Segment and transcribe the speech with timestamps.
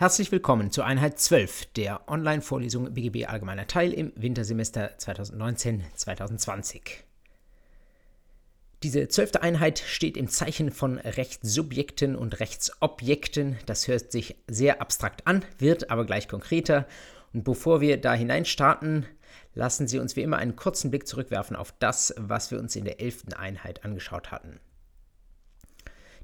[0.00, 6.82] Herzlich willkommen zur Einheit 12 der Online-Vorlesung BGB Allgemeiner Teil im Wintersemester 2019-2020.
[8.84, 13.58] Diese zwölfte Einheit steht im Zeichen von Rechtssubjekten und Rechtsobjekten.
[13.66, 16.86] Das hört sich sehr abstrakt an, wird aber gleich konkreter.
[17.34, 19.04] Und bevor wir da hineinstarten,
[19.54, 22.84] lassen Sie uns wie immer einen kurzen Blick zurückwerfen auf das, was wir uns in
[22.84, 24.60] der elften Einheit angeschaut hatten.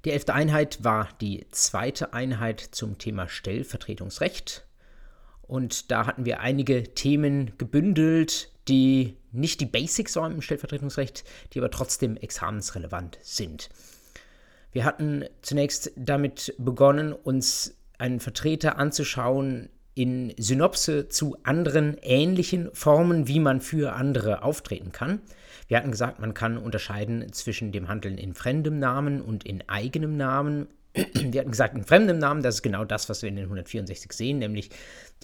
[0.04, 4.66] Die elfte Einheit war die zweite Einheit zum Thema Stellvertretungsrecht.
[5.42, 11.58] Und da hatten wir einige Themen gebündelt, die nicht die Basics waren im Stellvertretungsrecht, die
[11.58, 13.70] aber trotzdem examensrelevant sind.
[14.72, 23.28] Wir hatten zunächst damit begonnen, uns einen Vertreter anzuschauen in Synopse zu anderen ähnlichen Formen,
[23.28, 25.20] wie man für andere auftreten kann.
[25.74, 30.16] Wir hatten gesagt, man kann unterscheiden zwischen dem Handeln in fremdem Namen und in eigenem
[30.16, 30.68] Namen.
[30.94, 34.12] Wir hatten gesagt, in fremdem Namen, das ist genau das, was wir in den 164
[34.12, 34.70] sehen, nämlich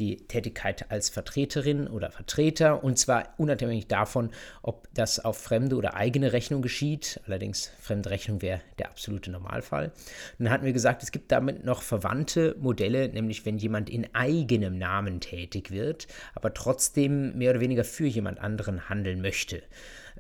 [0.01, 4.31] die Tätigkeit als Vertreterin oder Vertreter, und zwar unabhängig davon,
[4.63, 7.21] ob das auf fremde oder eigene Rechnung geschieht.
[7.29, 9.93] Allerdings fremde Rechnung wäre der absolute Normalfall.
[10.41, 14.79] Dann hatten wir gesagt, es gibt damit noch verwandte Modelle, nämlich wenn jemand in eigenem
[14.79, 19.63] Namen tätig wird, aber trotzdem mehr oder weniger für jemand anderen handeln möchte.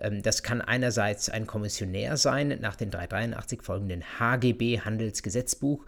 [0.01, 5.84] Ähm, das kann einerseits ein Kommissionär sein, nach den 383 folgenden HGB Handelsgesetzbuch,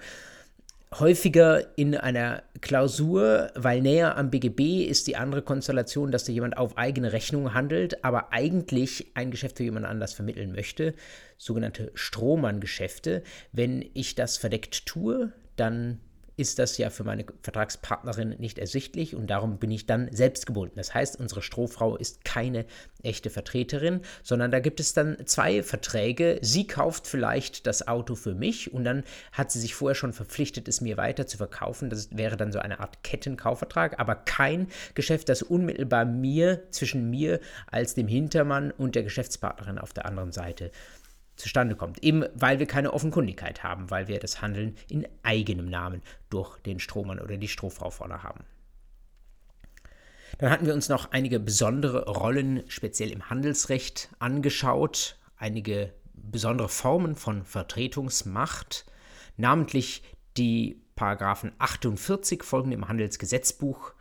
[0.99, 6.59] häufiger in einer Klausur, weil näher am BGB ist die andere Konstellation, dass da jemand
[6.59, 10.95] auf eigene Rechnung handelt, aber eigentlich ein Geschäft für jemand anders vermitteln möchte,
[11.39, 13.23] sogenannte Strohmann-Geschäfte.
[13.53, 15.99] Wenn ich das verdeckt tue, dann
[16.43, 20.75] ist das ja für meine Vertragspartnerin nicht ersichtlich und darum bin ich dann selbst gebunden.
[20.75, 22.67] Das heißt, unsere Strohfrau ist keine
[23.05, 26.41] echte Vertreterin, sondern da gibt es dann zwei Verträge.
[26.43, 30.67] Sie kauft vielleicht das Auto für mich und dann hat sie sich vorher schon verpflichtet,
[30.67, 31.91] es mir weiter zu verkaufen.
[31.91, 37.39] Das wäre dann so eine Art Kettenkaufvertrag, aber kein Geschäft, das unmittelbar mir, zwischen mir
[37.71, 40.73] als dem Hintermann und der Geschäftspartnerin auf der anderen Seite
[41.37, 42.03] zustande kommt.
[42.03, 46.79] Eben weil wir keine Offenkundigkeit haben, weil wir das Handeln in eigenem Namen durch den
[46.79, 48.45] Strohmann oder die Strohfrau vorne haben.
[50.39, 57.15] Dann hatten wir uns noch einige besondere Rollen, speziell im Handelsrecht, angeschaut, einige besondere Formen
[57.15, 58.87] von Vertretungsmacht,
[59.37, 60.03] namentlich
[60.37, 63.93] die Paragraphen 48 folgende im Handelsgesetzbuch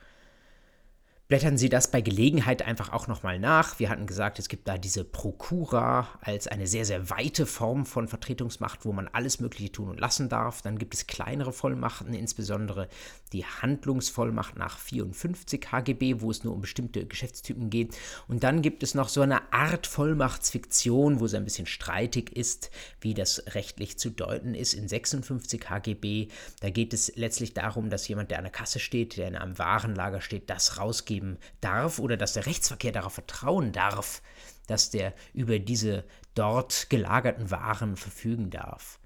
[1.31, 3.79] Blättern Sie das bei Gelegenheit einfach auch nochmal nach.
[3.79, 8.09] Wir hatten gesagt, es gibt da diese Prokura als eine sehr, sehr weite Form von
[8.09, 10.61] Vertretungsmacht, wo man alles Mögliche tun und lassen darf.
[10.61, 12.89] Dann gibt es kleinere Vollmachten, insbesondere
[13.31, 17.97] die Handlungsvollmacht nach 54 HGB, wo es nur um bestimmte Geschäftstypen geht.
[18.27, 22.71] Und dann gibt es noch so eine Art Vollmachtsfiktion, wo es ein bisschen streitig ist,
[22.99, 26.27] wie das rechtlich zu deuten ist in 56 HGB.
[26.59, 29.57] Da geht es letztlich darum, dass jemand, der an der Kasse steht, der in einem
[29.57, 34.21] Warenlager steht, das rausgibt geben darf oder dass der Rechtsverkehr darauf vertrauen darf,
[34.67, 38.99] dass der über diese dort gelagerten Waren verfügen darf.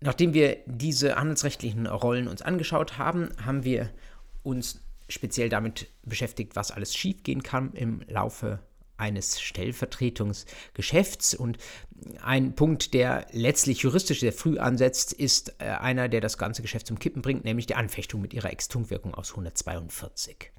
[0.00, 3.90] Nachdem wir diese handelsrechtlichen Rollen uns angeschaut haben, haben wir
[4.42, 8.60] uns speziell damit beschäftigt, was alles schiefgehen kann im Laufe
[9.00, 11.34] eines Stellvertretungsgeschäfts.
[11.34, 11.58] Und
[12.22, 16.86] ein Punkt, der letztlich juristisch sehr früh ansetzt, ist äh, einer, der das ganze Geschäft
[16.86, 20.52] zum Kippen bringt, nämlich die Anfechtung mit ihrer Extunkwirkung aus 142.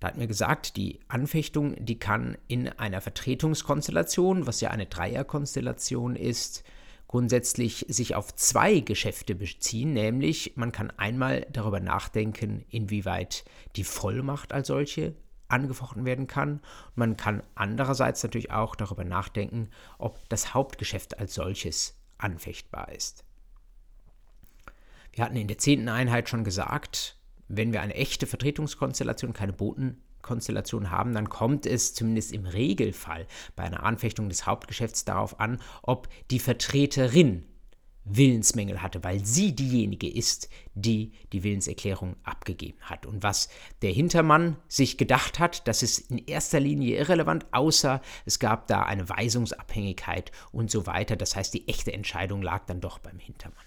[0.00, 6.16] Da hat mir gesagt, die Anfechtung, die kann in einer Vertretungskonstellation, was ja eine Dreierkonstellation
[6.16, 6.64] ist,
[7.06, 13.44] grundsätzlich sich auf zwei Geschäfte beziehen, nämlich man kann einmal darüber nachdenken, inwieweit
[13.76, 15.14] die Vollmacht als solche
[15.52, 16.60] angefochten werden kann.
[16.94, 19.68] Man kann andererseits natürlich auch darüber nachdenken,
[19.98, 23.24] ob das Hauptgeschäft als solches anfechtbar ist.
[25.12, 27.18] Wir hatten in der zehnten Einheit schon gesagt,
[27.48, 33.64] wenn wir eine echte Vertretungskonstellation, keine Botenkonstellation haben, dann kommt es zumindest im Regelfall bei
[33.64, 37.44] einer Anfechtung des Hauptgeschäfts darauf an, ob die Vertreterin
[38.04, 43.06] Willensmängel hatte, weil sie diejenige ist, die die Willenserklärung abgegeben hat.
[43.06, 43.48] Und was
[43.82, 48.82] der Hintermann sich gedacht hat, das ist in erster Linie irrelevant, außer es gab da
[48.82, 51.16] eine Weisungsabhängigkeit und so weiter.
[51.16, 53.64] Das heißt, die echte Entscheidung lag dann doch beim Hintermann.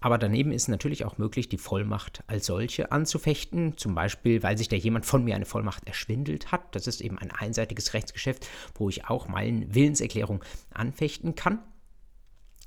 [0.00, 4.68] Aber daneben ist natürlich auch möglich, die Vollmacht als solche anzufechten, zum Beispiel, weil sich
[4.68, 6.74] da jemand von mir eine Vollmacht erschwindelt hat.
[6.74, 10.42] Das ist eben ein einseitiges Rechtsgeschäft, wo ich auch meine Willenserklärung
[10.72, 11.60] anfechten kann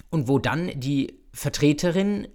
[0.10, 2.28] und wo dann die Vertreterin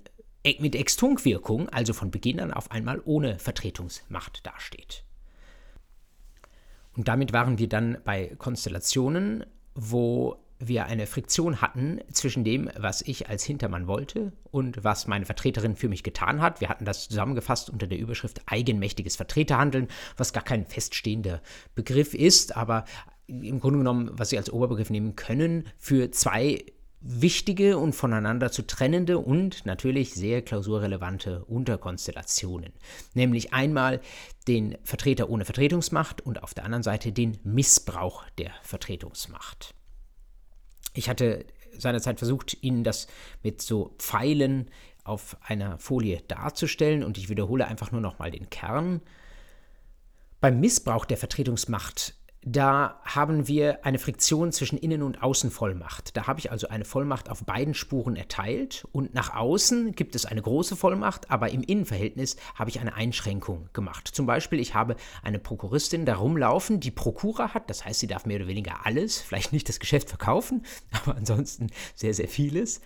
[0.59, 5.05] mit Extunkwirkung, also von Beginn an auf einmal ohne Vertretungsmacht dasteht.
[6.97, 13.01] Und damit waren wir dann bei Konstellationen, wo wir eine Friktion hatten zwischen dem, was
[13.01, 16.61] ich als Hintermann wollte und was meine Vertreterin für mich getan hat.
[16.61, 21.41] Wir hatten das zusammengefasst unter der Überschrift eigenmächtiges Vertreterhandeln, was gar kein feststehender
[21.75, 22.85] Begriff ist, aber
[23.27, 26.65] im Grunde genommen, was Sie als Oberbegriff nehmen können, für zwei
[27.01, 32.73] wichtige und voneinander zu trennende und natürlich sehr klausurrelevante Unterkonstellationen.
[33.15, 34.01] Nämlich einmal
[34.47, 39.75] den Vertreter ohne Vertretungsmacht und auf der anderen Seite den Missbrauch der Vertretungsmacht.
[40.93, 41.47] Ich hatte
[41.79, 43.07] seinerzeit versucht, Ihnen das
[43.43, 44.71] mit so Pfeilen
[45.05, 49.01] auf einer Folie darzustellen und ich wiederhole einfach nur nochmal den Kern.
[50.41, 56.17] Beim Missbrauch der Vertretungsmacht da haben wir eine Friktion zwischen Innen- und Außenvollmacht.
[56.17, 60.25] Da habe ich also eine Vollmacht auf beiden Spuren erteilt und nach außen gibt es
[60.25, 64.09] eine große Vollmacht, aber im Innenverhältnis habe ich eine Einschränkung gemacht.
[64.09, 68.25] Zum Beispiel, ich habe eine Prokuristin da rumlaufen, die Prokura hat, das heißt, sie darf
[68.25, 72.81] mehr oder weniger alles, vielleicht nicht das Geschäft verkaufen, aber ansonsten sehr, sehr vieles.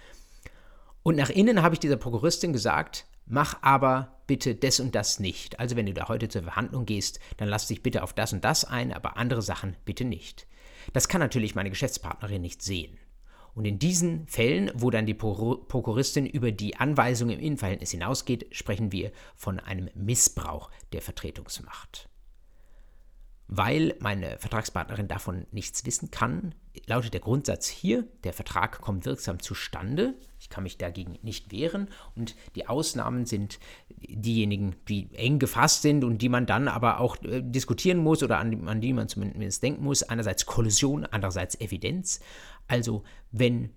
[1.05, 5.59] Und nach innen habe ich dieser Prokuristin gesagt, Mach aber bitte das und das nicht.
[5.59, 8.45] Also wenn du da heute zur Verhandlung gehst, dann lass dich bitte auf das und
[8.45, 10.47] das ein, aber andere Sachen bitte nicht.
[10.93, 12.99] Das kann natürlich meine Geschäftspartnerin nicht sehen.
[13.55, 18.91] Und in diesen Fällen, wo dann die Prokuristin über die Anweisung im Innenverhältnis hinausgeht, sprechen
[18.91, 22.09] wir von einem Missbrauch der Vertretungsmacht.
[23.47, 26.55] Weil meine Vertragspartnerin davon nichts wissen kann,
[26.87, 31.89] lautet der Grundsatz hier, der Vertrag kommt wirksam zustande, ich kann mich dagegen nicht wehren
[32.15, 33.59] und die Ausnahmen sind
[33.89, 38.39] diejenigen, die eng gefasst sind und die man dann aber auch äh, diskutieren muss oder
[38.39, 40.03] an, an die man zumindest denken muss.
[40.03, 42.21] Einerseits Kollision, andererseits Evidenz.
[42.67, 43.71] Also wenn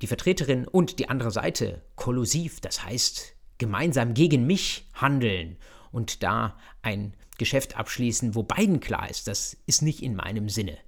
[0.00, 5.56] die Vertreterin und die andere Seite kollusiv, das heißt gemeinsam gegen mich handeln
[5.92, 10.78] und da ein Geschäft abschließen, wo beiden klar ist, das ist nicht in meinem Sinne,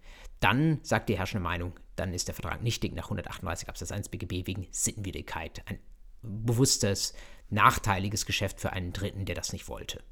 [0.41, 4.47] dann sagt die herrschende Meinung, dann ist der Vertrag nichtig nach 138 Absatz 1 BGB
[4.47, 5.63] wegen Sittenwidrigkeit.
[5.67, 5.79] Ein
[6.23, 7.15] bewusstes,
[7.51, 10.03] nachteiliges Geschäft für einen Dritten, der das nicht wollte.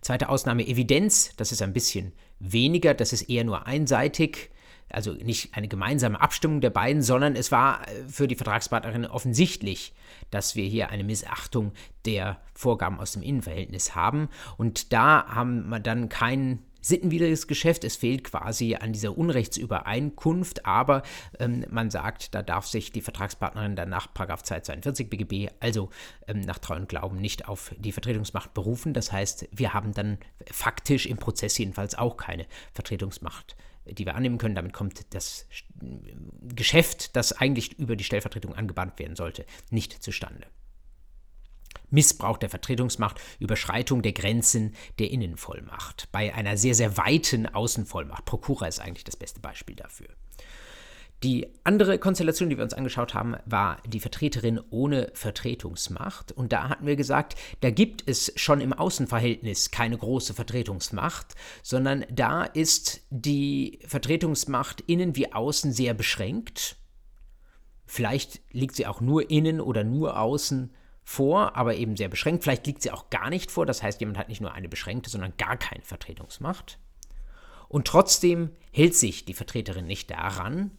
[0.00, 4.50] Zweite Ausnahme Evidenz, das ist ein bisschen weniger, das ist eher nur einseitig,
[4.90, 9.94] also nicht eine gemeinsame Abstimmung der beiden, sondern es war äh, für die Vertragspartnerin offensichtlich,
[10.30, 11.72] dass wir hier eine Missachtung
[12.04, 14.28] der Vorgaben aus dem Innenverhältnis haben.
[14.56, 17.84] Und da haben wir dann kein sittenwidriges Geschäft.
[17.84, 21.02] Es fehlt quasi an dieser Unrechtsübereinkunft, aber
[21.38, 25.90] ähm, man sagt, da darf sich die Vertragspartnerin dann nach 242 BGB, also
[26.26, 28.94] ähm, nach Treu und Glauben, nicht auf die Vertretungsmacht berufen.
[28.94, 30.18] Das heißt, wir haben dann
[30.50, 33.56] faktisch im Prozess jedenfalls auch keine Vertretungsmacht
[33.92, 34.54] die wir annehmen können.
[34.54, 35.46] Damit kommt das
[36.54, 40.46] Geschäft, das eigentlich über die Stellvertretung angebannt werden sollte, nicht zustande.
[41.90, 46.08] Missbrauch der Vertretungsmacht, Überschreitung der Grenzen der Innenvollmacht.
[46.12, 48.24] Bei einer sehr, sehr weiten Außenvollmacht.
[48.24, 50.08] Prokura ist eigentlich das beste Beispiel dafür.
[51.24, 56.30] Die andere Konstellation, die wir uns angeschaut haben, war die Vertreterin ohne Vertretungsmacht.
[56.30, 61.34] Und da hatten wir gesagt, da gibt es schon im Außenverhältnis keine große Vertretungsmacht,
[61.64, 66.76] sondern da ist die Vertretungsmacht innen wie außen sehr beschränkt.
[67.84, 70.72] Vielleicht liegt sie auch nur innen oder nur außen
[71.02, 72.44] vor, aber eben sehr beschränkt.
[72.44, 73.66] Vielleicht liegt sie auch gar nicht vor.
[73.66, 76.78] Das heißt, jemand hat nicht nur eine beschränkte, sondern gar keine Vertretungsmacht.
[77.66, 80.70] Und trotzdem hält sich die Vertreterin nicht daran,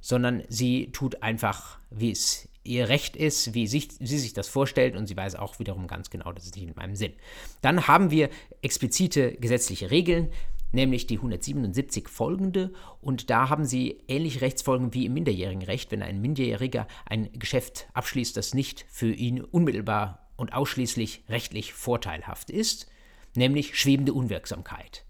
[0.00, 4.94] sondern sie tut einfach, wie es ihr Recht ist, wie sich, sie sich das vorstellt
[4.94, 7.14] und sie weiß auch wiederum ganz genau, das ist nicht in meinem Sinn.
[7.62, 8.28] Dann haben wir
[8.62, 10.30] explizite gesetzliche Regeln,
[10.72, 16.02] nämlich die 177 folgende und da haben sie ähnliche Rechtsfolgen wie im minderjährigen Recht, wenn
[16.02, 22.86] ein Minderjähriger ein Geschäft abschließt, das nicht für ihn unmittelbar und ausschließlich rechtlich vorteilhaft ist,
[23.34, 25.04] nämlich schwebende Unwirksamkeit.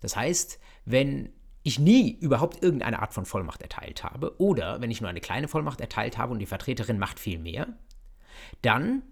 [0.00, 1.30] Das heißt, wenn
[1.62, 5.48] ich nie überhaupt irgendeine Art von Vollmacht erteilt habe oder wenn ich nur eine kleine
[5.48, 7.68] Vollmacht erteilt habe und die Vertreterin macht viel mehr,
[8.62, 9.02] dann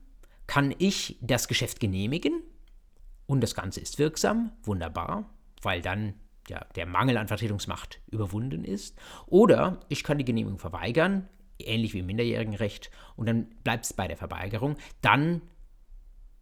[0.47, 2.42] kann ich das Geschäft genehmigen
[3.26, 5.30] und das Ganze ist wirksam, wunderbar,
[5.62, 6.14] weil dann
[6.49, 8.99] ja, der Mangel an Vertretungsmacht überwunden ist.
[9.26, 11.28] Oder ich kann die Genehmigung verweigern,
[11.61, 14.76] ähnlich wie im minderjährigen Recht, und dann bleibt es bei der Verweigerung.
[15.00, 15.42] Dann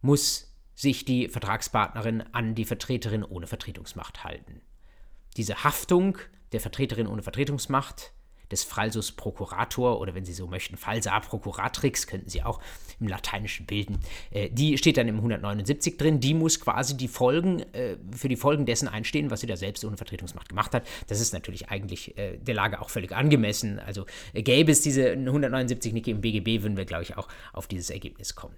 [0.01, 4.61] muss sich die Vertragspartnerin an die Vertreterin ohne Vertretungsmacht halten
[5.37, 6.17] diese Haftung
[6.51, 8.13] der Vertreterin ohne Vertretungsmacht,
[8.51, 12.59] des Falsus Procurator oder wenn Sie so möchten, Falsa Procuratrix, könnten Sie auch
[12.99, 13.99] im Lateinischen bilden.
[14.31, 16.19] Äh, die steht dann im 179 drin.
[16.19, 19.85] Die muss quasi die Folgen, äh, für die Folgen dessen einstehen, was sie da selbst
[19.85, 20.87] ohne Vertretungsmacht gemacht hat.
[21.07, 23.79] Das ist natürlich eigentlich äh, der Lage auch völlig angemessen.
[23.79, 27.67] Also äh, gäbe es diese 179 nicht im BGB, würden wir, glaube ich, auch auf
[27.67, 28.55] dieses Ergebnis kommen.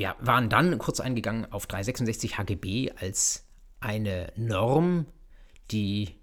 [0.00, 3.44] Wir waren dann kurz eingegangen auf 366 HGB als
[3.80, 5.04] eine Norm,
[5.70, 6.14] die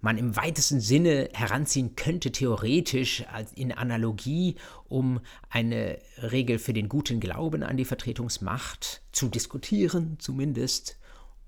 [0.00, 4.54] man im weitesten Sinne heranziehen könnte, theoretisch in Analogie,
[4.88, 5.20] um
[5.50, 10.98] eine Regel für den guten Glauben an die Vertretungsmacht zu diskutieren, zumindest,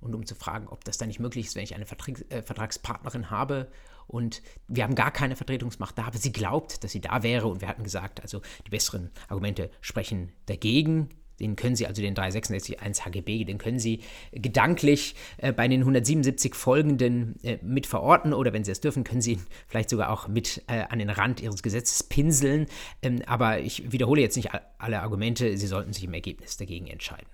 [0.01, 2.43] und um zu fragen, ob das dann nicht möglich ist, wenn ich eine Vertrags äh,
[2.43, 3.73] Vertragspartnerin habe
[4.07, 7.63] und wir haben gar keine Vertretungsmacht da, aber sie glaubt, dass sie da wäre und
[7.63, 11.09] wir hatten gesagt, also die besseren Argumente sprechen dagegen.
[11.41, 14.01] Den können Sie, also den 366.1 HGB, den können Sie
[14.33, 19.21] gedanklich äh, bei den 177 folgenden äh, mit verorten oder wenn Sie es dürfen, können
[19.21, 22.67] Sie ihn vielleicht sogar auch mit äh, an den Rand Ihres Gesetzes pinseln.
[23.03, 27.29] Ähm, aber ich wiederhole jetzt nicht alle Argumente, Sie sollten sich im Ergebnis dagegen entscheiden.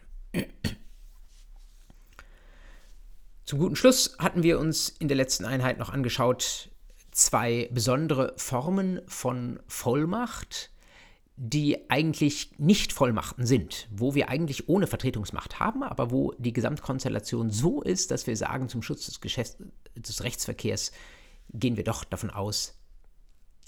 [3.45, 6.71] Zum guten Schluss hatten wir uns in der letzten Einheit noch angeschaut
[7.17, 10.71] zwei besondere Formen von Vollmacht
[11.37, 17.51] die eigentlich nicht Vollmachten sind, wo wir eigentlich ohne Vertretungsmacht haben, aber wo die Gesamtkonstellation
[17.51, 19.59] so ist, dass wir sagen, zum Schutz des, Geschäfts
[19.95, 20.93] des Rechtsverkehrs
[21.53, 22.75] gehen wir doch davon aus,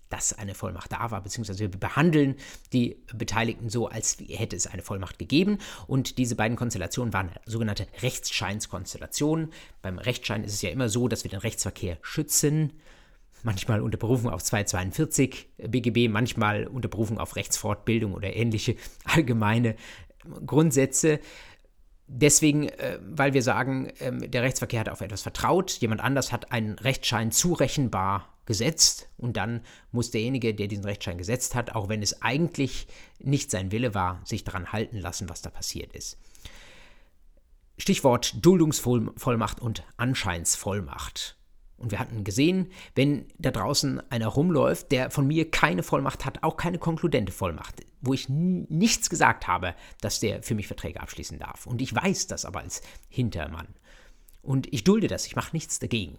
[0.09, 2.37] dass eine Vollmacht da war, beziehungsweise wir behandeln
[2.73, 5.59] die Beteiligten so, als hätte es eine Vollmacht gegeben.
[5.87, 9.53] Und diese beiden Konstellationen waren sogenannte Rechtsscheinskonstellationen.
[9.83, 12.73] Beim Rechtsschein ist es ja immer so, dass wir den Rechtsverkehr schützen
[13.43, 19.77] manchmal unter Berufung auf 242 BGB, manchmal unter Berufung auf Rechtsfortbildung oder ähnliche allgemeine
[20.47, 21.21] Grundsätze.
[22.07, 26.53] Deswegen, äh, weil wir sagen, ähm, der Rechtsverkehr hat auf etwas vertraut, jemand anders hat
[26.53, 29.61] einen Rechtsschein zurechenbar gesetzt und dann
[29.93, 34.23] muss derjenige, der diesen Rechtsschein gesetzt hat, auch wenn es eigentlich nicht sein Wille war,
[34.25, 36.17] sich daran halten lassen, was da passiert ist.
[37.77, 41.38] Stichwort Duldungsvollmacht und Anscheinsvollmacht.
[41.79, 46.43] Und wir hatten gesehen, wenn da draußen einer rumläuft, der von mir keine Vollmacht hat,
[46.43, 51.39] auch keine konkludente Vollmacht, wo ich nichts gesagt habe, dass der für mich Verträge abschließen
[51.39, 51.67] darf.
[51.67, 53.69] Und ich weiß das aber als Hintermann.
[54.43, 56.19] Und ich dulde das, ich mache nichts dagegen.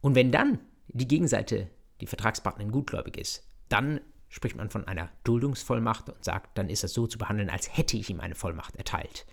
[0.00, 1.68] Und wenn dann die Gegenseite,
[2.00, 6.92] die Vertragspartnerin, gutgläubig ist, dann spricht man von einer Duldungsvollmacht und sagt, dann ist das
[6.92, 9.26] so zu behandeln, als hätte ich ihm eine Vollmacht erteilt.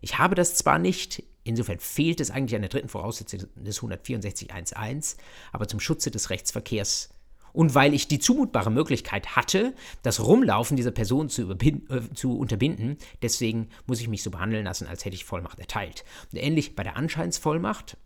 [0.00, 5.16] Ich habe das zwar nicht, insofern fehlt es eigentlich an der dritten Voraussetzung des 164.1.1,
[5.52, 7.10] aber zum Schutze des Rechtsverkehrs.
[7.52, 11.80] Und weil ich die zumutbare Möglichkeit hatte, das Rumlaufen dieser Person zu, äh,
[12.14, 16.04] zu, unterbinden, deswegen muss ich mich so behandeln lassen, als hätte ich Vollmacht erteilt.
[16.32, 17.98] Und ähnlich bei der Anscheinsvollmacht,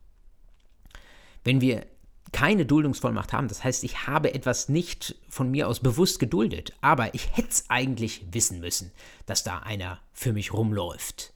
[1.45, 1.87] wenn wir
[2.33, 7.14] keine Duldungsvollmacht haben, das heißt, ich habe etwas nicht von mir aus bewusst geduldet, aber
[7.14, 8.90] ich hätte es eigentlich wissen müssen,
[9.26, 11.36] dass da einer für mich rumläuft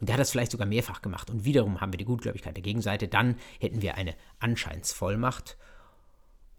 [0.00, 1.30] und der hat das vielleicht sogar mehrfach gemacht.
[1.30, 3.06] Und wiederum haben wir die Gutgläubigkeit der Gegenseite.
[3.06, 5.56] Dann hätten wir eine Anscheinsvollmacht.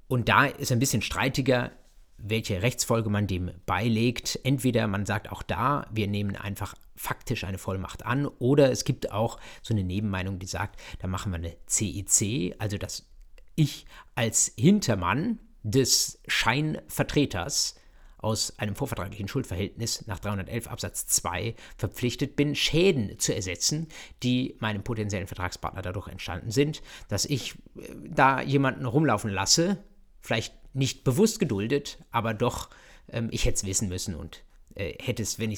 [0.07, 1.71] Und da ist ein bisschen streitiger,
[2.17, 4.39] welche Rechtsfolge man dem beilegt.
[4.43, 9.11] Entweder man sagt auch da, wir nehmen einfach faktisch eine Vollmacht an, oder es gibt
[9.11, 13.09] auch so eine Nebenmeinung, die sagt, da machen wir eine CIC, also dass
[13.55, 17.75] ich als Hintermann des Scheinvertreters
[18.21, 23.87] aus einem vorvertraglichen Schuldverhältnis nach 311 Absatz 2 verpflichtet bin, Schäden zu ersetzen,
[24.21, 29.83] die meinem potenziellen Vertragspartner dadurch entstanden sind, dass ich äh, da jemanden rumlaufen lasse,
[30.21, 32.69] vielleicht nicht bewusst geduldet, aber doch,
[33.09, 34.43] ähm, ich hätte es wissen müssen und
[34.75, 35.55] äh, hätte es, wenn,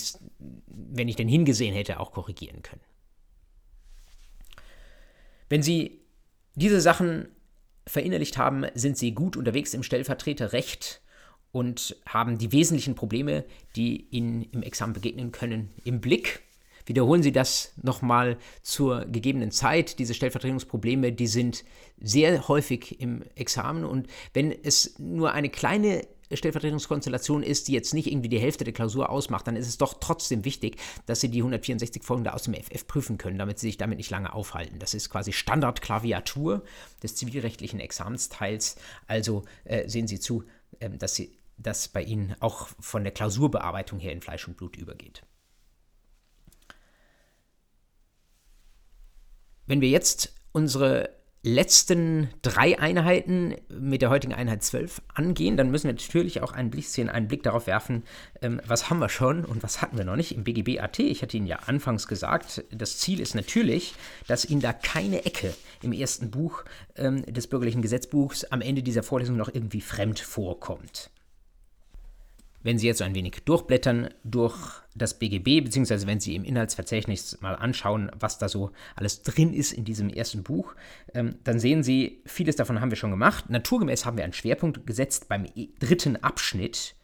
[0.68, 2.82] wenn ich denn hingesehen hätte, auch korrigieren können.
[5.50, 6.02] Wenn Sie
[6.56, 7.28] diese Sachen
[7.86, 11.03] verinnerlicht haben, sind Sie gut unterwegs im Stellvertreterrecht
[11.54, 13.46] und haben die wesentlichen Probleme,
[13.78, 16.42] die Ihnen im Examen begegnen können, im Blick.
[16.86, 20.00] Wiederholen Sie das nochmal zur gegebenen Zeit.
[20.00, 21.64] Diese Stellvertretungsprobleme, die sind
[22.02, 28.08] sehr häufig im Examen und wenn es nur eine kleine Stellvertretungskonstellation ist, die jetzt nicht
[28.08, 31.40] irgendwie die Hälfte der Klausur ausmacht, dann ist es doch trotzdem wichtig, dass Sie die
[31.40, 34.80] 164 Folgen da aus dem FF prüfen können, damit Sie sich damit nicht lange aufhalten.
[34.80, 36.64] Das ist quasi Standardklaviatur
[37.04, 38.78] des zivilrechtlichen Examensteils.
[39.06, 40.44] Also äh, sehen Sie zu,
[40.80, 44.76] äh, dass Sie das bei Ihnen auch von der Klausurbearbeitung her in Fleisch und Blut
[44.76, 45.24] übergeht.
[49.66, 51.10] Wenn wir jetzt unsere
[51.46, 56.70] letzten drei Einheiten mit der heutigen Einheit 12 angehen, dann müssen wir natürlich auch ein
[56.70, 58.04] bisschen einen Blick darauf werfen,
[58.42, 61.00] ähm, was haben wir schon und was hatten wir noch nicht im BGB AT.
[61.00, 63.94] Ich hatte Ihnen ja anfangs gesagt, das Ziel ist natürlich,
[64.26, 66.64] dass Ihnen da keine Ecke im ersten Buch
[66.96, 71.12] ähm, des bürgerlichen Gesetzbuchs am Ende dieser Vorlesung noch irgendwie fremd vorkommt.
[72.64, 74.56] Wenn Sie jetzt ein wenig durchblättern durch
[74.96, 79.74] das BGB, beziehungsweise wenn Sie im Inhaltsverzeichnis mal anschauen, was da so alles drin ist
[79.74, 80.74] in diesem ersten Buch,
[81.14, 83.50] ähm, dann sehen Sie, vieles davon haben wir schon gemacht.
[83.50, 85.46] Naturgemäß haben wir einen Schwerpunkt gesetzt beim
[85.80, 86.96] dritten Abschnitt,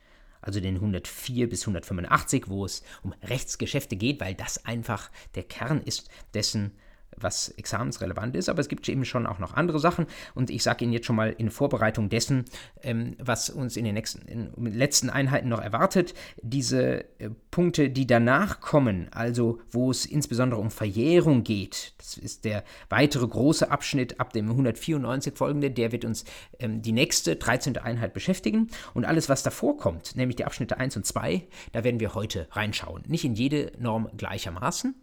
[0.41, 5.81] also den 104 bis 185, wo es um Rechtsgeschäfte geht, weil das einfach der Kern
[5.81, 6.71] ist dessen,
[7.21, 10.83] was examensrelevant ist, aber es gibt eben schon auch noch andere Sachen und ich sage
[10.83, 12.45] Ihnen jetzt schon mal in Vorbereitung dessen,
[12.83, 18.07] ähm, was uns in den nächsten, in letzten Einheiten noch erwartet, diese äh, Punkte, die
[18.07, 24.19] danach kommen, also wo es insbesondere um Verjährung geht, das ist der weitere große Abschnitt
[24.19, 26.25] ab dem 194 folgende, der wird uns
[26.59, 27.77] ähm, die nächste 13.
[27.77, 31.99] Einheit beschäftigen und alles, was davor kommt, nämlich die Abschnitte 1 und 2, da werden
[31.99, 33.03] wir heute reinschauen.
[33.07, 34.95] Nicht in jede Norm gleichermaßen,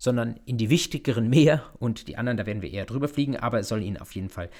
[0.00, 3.60] sondern in die wichtigeren mehr und die anderen, da werden wir eher drüber fliegen, aber
[3.60, 4.50] es soll Ihnen auf jeden Fall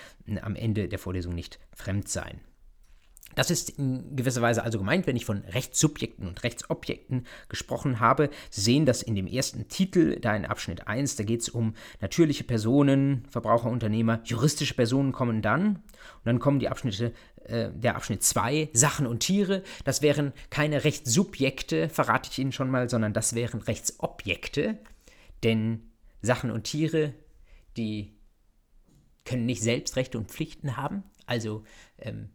[0.43, 2.41] am Ende der Vorlesung nicht fremd sein.
[3.37, 8.29] Das ist in gewisser Weise also gemeint, wenn ich von Rechtssubjekten und Rechtsobjekten gesprochen habe.
[8.51, 11.75] Sie sehen das in dem ersten Titel, da in Abschnitt 1, da geht es um
[12.01, 15.77] natürliche Personen, Verbraucher, Unternehmer, juristische Personen kommen dann.
[15.77, 17.13] Und dann kommen die Abschnitte,
[17.45, 19.63] äh, der Abschnitt 2, Sachen und Tiere.
[19.85, 24.77] Das wären keine Rechtssubjekte, verrate ich Ihnen schon mal, sondern das wären Rechtsobjekte.
[25.43, 25.91] Denn
[26.23, 27.15] Sachen und Tiere,
[27.77, 28.13] die
[29.25, 31.05] können nicht selbst Rechte und Pflichten haben.
[31.27, 31.65] Also
[31.99, 32.31] ähm,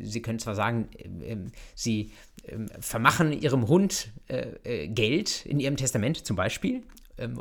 [0.00, 2.12] Sie können zwar sagen, äh, äh, Sie
[2.44, 6.82] äh, vermachen Ihrem Hund äh, äh, Geld in Ihrem Testament zum Beispiel, ähm,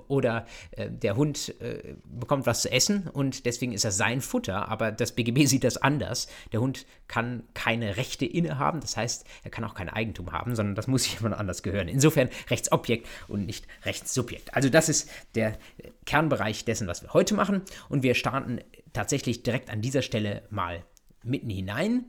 [0.07, 4.69] oder äh, der Hund äh, bekommt was zu essen und deswegen ist das sein Futter,
[4.69, 6.27] aber das BGB sieht das anders.
[6.51, 10.75] Der Hund kann keine Rechte innehaben, das heißt, er kann auch kein Eigentum haben, sondern
[10.75, 11.87] das muss jemand anders gehören.
[11.87, 14.53] Insofern Rechtsobjekt und nicht Rechtssubjekt.
[14.53, 15.57] Also das ist der
[16.05, 18.59] Kernbereich dessen, was wir heute machen und wir starten
[18.93, 20.83] tatsächlich direkt an dieser Stelle mal
[21.23, 22.05] mitten hinein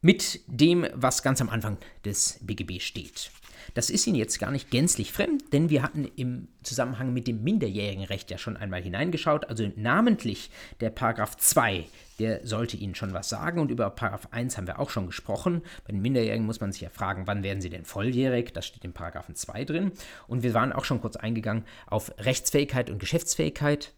[0.00, 3.30] mit dem, was ganz am Anfang des BGB steht.
[3.74, 7.42] Das ist Ihnen jetzt gar nicht gänzlich fremd, denn wir hatten im Zusammenhang mit dem
[7.42, 9.48] Minderjährigenrecht ja schon einmal hineingeschaut.
[9.48, 10.50] Also namentlich
[10.80, 11.84] der Paragraph 2,
[12.20, 13.58] der sollte Ihnen schon was sagen.
[13.58, 15.62] Und über Paragraph 1 haben wir auch schon gesprochen.
[15.84, 18.52] Bei den Minderjährigen muss man sich ja fragen, wann werden sie denn volljährig?
[18.54, 19.92] Das steht im Paragraphen 2 drin.
[20.28, 23.92] Und wir waren auch schon kurz eingegangen auf Rechtsfähigkeit und Geschäftsfähigkeit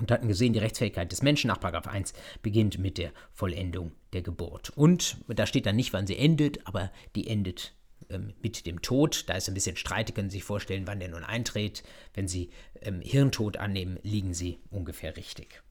[0.00, 2.12] und hatten gesehen, die Rechtsfähigkeit des Menschen nach 1
[2.42, 4.70] beginnt mit der Vollendung der Geburt.
[4.70, 7.72] Und da steht dann nicht, wann sie endet, aber die endet
[8.42, 9.24] mit dem Tod.
[9.28, 11.82] Da ist ein bisschen Streit, können Sie sich vorstellen, wann der nun eintritt.
[12.14, 15.62] Wenn Sie ähm, Hirntod annehmen, liegen Sie ungefähr richtig.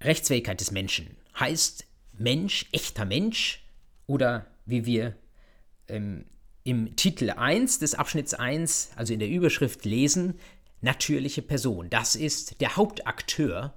[0.00, 3.64] Rechtsfähigkeit des Menschen heißt Mensch, echter Mensch
[4.06, 5.16] oder wie wir
[5.88, 6.24] ähm,
[6.64, 10.38] im Titel 1 des Abschnitts 1, also in der Überschrift lesen,
[10.80, 11.90] natürliche Person.
[11.90, 13.74] Das ist der Hauptakteur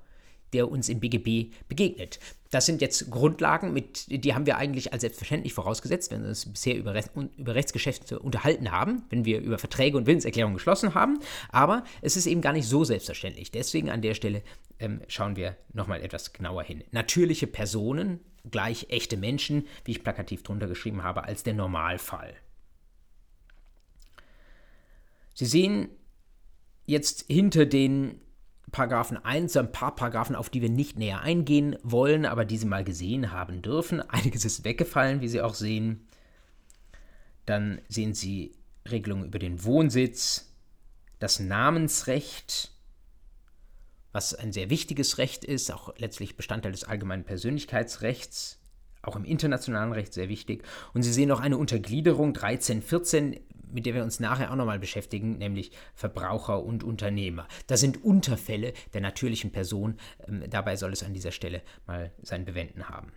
[0.56, 2.20] der uns im BGB begegnet.
[2.50, 6.46] Das sind jetzt Grundlagen, mit, die haben wir eigentlich als selbstverständlich vorausgesetzt, wenn wir uns
[6.46, 6.96] bisher über,
[7.38, 11.20] über Rechtsgeschäfte unterhalten haben, wenn wir über Verträge und Willenserklärungen geschlossen haben.
[11.50, 13.52] Aber es ist eben gar nicht so selbstverständlich.
[13.52, 14.42] Deswegen an der Stelle
[14.80, 16.84] ähm, schauen wir nochmal etwas genauer hin.
[16.92, 22.36] Natürliche Personen gleich echte Menschen, wie ich plakativ drunter geschrieben habe, als der Normalfall.
[25.34, 25.90] Sie sehen
[26.86, 28.22] jetzt hinter den
[28.72, 32.66] Paragraphen 1 ein paar Paragraphen, auf die wir nicht näher eingehen wollen, aber die Sie
[32.66, 34.02] mal gesehen haben dürfen.
[34.10, 36.08] Einiges ist weggefallen, wie Sie auch sehen.
[37.46, 38.56] Dann sehen Sie
[38.90, 40.52] Regelungen über den Wohnsitz,
[41.20, 42.72] das Namensrecht,
[44.12, 48.60] was ein sehr wichtiges Recht ist, auch letztlich Bestandteil des allgemeinen Persönlichkeitsrechts,
[49.08, 50.64] auch im internationalen Recht sehr wichtig.
[50.94, 53.40] Und Sie sehen noch eine Untergliederung 13, 14
[53.72, 57.46] mit der wir uns nachher auch nochmal beschäftigen, nämlich Verbraucher und Unternehmer.
[57.68, 59.98] Das sind Unterfälle der natürlichen Person.
[60.28, 63.12] Ähm, dabei soll es an dieser Stelle mal sein Bewenden haben.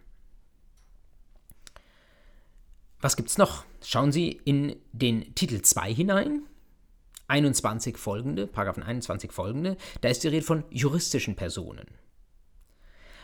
[3.01, 3.65] Was gibt es noch?
[3.85, 6.43] Schauen Sie in den Titel 2 hinein.
[7.29, 11.87] 21 folgende, Paragraphen 21 folgende, da ist die Rede von juristischen Personen.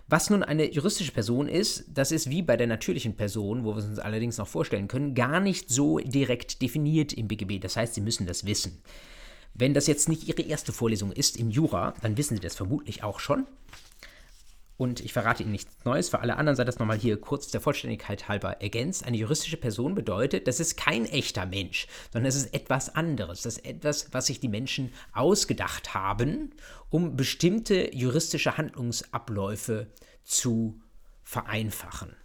[0.07, 3.79] Was nun eine juristische Person ist, das ist wie bei der natürlichen Person, wo wir
[3.79, 7.59] es uns allerdings noch vorstellen können, gar nicht so direkt definiert im BGB.
[7.59, 8.83] Das heißt, Sie müssen das wissen.
[9.55, 13.03] Wenn das jetzt nicht Ihre erste Vorlesung ist im Jura, dann wissen Sie das vermutlich
[13.03, 13.47] auch schon.
[14.77, 16.09] Und ich verrate Ihnen nichts Neues.
[16.09, 19.05] Für alle anderen sei das nochmal hier kurz der Vollständigkeit halber ergänzt.
[19.07, 23.43] Eine juristische Person bedeutet, das ist kein echter Mensch, sondern es ist etwas anderes.
[23.43, 26.55] Das ist etwas, was sich die Menschen ausgedacht haben,
[26.91, 29.87] um bestimmte juristische Handlungsabläufe
[30.25, 30.81] zu
[31.23, 32.17] vereinfachen.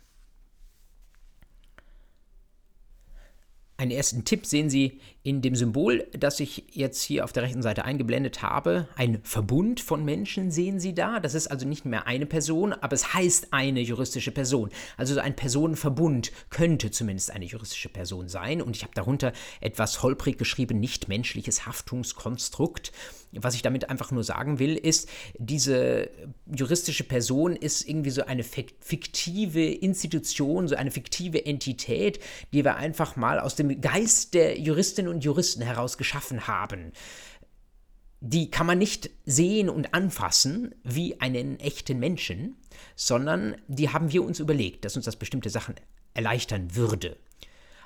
[3.77, 4.99] Einen ersten Tipp sehen Sie
[5.29, 9.79] in dem Symbol, das ich jetzt hier auf der rechten Seite eingeblendet habe, ein Verbund
[9.79, 11.19] von Menschen sehen Sie da.
[11.19, 14.71] Das ist also nicht mehr eine Person, aber es heißt eine juristische Person.
[14.97, 18.59] Also so ein Personenverbund könnte zumindest eine juristische Person sein.
[18.59, 22.91] Und ich habe darunter etwas holprig geschrieben, nicht menschliches Haftungskonstrukt.
[23.31, 26.09] Was ich damit einfach nur sagen will, ist, diese
[26.51, 32.19] juristische Person ist irgendwie so eine fiktive Institution, so eine fiktive Entität,
[32.53, 36.91] die wir einfach mal aus dem Geist der Juristinnen und Juristen heraus geschaffen haben.
[38.21, 42.57] Die kann man nicht sehen und anfassen wie einen echten Menschen,
[42.95, 45.75] sondern die haben wir uns überlegt, dass uns das bestimmte Sachen
[46.13, 47.17] erleichtern würde.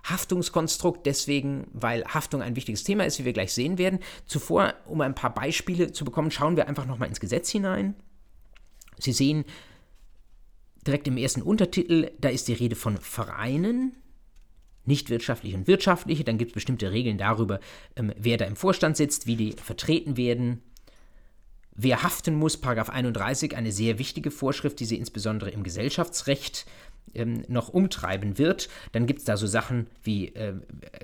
[0.06, 4.00] Haftungskonstrukt deswegen, weil Haftung ein wichtiges Thema ist, wie wir gleich sehen werden.
[4.26, 7.96] Zuvor, um ein paar Beispiele zu bekommen, schauen wir einfach nochmal ins Gesetz hinein.
[8.98, 9.46] Sie sehen
[10.86, 13.96] direkt im ersten Untertitel, da ist die Rede von Vereinen,
[14.86, 16.24] nicht wirtschaftliche und wirtschaftliche.
[16.24, 17.60] Dann gibt es bestimmte Regeln darüber,
[17.96, 20.62] ähm, wer da im Vorstand sitzt, wie die vertreten werden.
[21.76, 26.66] Wer haften muss, Paragraph 31, eine sehr wichtige Vorschrift, die Sie insbesondere im Gesellschaftsrecht
[27.16, 30.54] ähm, noch umtreiben wird, dann gibt es da so Sachen wie, äh,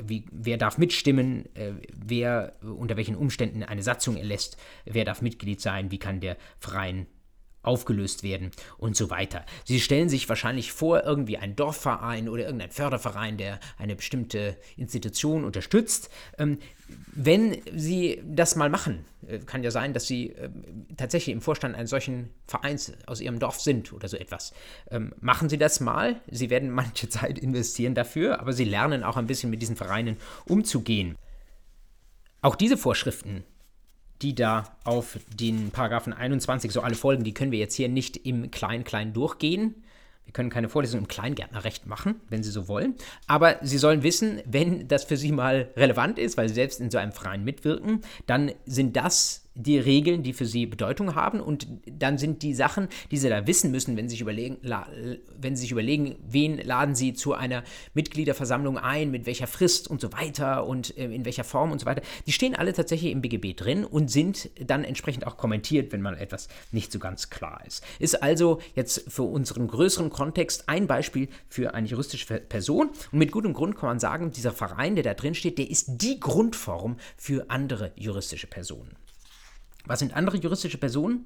[0.02, 5.62] wie wer darf mitstimmen, äh, wer unter welchen Umständen eine Satzung erlässt, wer darf Mitglied
[5.62, 7.08] sein, wie kann der Verein
[7.62, 9.46] aufgelöst werden und so weiter.
[9.66, 15.44] Sie stellen sich wahrscheinlich vor, irgendwie ein Dorfverein oder irgendein Förderverein, der eine bestimmte Institution
[15.44, 16.10] unterstützt.
[16.38, 16.60] Ähm,
[17.14, 20.50] wenn Sie das mal machen, äh, kann ja sein, dass Sie äh,
[20.98, 24.54] tatsächlich im Vorstand eines solchen Vereins aus Ihrem Dorf sind oder so etwas.
[24.90, 26.22] Ähm, machen Sie das mal.
[26.32, 30.18] Sie werden manche Zeit investieren dafür, aber Sie lernen auch ein bisschen mit diesen Vereinen
[30.46, 31.16] umzugehen.
[32.42, 33.44] Auch diese Vorschriften
[34.22, 38.18] die da auf den Paragraphen 21 so alle folgen, die können wir jetzt hier nicht
[38.18, 39.76] im Klein-Klein durchgehen.
[40.26, 42.94] Wir können keine Vorlesung im Kleingärtnerrecht machen, wenn Sie so wollen.
[43.26, 46.92] Aber Sie sollen wissen, wenn das für Sie mal relevant ist, weil Sie selbst in
[46.92, 51.68] so einem Verein mitwirken, dann sind das die Regeln, die für sie Bedeutung haben und
[51.86, 54.58] dann sind die Sachen, die sie da wissen müssen, wenn sie sich überlegen,
[55.38, 60.02] wenn sie sich überlegen, wen laden sie zu einer Mitgliederversammlung ein, mit welcher Frist und
[60.02, 63.22] so weiter und äh, in welcher Form und so weiter, die stehen alle tatsächlich im
[63.22, 67.62] BGB drin und sind dann entsprechend auch kommentiert, wenn mal etwas nicht so ganz klar
[67.68, 67.84] ist.
[68.00, 73.32] Ist also jetzt für unseren größeren Kontext ein Beispiel für eine juristische Person und mit
[73.32, 76.98] gutem Grund kann man sagen, dieser Verein, der da drin steht, der ist die Grundform
[77.18, 78.96] für andere juristische Personen.
[79.86, 81.26] Was sind andere juristische Personen?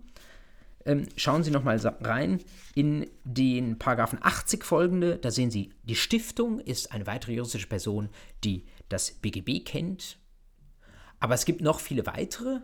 [0.85, 2.39] Ähm, schauen Sie nochmal rein
[2.75, 5.17] in den Paragraphen 80 folgende.
[5.17, 8.09] Da sehen Sie, die Stiftung ist eine weitere juristische Person,
[8.43, 10.17] die das BGB kennt.
[11.19, 12.59] Aber es gibt noch viele weitere,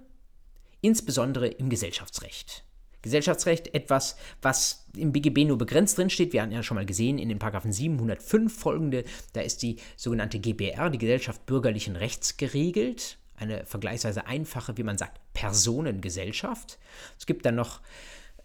[0.82, 2.65] insbesondere im Gesellschaftsrecht.
[3.02, 6.34] Gesellschaftsrecht, etwas, was im BGB nur begrenzt drinsteht.
[6.34, 10.39] Wir hatten ja schon mal gesehen, in den Paragraphen 705 folgende, da ist die sogenannte
[10.39, 16.78] GBR, die Gesellschaft bürgerlichen Rechts, geregelt eine vergleichsweise einfache, wie man sagt, Personengesellschaft.
[17.17, 17.82] Es gibt dann noch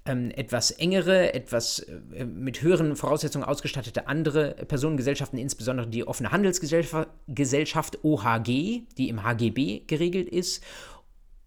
[0.07, 8.05] ähm, etwas engere, etwas äh, mit höheren Voraussetzungen ausgestattete andere Personengesellschaften, insbesondere die offene Handelsgesellschaft
[8.05, 10.63] OHG, die im HGB geregelt ist.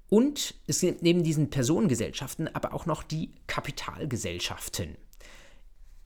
[0.10, 4.96] Und es gibt neben diesen Personengesellschaften aber auch noch die Kapitalgesellschaften.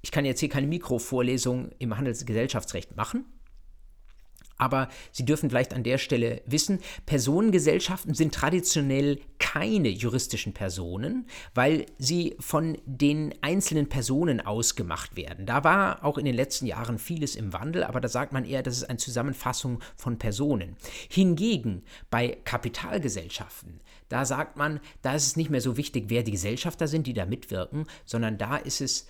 [0.01, 3.25] Ich kann jetzt hier keine Mikrovorlesung im Handelsgesellschaftsrecht machen,
[4.61, 11.87] aber Sie dürfen vielleicht an der Stelle wissen, Personengesellschaften sind traditionell keine juristischen Personen, weil
[11.97, 15.47] sie von den einzelnen Personen ausgemacht werden.
[15.47, 18.61] Da war auch in den letzten Jahren vieles im Wandel, aber da sagt man eher,
[18.61, 20.77] das ist eine Zusammenfassung von Personen.
[21.09, 26.31] Hingegen bei Kapitalgesellschaften, da sagt man, da ist es nicht mehr so wichtig, wer die
[26.31, 29.07] Gesellschafter sind, die da mitwirken, sondern da ist es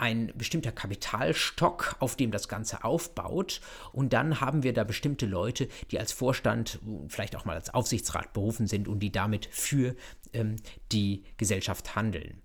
[0.00, 3.60] ein bestimmter Kapitalstock, auf dem das Ganze aufbaut.
[3.92, 8.32] Und dann haben wir da bestimmte Leute, die als Vorstand, vielleicht auch mal als Aufsichtsrat
[8.32, 9.94] berufen sind und die damit für
[10.32, 10.56] ähm,
[10.90, 12.42] die Gesellschaft handeln.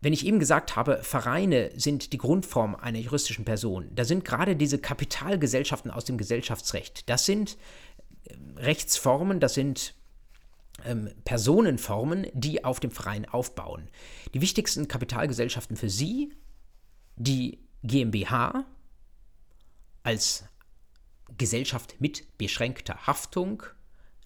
[0.00, 4.54] Wenn ich eben gesagt habe, Vereine sind die Grundform einer juristischen Person, da sind gerade
[4.54, 7.08] diese Kapitalgesellschaften aus dem Gesellschaftsrecht.
[7.08, 7.58] Das sind
[8.28, 9.95] ähm, Rechtsformen, das sind
[10.84, 13.88] ähm, Personenformen, die auf dem Verein aufbauen.
[14.34, 16.32] Die wichtigsten Kapitalgesellschaften für Sie,
[17.16, 18.64] die GmbH
[20.02, 20.44] als
[21.36, 23.62] Gesellschaft mit beschränkter Haftung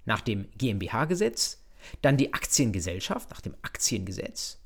[0.04, 1.64] nach dem GmbH-Gesetz,
[2.02, 4.60] dann die Aktiengesellschaft nach dem Aktiengesetz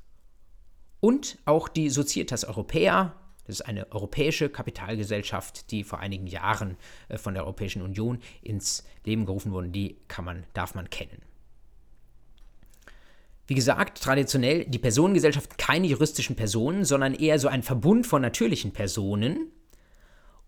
[1.05, 3.13] und auch die Societas Europea,
[3.45, 6.77] das ist eine europäische Kapitalgesellschaft, die vor einigen Jahren
[7.09, 11.21] äh, von der Europäischen Union ins Leben gerufen wurde, die kann man, darf man kennen.
[13.47, 18.73] Wie gesagt, traditionell die Personengesellschaft keine juristischen Personen, sondern eher so ein Verbund von natürlichen
[18.73, 19.51] Personen.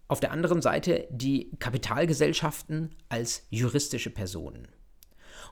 [0.07, 4.69] auf der anderen Seite die Kapitalgesellschaften als juristische Personen.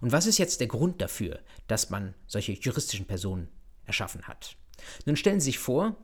[0.02, 3.50] Und was ist jetzt der Grund dafür, dass man solche juristischen Personen
[3.86, 4.56] erschaffen hat?
[5.06, 5.96] Nun stellen Sie sich vor,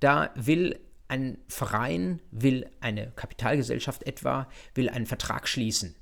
[0.00, 0.78] da will
[1.08, 5.94] ein Verein, will eine Kapitalgesellschaft etwa, will einen Vertrag schließen.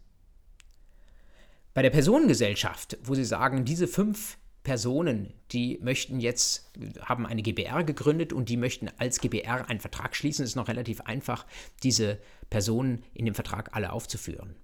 [1.75, 7.85] Bei der Personengesellschaft, wo Sie sagen, diese fünf Personen, die möchten jetzt, haben eine GBR
[7.85, 11.47] gegründet und die möchten als GBR einen Vertrag schließen, ist noch relativ einfach,
[11.83, 12.19] diese
[12.51, 14.57] Personen in dem Vertrag alle aufzuführen.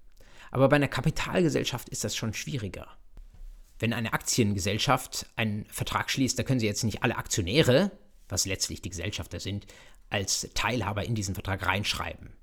[0.49, 2.87] Aber bei einer Kapitalgesellschaft ist das schon schwieriger.
[3.79, 7.91] Wenn eine Aktiengesellschaft einen Vertrag schließt, da können Sie jetzt nicht alle Aktionäre,
[8.27, 9.67] was letztlich die Gesellschafter sind,
[10.09, 12.33] als Teilhaber in diesen Vertrag reinschreiben.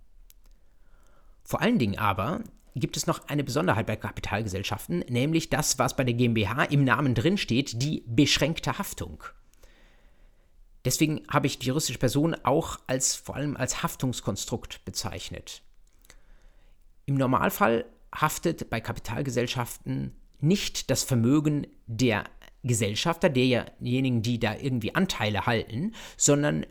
[1.43, 2.45] Vor allen Dingen aber
[2.75, 7.15] gibt es noch eine Besonderheit bei Kapitalgesellschaften, nämlich das, was bei der GmbH im Namen
[7.15, 9.25] drin steht, die beschränkte Haftung.
[10.85, 15.63] Deswegen habe ich die juristische Person auch als vor allem als Haftungskonstrukt bezeichnet.
[17.07, 22.25] Im Normalfall haftet bei Kapitalgesellschaften nicht das Vermögen der
[22.63, 26.67] Gesellschafter, derjenigen, die da irgendwie Anteile halten, sondern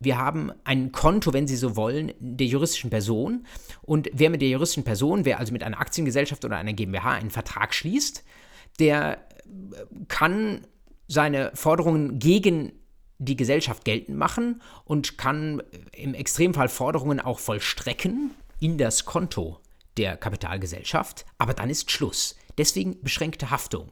[0.00, 3.46] wir haben ein Konto, wenn Sie so wollen, der juristischen Person.
[3.82, 7.30] Und wer mit der juristischen Person, wer also mit einer Aktiengesellschaft oder einer GmbH einen
[7.30, 8.24] Vertrag schließt,
[8.78, 10.66] der äh, kann
[11.06, 12.72] seine Forderungen gegen
[13.18, 19.60] die Gesellschaft geltend machen und kann im Extremfall Forderungen auch vollstrecken in das Konto
[19.98, 22.36] der Kapitalgesellschaft, aber dann ist Schluss.
[22.56, 23.90] Deswegen beschränkte Haftung.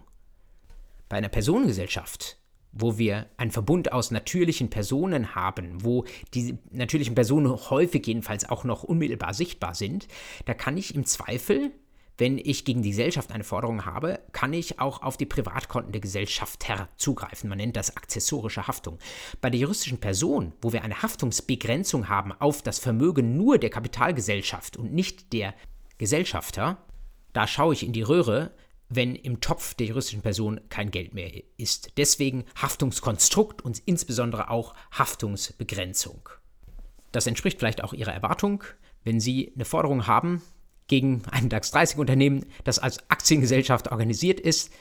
[1.10, 2.38] Bei einer Personengesellschaft
[2.72, 6.04] wo wir einen Verbund aus natürlichen Personen haben, wo
[6.34, 10.06] die natürlichen Personen häufig jedenfalls auch noch unmittelbar sichtbar sind,
[10.44, 11.72] da kann ich im Zweifel,
[12.18, 16.00] wenn ich gegen die Gesellschaft eine Forderung habe, kann ich auch auf die Privatkonten der
[16.00, 17.48] Gesellschafter zugreifen.
[17.48, 18.98] Man nennt das akzessorische Haftung.
[19.40, 24.76] Bei der juristischen Person, wo wir eine Haftungsbegrenzung haben auf das Vermögen nur der Kapitalgesellschaft
[24.76, 25.54] und nicht der
[25.98, 26.78] Gesellschafter,
[27.32, 28.50] da schaue ich in die Röhre,
[28.88, 31.92] wenn im Topf der juristischen Person kein Geld mehr ist.
[31.96, 36.28] Deswegen Haftungskonstrukt und insbesondere auch Haftungsbegrenzung.
[37.12, 38.64] Das entspricht vielleicht auch Ihrer Erwartung,
[39.04, 40.42] wenn Sie eine Forderung haben
[40.86, 44.72] gegen ein DAX 30 Unternehmen, das als Aktiengesellschaft organisiert ist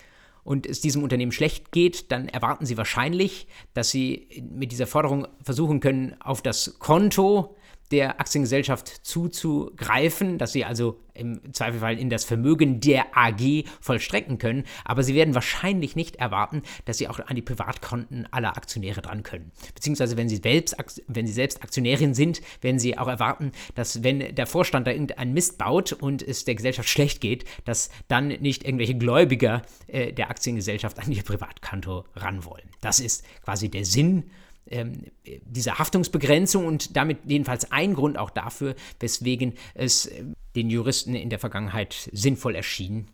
[0.44, 5.28] und es diesem Unternehmen schlecht geht, dann erwarten Sie wahrscheinlich, dass Sie mit dieser Forderung
[5.44, 7.57] versuchen können, auf das Konto
[7.92, 14.66] der Aktiengesellschaft zuzugreifen, dass sie also im Zweifelfall in das Vermögen der AG vollstrecken können,
[14.86, 19.24] aber sie werden wahrscheinlich nicht erwarten, dass sie auch an die Privatkonten aller Aktionäre dran
[19.24, 19.52] können.
[19.74, 20.76] Beziehungsweise wenn sie selbst,
[21.08, 25.34] wenn sie selbst Aktionärin sind, werden sie auch erwarten, dass wenn der Vorstand da irgendeinen
[25.34, 30.30] Mist baut und es der Gesellschaft schlecht geht, dass dann nicht irgendwelche Gläubiger äh, der
[30.30, 32.70] Aktiengesellschaft an ihr Privatkonto ran wollen.
[32.82, 34.30] Das ist quasi der Sinn
[34.72, 35.04] ähm,
[35.46, 40.24] diese Haftungsbegrenzung und damit jedenfalls ein Grund auch dafür, weswegen es äh,
[40.56, 43.10] den Juristen in der Vergangenheit sinnvoll erschien,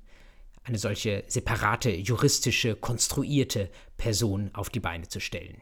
[0.63, 5.61] eine solche separate, juristische, konstruierte Person auf die Beine zu stellen.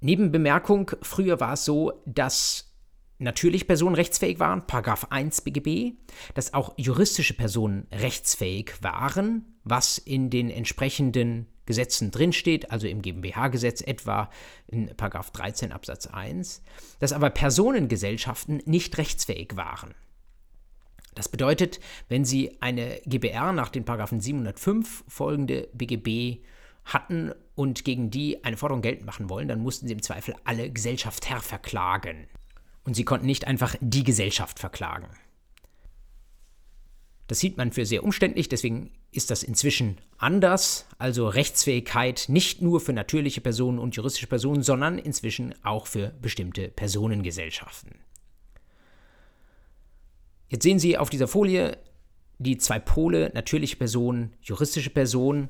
[0.00, 2.74] Nebenbemerkung, früher war es so, dass
[3.18, 5.96] natürlich Personen rechtsfähig waren, Paragraph 1 BGB,
[6.34, 13.80] dass auch juristische Personen rechtsfähig waren, was in den entsprechenden Gesetzen drinsteht, also im GmbH-Gesetz
[13.80, 14.30] etwa
[14.66, 16.62] in 13 Absatz 1,
[16.98, 19.94] dass aber Personengesellschaften nicht rechtsfähig waren.
[21.14, 26.42] Das bedeutet, wenn Sie eine GBR nach den Paragraphen 705 folgende BGB
[26.84, 30.70] hatten und gegen die eine Forderung geltend machen wollen, dann mussten Sie im Zweifel alle
[30.70, 32.26] Gesellschafter verklagen.
[32.84, 35.08] Und Sie konnten nicht einfach die Gesellschaft verklagen.
[37.26, 40.86] Das sieht man für sehr umständlich, deswegen ist das inzwischen anders.
[40.98, 46.68] Also Rechtsfähigkeit nicht nur für natürliche Personen und juristische Personen, sondern inzwischen auch für bestimmte
[46.68, 47.98] Personengesellschaften.
[50.48, 51.78] Jetzt sehen Sie auf dieser Folie
[52.38, 55.48] die zwei Pole, natürliche Person, juristische Person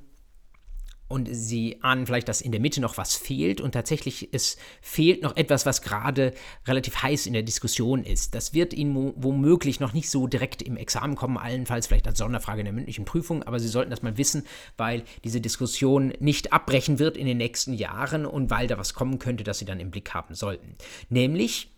[1.14, 5.22] und Sie ahnen vielleicht, dass in der Mitte noch was fehlt und tatsächlich es fehlt
[5.22, 6.34] noch etwas, was gerade
[6.66, 8.34] relativ heiß in der Diskussion ist.
[8.34, 12.62] Das wird Ihnen womöglich noch nicht so direkt im Examen kommen, allenfalls vielleicht als Sonderfrage
[12.62, 14.44] in der mündlichen Prüfung, aber Sie sollten das mal wissen,
[14.76, 19.20] weil diese Diskussion nicht abbrechen wird in den nächsten Jahren und weil da was kommen
[19.20, 20.74] könnte, das Sie dann im Blick haben sollten.
[21.10, 21.70] Nämlich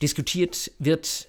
[0.00, 1.28] diskutiert wird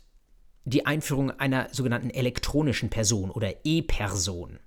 [0.63, 4.59] die Einführung einer sogenannten elektronischen Person oder E-Person.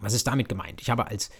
[0.00, 0.80] Was ist damit gemeint?
[0.80, 1.30] Ich habe als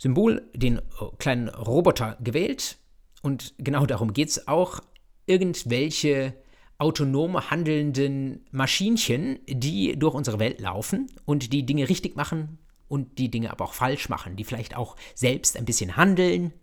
[0.00, 0.82] Symbol den äh,
[1.18, 2.78] kleinen Roboter gewählt
[3.22, 4.80] und genau darum geht es auch.
[5.26, 6.34] Irgendwelche
[6.78, 12.58] autonom handelnden Maschinchen, die durch unsere Welt laufen und die Dinge richtig machen
[12.88, 16.54] und die Dinge aber auch falsch machen, die vielleicht auch selbst ein bisschen handeln,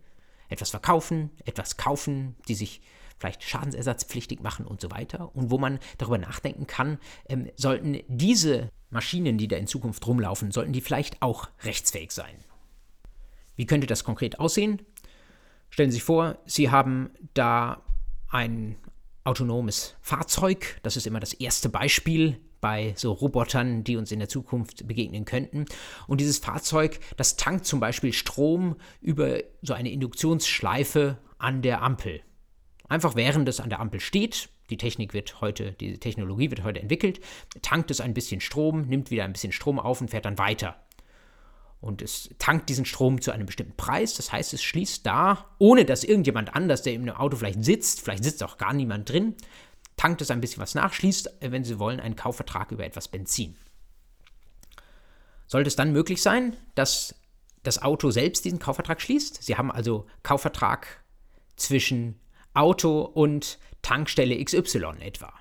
[0.48, 2.80] etwas verkaufen, etwas kaufen, die sich
[3.18, 5.34] vielleicht schadensersatzpflichtig machen und so weiter.
[5.34, 6.98] Und wo man darüber nachdenken kann,
[7.28, 12.34] ähm, sollten diese Maschinen, die da in Zukunft rumlaufen, sollten die vielleicht auch rechtsfähig sein.
[13.58, 14.80] Wie könnte das konkret aussehen?
[15.68, 17.82] Stellen Sie sich vor, Sie haben da
[18.30, 18.76] ein
[19.24, 20.78] autonomes Fahrzeug.
[20.84, 25.24] Das ist immer das erste Beispiel bei so Robotern, die uns in der Zukunft begegnen
[25.24, 25.66] könnten.
[26.06, 32.20] Und dieses Fahrzeug, das tankt zum Beispiel Strom über so eine Induktionsschleife an der Ampel.
[32.88, 36.80] Einfach während es an der Ampel steht, die Technik wird heute, die Technologie wird heute
[36.80, 37.20] entwickelt,
[37.60, 40.76] tankt es ein bisschen Strom, nimmt wieder ein bisschen Strom auf und fährt dann weiter.
[41.80, 44.14] Und es tankt diesen Strom zu einem bestimmten Preis.
[44.14, 48.24] Das heißt, es schließt da, ohne dass irgendjemand anders, der im Auto vielleicht sitzt, vielleicht
[48.24, 49.36] sitzt auch gar niemand drin,
[49.96, 53.56] tankt es ein bisschen was nach, schließt, wenn Sie wollen, einen Kaufvertrag über etwas Benzin.
[55.46, 57.14] Sollte es dann möglich sein, dass
[57.62, 59.42] das Auto selbst diesen Kaufvertrag schließt?
[59.42, 61.02] Sie haben also Kaufvertrag
[61.56, 62.20] zwischen
[62.54, 65.32] Auto und Tankstelle XY etwa.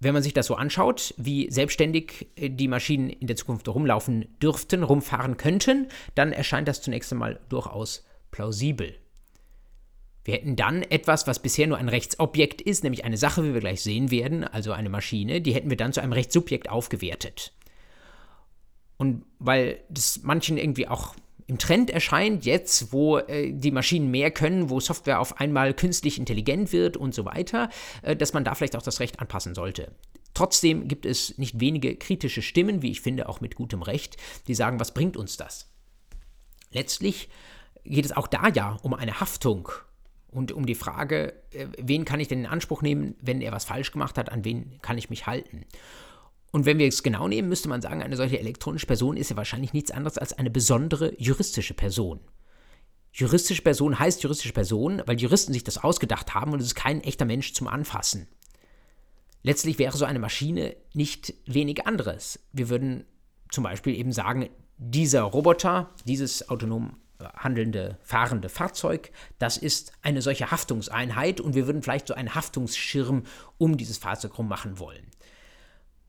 [0.00, 4.26] Wenn man sich das so anschaut, wie selbstständig äh, die Maschinen in der Zukunft rumlaufen
[4.40, 8.94] dürften, rumfahren könnten, dann erscheint das zunächst einmal durchaus plausibel.
[10.24, 13.60] Wir hätten dann etwas, was bisher nur ein Rechtsobjekt ist, nämlich eine Sache, wie wir
[13.60, 17.52] gleich sehen werden, also eine Maschine, die hätten wir dann zu einem Rechtssubjekt aufgewertet.
[18.98, 21.14] Und weil das manchen irgendwie auch
[21.48, 26.18] im Trend erscheint, jetzt, wo äh, die Maschinen mehr können, wo Software auf einmal künstlich
[26.18, 27.70] intelligent wird und so weiter,
[28.02, 29.90] äh, dass man da vielleicht auch das Recht anpassen sollte.
[30.34, 34.54] Trotzdem gibt es nicht wenige kritische Stimmen, wie ich finde, auch mit gutem Recht, die
[34.54, 35.70] sagen, was bringt uns das?
[36.70, 37.30] Letztlich
[37.82, 39.70] geht es auch da ja um eine Haftung
[40.30, 43.64] und um die Frage, äh, wen kann ich denn in Anspruch nehmen, wenn er was
[43.64, 45.64] falsch gemacht hat, an wen kann ich mich halten?
[46.50, 49.36] Und wenn wir es genau nehmen, müsste man sagen, eine solche elektronische Person ist ja
[49.36, 52.20] wahrscheinlich nichts anderes als eine besondere juristische Person.
[53.12, 57.02] Juristische Person heißt juristische Person, weil Juristen sich das ausgedacht haben und es ist kein
[57.02, 58.28] echter Mensch zum Anfassen.
[59.42, 62.40] Letztlich wäre so eine Maschine nicht wenig anderes.
[62.52, 63.04] Wir würden
[63.50, 70.50] zum Beispiel eben sagen, dieser Roboter, dieses autonom handelnde, fahrende Fahrzeug, das ist eine solche
[70.50, 73.24] Haftungseinheit und wir würden vielleicht so einen Haftungsschirm
[73.58, 75.06] um dieses Fahrzeug rum machen wollen.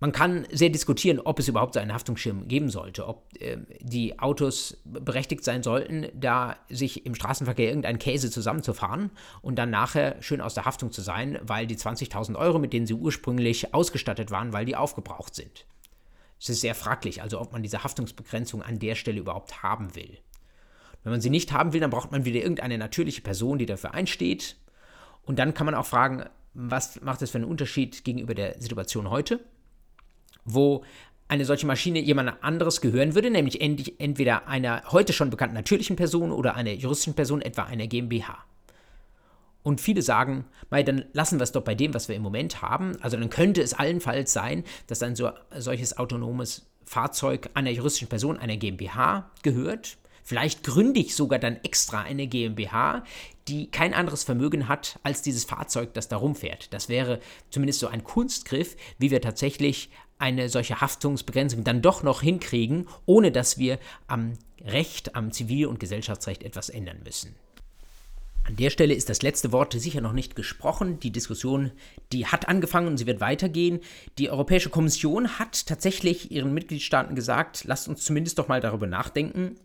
[0.02, 4.18] Man kann sehr diskutieren, ob es überhaupt so einen Haftungsschirm geben sollte, ob äh, die
[4.18, 10.40] Autos berechtigt sein sollten, da sich im Straßenverkehr irgendein Käse zusammenzufahren und dann nachher schön
[10.40, 14.54] aus der Haftung zu sein, weil die 20.000 Euro, mit denen sie ursprünglich ausgestattet waren,
[14.54, 15.66] weil die aufgebraucht sind.
[16.40, 20.18] Es ist sehr fraglich, also ob man diese Haftungsbegrenzung an der Stelle überhaupt haben will.
[21.04, 23.94] Wenn man sie nicht haben will, dann braucht man wieder irgendeine natürliche Person, die dafür
[23.94, 24.56] einsteht.
[25.24, 29.10] Und dann kann man auch fragen, was macht das für einen Unterschied gegenüber der Situation
[29.10, 29.42] heute?
[30.54, 30.84] Wo
[31.28, 36.32] eine solche Maschine jemand anderes gehören würde, nämlich entweder einer heute schon bekannten natürlichen Person
[36.32, 38.38] oder einer juristischen Person, etwa einer GmbH.
[39.62, 42.62] Und viele sagen, mei, dann lassen wir es doch bei dem, was wir im Moment
[42.62, 42.98] haben.
[43.02, 48.40] Also dann könnte es allenfalls sein, dass ein so, solches autonomes Fahrzeug einer juristischen Person,
[48.40, 49.98] einer GmbH gehört.
[50.30, 53.04] Vielleicht gründe ich sogar dann extra eine GmbH,
[53.48, 56.72] die kein anderes Vermögen hat als dieses Fahrzeug, das da rumfährt.
[56.72, 59.90] Das wäre zumindest so ein Kunstgriff, wie wir tatsächlich
[60.20, 65.80] eine solche Haftungsbegrenzung dann doch noch hinkriegen, ohne dass wir am Recht, am Zivil- und
[65.80, 67.34] Gesellschaftsrecht etwas ändern müssen.
[68.44, 71.00] An der Stelle ist das letzte Wort sicher noch nicht gesprochen.
[71.00, 71.72] Die Diskussion,
[72.12, 73.80] die hat angefangen und sie wird weitergehen.
[74.20, 79.56] Die Europäische Kommission hat tatsächlich ihren Mitgliedstaaten gesagt, lasst uns zumindest doch mal darüber nachdenken,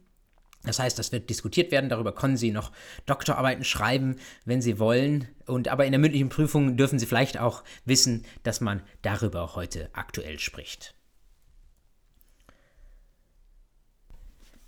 [0.64, 2.72] das heißt, das wird diskutiert werden, darüber können Sie noch
[3.06, 5.28] Doktorarbeiten schreiben, wenn Sie wollen.
[5.46, 9.90] Und aber in der mündlichen Prüfung dürfen Sie vielleicht auch wissen, dass man darüber heute
[9.92, 10.94] aktuell spricht.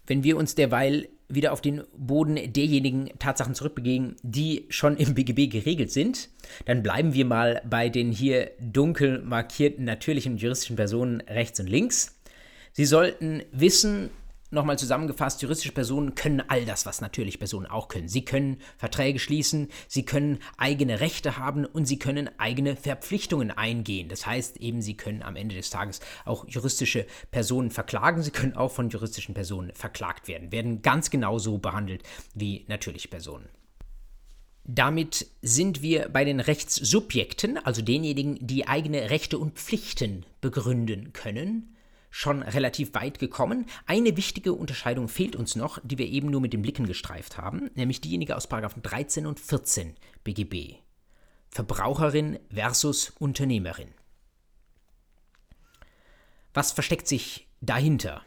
[0.07, 5.51] Wenn wir uns derweil wieder auf den Boden derjenigen Tatsachen zurückbegeben, die schon im BGB
[5.51, 6.29] geregelt sind,
[6.67, 12.21] dann bleiben wir mal bei den hier dunkel markierten natürlichen juristischen Personen rechts und links.
[12.73, 14.11] Sie sollten wissen,
[14.57, 18.09] Nochmal zusammengefasst, juristische Personen können all das, was natürliche Personen auch können.
[18.09, 24.09] Sie können Verträge schließen, sie können eigene Rechte haben und sie können eigene Verpflichtungen eingehen.
[24.09, 28.57] Das heißt eben, sie können am Ende des Tages auch juristische Personen verklagen, sie können
[28.57, 33.51] auch von juristischen Personen verklagt werden, werden ganz genauso behandelt wie natürliche Personen.
[34.65, 41.76] Damit sind wir bei den Rechtssubjekten, also denjenigen, die eigene Rechte und Pflichten begründen können
[42.17, 43.67] schon relativ weit gekommen.
[43.85, 47.69] Eine wichtige Unterscheidung fehlt uns noch, die wir eben nur mit den Blicken gestreift haben,
[47.75, 50.77] nämlich diejenige aus 13 und 14 BGB.
[51.51, 53.91] Verbraucherin versus Unternehmerin.
[56.55, 58.23] Was versteckt sich dahinter?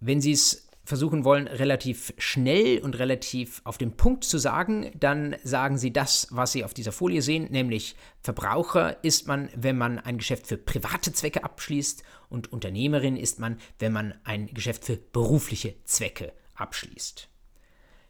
[0.00, 5.36] Wenn Sie es versuchen wollen, relativ schnell und relativ auf den Punkt zu sagen, dann
[5.42, 9.98] sagen Sie das, was Sie auf dieser Folie sehen, nämlich Verbraucher ist man, wenn man
[9.98, 14.96] ein Geschäft für private Zwecke abschließt und Unternehmerin ist man, wenn man ein Geschäft für
[14.96, 17.28] berufliche Zwecke abschließt.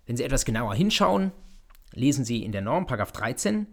[0.06, 1.32] Wenn Sie etwas genauer hinschauen,
[1.92, 3.68] lesen Sie in der Norm, Paragraph 13,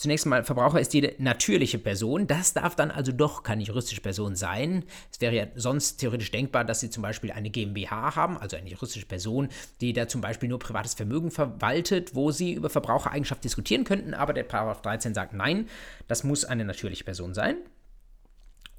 [0.00, 2.26] Zunächst mal, Verbraucher ist jede natürliche Person.
[2.26, 4.82] Das darf dann also doch keine juristische Person sein.
[5.12, 8.70] Es wäre ja sonst theoretisch denkbar, dass Sie zum Beispiel eine GmbH haben, also eine
[8.70, 9.50] juristische Person,
[9.82, 14.14] die da zum Beispiel nur privates Vermögen verwaltet, wo Sie über Verbrauchereigenschaft diskutieren könnten.
[14.14, 15.68] Aber der Paragraph 13 sagt, nein,
[16.08, 17.56] das muss eine natürliche Person sein.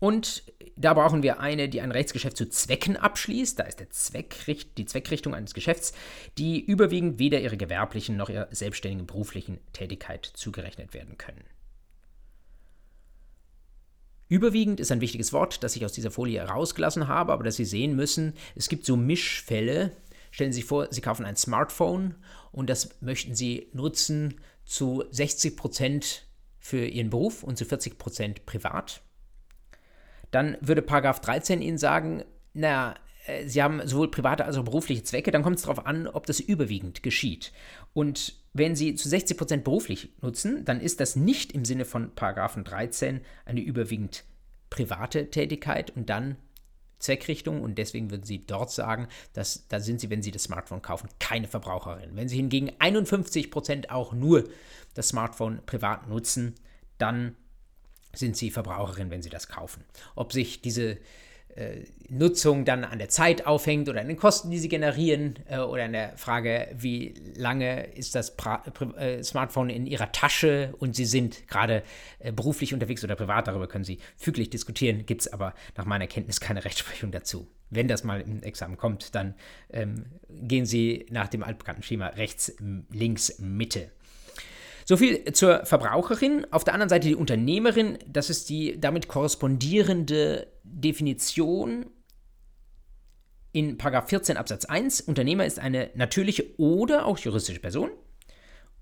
[0.01, 3.59] Und da brauchen wir eine, die ein Rechtsgeschäft zu Zwecken abschließt.
[3.59, 5.93] Da ist der Zweckricht, die Zweckrichtung eines Geschäfts,
[6.39, 11.43] die überwiegend weder ihrer gewerblichen noch ihrer selbstständigen beruflichen Tätigkeit zugerechnet werden können.
[14.27, 17.65] Überwiegend ist ein wichtiges Wort, das ich aus dieser Folie herausgelassen habe, aber das Sie
[17.65, 19.91] sehen müssen, es gibt so Mischfälle.
[20.31, 22.15] Stellen Sie sich vor, Sie kaufen ein Smartphone
[22.51, 26.25] und das möchten Sie nutzen zu 60 Prozent
[26.57, 29.03] für Ihren Beruf und zu 40 Prozent privat
[30.31, 32.23] dann würde Paragraph 13 Ihnen sagen,
[32.53, 32.95] naja,
[33.27, 36.25] äh, Sie haben sowohl private als auch berufliche Zwecke, dann kommt es darauf an, ob
[36.25, 37.51] das überwiegend geschieht.
[37.93, 42.13] Und wenn Sie zu 60 Prozent beruflich nutzen, dann ist das nicht im Sinne von
[42.15, 44.23] Paragraphen 13 eine überwiegend
[44.69, 46.37] private Tätigkeit und dann
[47.01, 50.81] Zweckrichtung und deswegen würden Sie dort sagen, dass da sind Sie, wenn Sie das Smartphone
[50.81, 52.11] kaufen, keine Verbraucherin.
[52.15, 54.47] Wenn Sie hingegen 51 Prozent auch nur
[54.93, 56.55] das Smartphone privat nutzen,
[56.97, 57.35] dann
[58.13, 59.83] sind Sie Verbraucherin, wenn Sie das kaufen.
[60.15, 60.97] Ob sich diese
[61.55, 65.59] äh, Nutzung dann an der Zeit aufhängt oder an den Kosten, die sie generieren äh,
[65.59, 68.63] oder an der Frage, wie lange ist das pra
[68.97, 71.83] äh, Smartphone in ihrer Tasche und sie sind gerade
[72.19, 76.07] äh, beruflich unterwegs oder privat, darüber können Sie füglich diskutieren, gibt es aber nach meiner
[76.07, 77.47] Kenntnis keine Rechtsprechung dazu.
[77.69, 79.35] Wenn das mal im Examen kommt, dann
[79.71, 82.53] ähm, gehen Sie nach dem altbekannten Schema rechts,
[82.91, 83.91] links, Mitte.
[84.91, 86.45] So viel zur Verbraucherin.
[86.51, 91.85] Auf der anderen Seite die Unternehmerin, das ist die damit korrespondierende Definition
[93.53, 94.99] in 14 Absatz 1.
[94.99, 97.89] Unternehmer ist eine natürliche oder auch juristische Person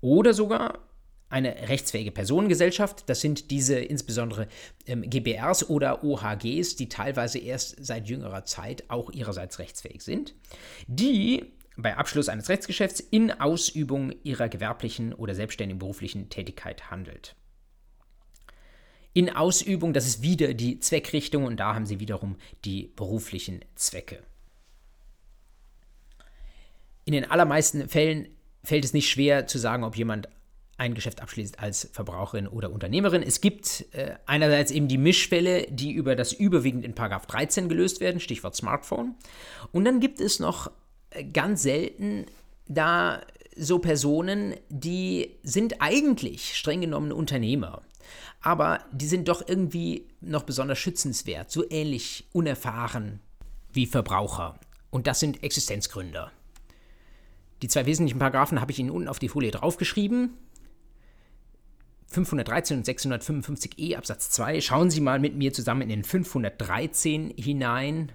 [0.00, 0.80] oder sogar
[1.28, 3.08] eine rechtsfähige Personengesellschaft.
[3.08, 4.48] Das sind diese insbesondere
[4.86, 10.34] ähm, GBRs oder OHGs, die teilweise erst seit jüngerer Zeit auch ihrerseits rechtsfähig sind,
[10.88, 17.34] die bei Abschluss eines Rechtsgeschäfts in Ausübung ihrer gewerblichen oder selbstständigen beruflichen Tätigkeit handelt.
[19.12, 24.22] In Ausübung, das ist wieder die Zweckrichtung und da haben sie wiederum die beruflichen Zwecke.
[27.04, 28.28] In den allermeisten Fällen
[28.62, 30.28] fällt es nicht schwer zu sagen, ob jemand
[30.76, 33.22] ein Geschäft abschließt als Verbraucherin oder Unternehmerin.
[33.22, 38.18] Es gibt äh, einerseits eben die Mischfälle, die über das überwiegend in 13 gelöst werden,
[38.18, 39.14] Stichwort Smartphone.
[39.72, 40.70] Und dann gibt es noch
[41.32, 42.26] ganz selten
[42.66, 43.20] da
[43.56, 47.82] so Personen, die sind eigentlich streng genommen Unternehmer,
[48.40, 53.20] aber die sind doch irgendwie noch besonders schützenswert, so ähnlich unerfahren
[53.72, 54.58] wie Verbraucher.
[54.90, 56.32] Und das sind Existenzgründer.
[57.62, 60.30] Die zwei wesentlichen Paragraphen habe ich Ihnen unten auf die Folie draufgeschrieben.
[62.08, 64.60] 513 und 655e Absatz 2.
[64.60, 68.12] Schauen Sie mal mit mir zusammen in den 513 hinein.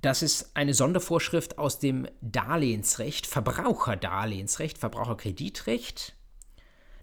[0.00, 6.14] Das ist eine Sondervorschrift aus dem Darlehensrecht, Verbraucherdarlehensrecht, Verbraucherkreditrecht.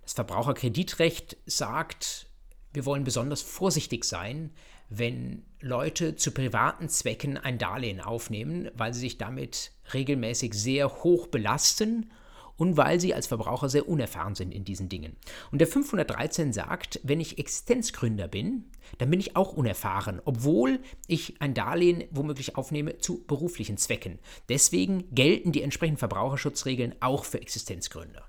[0.04, 2.28] Das Verbraucherkreditrecht sagt,
[2.74, 4.52] wir wollen besonders vorsichtig sein,
[4.90, 11.28] wenn Leute zu privaten Zwecken ein Darlehen aufnehmen, weil sie sich damit regelmäßig sehr hoch
[11.28, 12.12] belasten
[12.58, 15.16] und weil sie als Verbraucher sehr unerfahren sind in diesen Dingen.
[15.52, 18.66] Und der 513 sagt, wenn ich Existenzgründer bin,
[18.98, 24.20] dann bin ich auch unerfahren, obwohl ich ein Darlehen womöglich aufnehme zu beruflichen Zwecken.
[24.50, 28.24] Deswegen gelten die entsprechenden Verbraucherschutzregeln auch für Existenzgründer.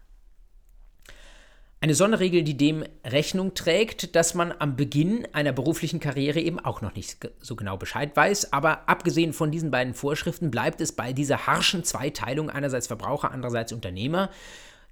[1.79, 6.81] Eine Sonderregel, die dem Rechnung trägt, dass man am Beginn einer beruflichen Karriere eben auch
[6.81, 8.53] noch nicht so genau Bescheid weiß.
[8.55, 13.73] Aber abgesehen von diesen beiden Vorschriften bleibt es bei dieser harschen Zweiteilung einerseits Verbraucher, andererseits
[13.73, 14.31] Unternehmer.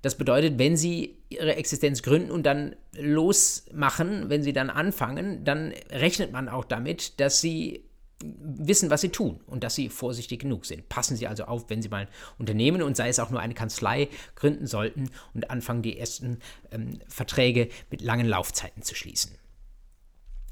[0.02, 5.72] Das bedeutet, wenn Sie Ihre Existenz gründen und dann losmachen, wenn Sie dann anfangen, dann
[5.90, 7.84] rechnet man auch damit, dass Sie
[8.38, 10.88] wissen, was sie tun und dass sie vorsichtig genug sind.
[10.88, 12.08] Passen Sie also auf, wenn Sie mal ein
[12.38, 16.38] Unternehmen und sei es auch nur eine Kanzlei gründen sollten und anfangen, die ersten
[16.70, 19.32] ähm, Verträge mit langen Laufzeiten zu schließen.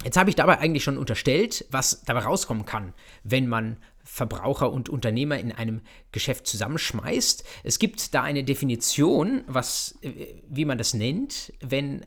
[0.04, 2.92] Jetzt habe ich dabei eigentlich schon unterstellt, was dabei rauskommen kann,
[3.22, 7.44] wenn man Verbraucher und Unternehmer in einem Geschäft zusammenschmeißt.
[7.62, 12.04] Es gibt da eine Definition, was, äh, wie man das nennt, wenn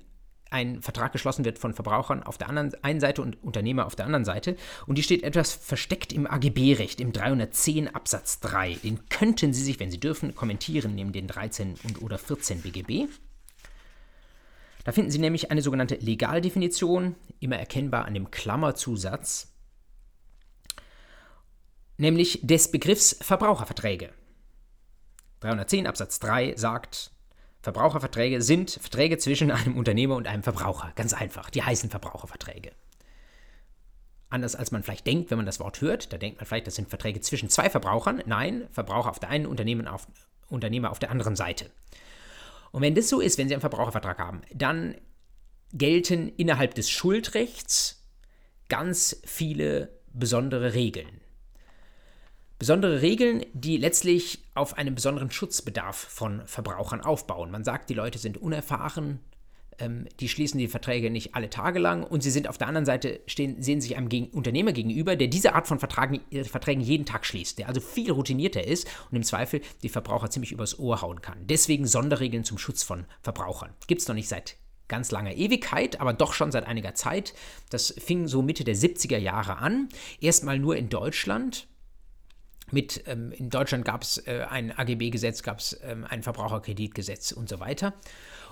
[0.55, 4.05] ein Vertrag geschlossen wird von Verbrauchern auf der anderen einen Seite und Unternehmer auf der
[4.05, 4.55] anderen Seite.
[4.87, 8.75] Und die steht etwas versteckt im AGB-Recht, im 310 Absatz 3.
[8.75, 13.09] Den könnten Sie sich, wenn Sie dürfen, kommentieren neben den 13 und oder 14 BGB.
[14.85, 19.51] Da finden Sie nämlich eine sogenannte Legaldefinition, immer erkennbar an dem Klammerzusatz,
[21.97, 24.11] nämlich des Begriffs Verbraucherverträge.
[25.41, 27.11] 310 Absatz 3 sagt,
[27.66, 30.91] Verbraucherverträge sind Verträge zwischen einem Unternehmer und einem Verbraucher.
[30.95, 31.49] Ganz einfach.
[31.49, 32.72] Die heißen Verbraucherverträge.
[34.30, 36.76] Anders als man vielleicht denkt, wenn man das Wort hört, da denkt man vielleicht, das
[36.76, 38.22] sind Verträge zwischen zwei Verbrauchern.
[38.28, 40.07] Nein, Verbraucher auf der einen, Unternehmen auf,
[40.47, 41.72] Unternehmer auf der anderen Seite.
[42.72, 44.93] Und wenn das so ist, wenn Sie einen Verbrauchervertrag haben, dann
[45.74, 48.05] gelten innerhalb des Schuldrechts
[48.70, 51.20] ganz viele besondere Regeln.
[52.57, 57.51] Besondere Regeln, die letztlich auf einen besonderen Schutzbedarf von Verbrauchern aufbauen.
[57.51, 59.19] Man sagt, die Leute sind unerfahren,
[59.77, 62.85] ähm, die schließen die Verträge nicht alle Tage lang und sie sind auf der anderen
[62.85, 66.81] Seite, stehen, sehen sich einem Gegen Unternehmer gegenüber, der diese Art von Vertragen, äh, Verträgen
[66.81, 70.79] jeden Tag schließt, der also viel routinierter ist und im Zweifel die Verbraucher ziemlich übers
[70.79, 71.45] Ohr hauen kann.
[71.47, 73.73] Deswegen Sonderregeln zum Schutz von Verbrauchern.
[73.87, 74.55] Gibt es noch nicht seit
[74.87, 77.33] ganz langer Ewigkeit, aber doch schon seit einiger Zeit.
[77.69, 79.89] Das fing so Mitte der 70er Jahre an.
[80.21, 81.67] Erstmal nur in Deutschland
[82.72, 87.49] mit, ähm, in Deutschland gab es äh, ein AGB-Gesetz, gab es ähm, ein Verbraucherkreditgesetz und
[87.49, 87.93] so weiter.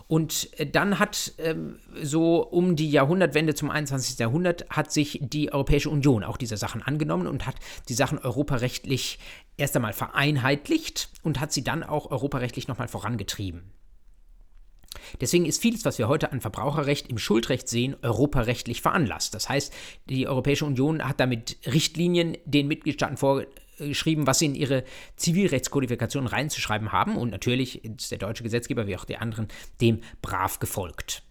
[0.08, 4.20] Und äh, dann hat ähm, so um die Jahrhundertwende zum 21.
[4.20, 7.56] Jahrhundert hat sich die Europäische Union auch dieser Sachen angenommen und hat
[7.90, 9.20] die Sachen europarechtlich
[9.58, 13.72] erst einmal vereinheitlicht und hat sie dann auch europarechtlich nochmal vorangetrieben.
[15.20, 19.34] Deswegen ist vieles, was wir heute an Verbraucherrecht im Schuldrecht sehen, europarechtlich veranlasst.
[19.34, 19.74] Das heißt,
[20.08, 23.44] die Europäische Union hat damit Richtlinien den Mitgliedstaaten vor,
[23.78, 24.84] geschrieben, was sie in ihre
[25.16, 27.18] Zivilrechtskodifikation reinzuschreiben haben.
[27.18, 29.48] Und natürlich ist der deutsche Gesetzgeber wie auch die anderen
[29.82, 31.24] dem brav gefolgt.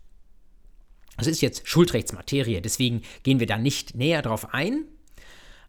[1.17, 4.87] Das ist jetzt Schuldrechtsmaterie, deswegen gehen wir da nicht näher drauf ein.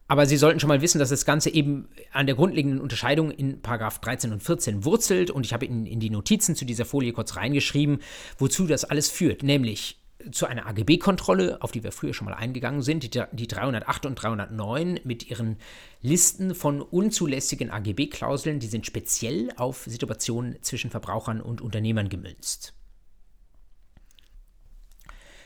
[0.08, 3.62] Aber Sie sollten schon mal wissen, dass das Ganze eben an der grundlegenden Unterscheidung in
[3.62, 5.32] Paragraph 13 und 14 wurzelt.
[5.32, 8.00] Und ich habe Ihnen in die Notizen zu dieser Folie kurz reingeschrieben,
[8.38, 9.44] wozu das alles führt.
[9.44, 14.06] Nämlich zu einer AGB-Kontrolle, auf die wir früher schon mal eingegangen sind, die, die 308
[14.06, 15.58] und 309 mit ihren
[16.02, 22.74] Listen von unzulässigen AGB-Klauseln, die sind speziell auf Situationen zwischen Verbrauchern und Unternehmern gemünzt.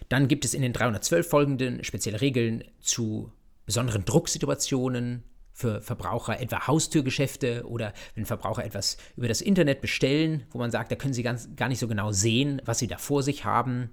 [0.09, 3.31] Dann gibt es in den 312 folgenden spezielle Regeln zu
[3.65, 10.59] besonderen Drucksituationen für Verbraucher, etwa Haustürgeschäfte oder wenn Verbraucher etwas über das Internet bestellen, wo
[10.59, 13.23] man sagt, da können sie ganz, gar nicht so genau sehen, was sie da vor
[13.23, 13.89] sich haben.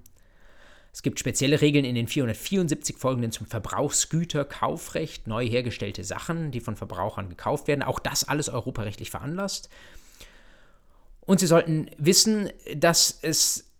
[0.94, 6.76] Es gibt spezielle Regeln in den 474 folgenden zum Verbrauchsgüterkaufrecht, neu hergestellte Sachen, die von
[6.76, 7.82] Verbrauchern gekauft werden.
[7.82, 9.68] Auch das alles europarechtlich veranlasst.
[11.22, 13.72] Und Sie sollten wissen, dass es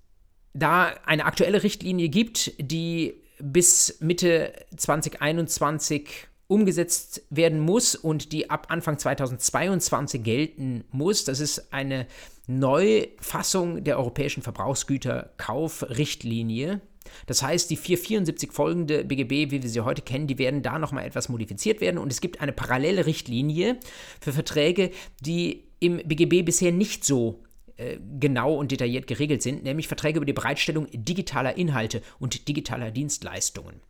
[0.55, 6.09] da eine aktuelle Richtlinie gibt, die bis Mitte 2021
[6.49, 11.23] umgesetzt werden muss und die ab Anfang 2022 gelten muss.
[11.23, 12.09] Das ist eine
[12.49, 16.81] Neufassung der europäischen Verbrauchsgüterkaufrichtlinie.
[17.27, 21.07] Das heißt, die 474 folgende BGB, wie wir sie heute kennen, die werden da nochmal
[21.07, 23.79] etwas modifiziert werden und es gibt eine parallele Richtlinie
[24.21, 24.91] für Verträge,
[25.21, 27.43] die im BGB bisher nicht so
[27.77, 32.91] äh, genau und detailliert geregelt sind, nämlich Verträge über die Bereitstellung digitaler Inhalte und digitaler
[32.91, 33.81] Dienstleistungen.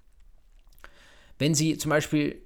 [1.38, 2.40] Wenn Sie zum Beispiel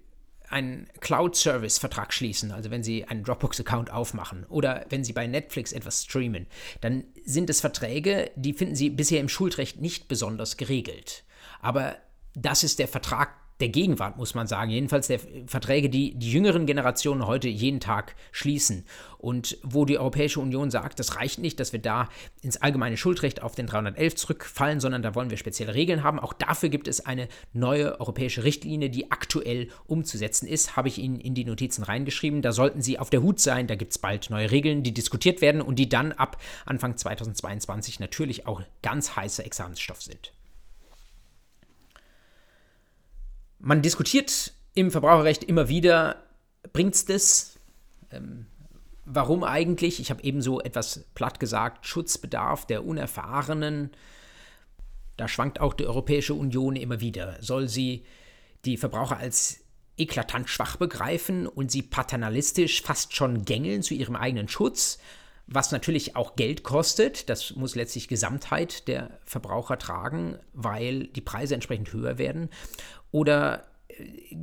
[0.51, 6.05] einen Cloud-Service-Vertrag schließen, also wenn Sie einen Dropbox-Account aufmachen oder wenn Sie bei Netflix etwas
[6.05, 6.47] streamen,
[6.81, 11.25] dann sind es Verträge, die finden Sie bisher im Schuldrecht nicht besonders geregelt.
[11.61, 11.97] Aber
[12.35, 14.71] das ist der Vertrag, der Gegenwart, muss man sagen.
[14.71, 18.85] Jedenfalls der Verträge, die die jüngeren Generationen heute jeden Tag schließen.
[19.19, 22.09] Und wo die Europäische Union sagt, das reicht nicht, dass wir da
[22.41, 26.21] ins allgemeine Schuldrecht auf den 311 zurückfallen, sondern da wollen wir spezielle Regeln haben.
[26.21, 30.77] Auch dafür gibt es eine neue europäische Richtlinie, die aktuell umzusetzen ist.
[30.77, 32.43] Habe ich Ihnen in die Notizen reingeschrieben.
[32.43, 33.67] Da sollten Sie auf der Hut sein.
[33.67, 37.99] Da gibt es bald neue Regeln, die diskutiert werden und die dann ab Anfang 2022
[37.99, 40.33] natürlich auch ganz heißer Examensstoff sind.
[43.59, 46.23] Man diskutiert im Verbraucherrecht immer wieder,
[46.73, 47.59] bringt es das?
[48.11, 48.47] Ähm,
[49.05, 50.01] warum eigentlich?
[50.01, 53.91] Ich habe ebenso etwas platt gesagt, Schutzbedarf der Unerfahrenen.
[55.17, 57.37] Da schwankt auch die Europäische Union immer wieder.
[57.41, 58.05] Soll sie
[58.65, 59.61] die Verbraucher als
[59.97, 64.99] eklatant schwach begreifen und sie paternalistisch fast schon gängeln zu ihrem eigenen Schutz,
[65.49, 67.29] was natürlich auch Geld kostet.
[67.29, 72.49] Das muss letztlich Gesamtheit der Verbraucher tragen, weil die Preise entsprechend höher werden.
[73.11, 74.37] Oder äh,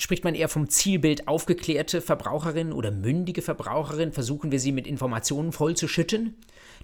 [0.00, 4.12] Spricht man eher vom Zielbild aufgeklärte Verbraucherin oder mündige Verbraucherin?
[4.12, 6.36] Versuchen wir sie mit Informationen vollzuschütten,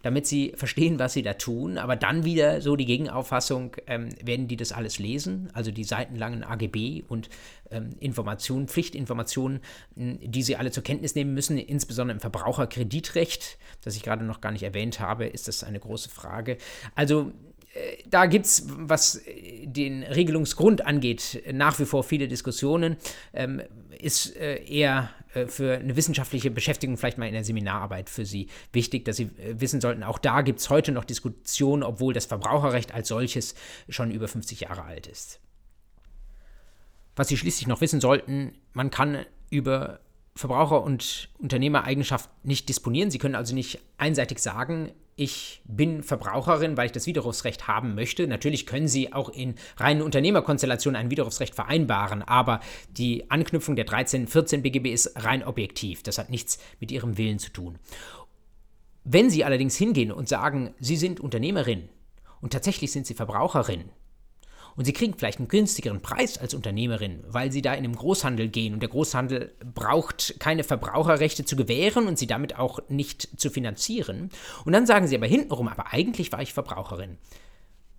[0.02, 1.78] damit sie verstehen, was sie da tun?
[1.78, 5.48] Aber dann wieder so die Gegenauffassung, ähm, werden die das alles lesen?
[5.52, 7.28] Also die seitenlangen AGB und
[7.70, 9.60] ähm, Informationen, Pflichtinformationen,
[9.94, 14.50] die sie alle zur Kenntnis nehmen müssen, insbesondere im Verbraucherkreditrecht, das ich gerade noch gar
[14.50, 16.56] nicht erwähnt habe, ist das eine große Frage.
[16.96, 17.30] Also
[18.06, 19.20] da gibt es, was
[19.64, 22.96] den Regelungsgrund angeht, nach wie vor viele Diskussionen.
[23.32, 23.62] Ähm,
[24.04, 28.48] ist äh, eher äh, für eine wissenschaftliche Beschäftigung, vielleicht mal in der Seminararbeit für Sie
[28.72, 32.26] wichtig, dass Sie äh, wissen sollten, auch da gibt es heute noch Diskussionen, obwohl das
[32.26, 33.54] Verbraucherrecht als solches
[33.88, 35.40] schon über 50 Jahre alt ist.
[37.16, 40.00] Was Sie schließlich noch wissen sollten, man kann über
[40.36, 43.10] Verbraucher- und Unternehmereigenschaft nicht disponieren.
[43.10, 48.26] Sie können also nicht einseitig sagen, ich bin Verbraucherin, weil ich das Widerrufsrecht haben möchte.
[48.26, 52.60] Natürlich können Sie auch in reinen Unternehmerkonstellationen ein Widerrufsrecht vereinbaren, aber
[52.90, 56.02] die Anknüpfung der 13, 14 BGB ist rein objektiv.
[56.02, 57.78] Das hat nichts mit Ihrem Willen zu tun.
[59.04, 61.88] Wenn Sie allerdings hingehen und sagen, Sie sind Unternehmerin
[62.40, 63.84] und tatsächlich sind Sie Verbraucherin,
[64.76, 68.48] und sie kriegen vielleicht einen günstigeren Preis als Unternehmerin, weil sie da in einem Großhandel
[68.48, 73.50] gehen und der Großhandel braucht keine Verbraucherrechte zu gewähren und sie damit auch nicht zu
[73.50, 74.30] finanzieren.
[74.64, 77.18] Und dann sagen sie aber hintenrum, aber eigentlich war ich Verbraucherin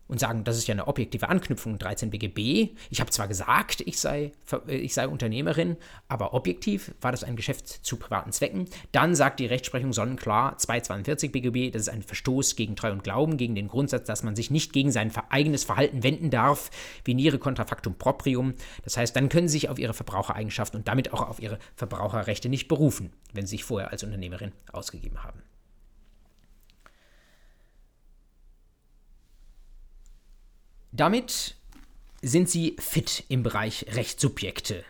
[0.08, 2.76] und sagen, das ist ja eine objektive Anknüpfung 13 BGB.
[2.90, 4.32] Ich habe zwar gesagt, ich sei,
[4.68, 5.78] ich sei Unternehmerin,
[6.08, 8.68] aber objektiv war das ein Geschäft zu privaten Zwecken.
[8.92, 13.38] Dann sagt die Rechtsprechung sonnenklar 242 BGB, das ist ein Verstoß gegen Treu und Glauben,
[13.38, 16.70] gegen den Grundsatz, dass man sich nicht gegen sein eigenes Verhalten wenden darf,
[17.04, 18.54] veniere contra factum proprium.
[18.84, 22.50] Das heißt, dann können sie sich auf ihre Verbrauchereigenschaften und damit auch auf ihre Verbraucherrechte
[22.50, 25.42] nicht berufen, wenn sie sich vorher als Unternehmerin ausgegeben haben.
[30.96, 31.56] Damit
[32.22, 34.86] sind sie fit im Bereich Rechtssubjekte.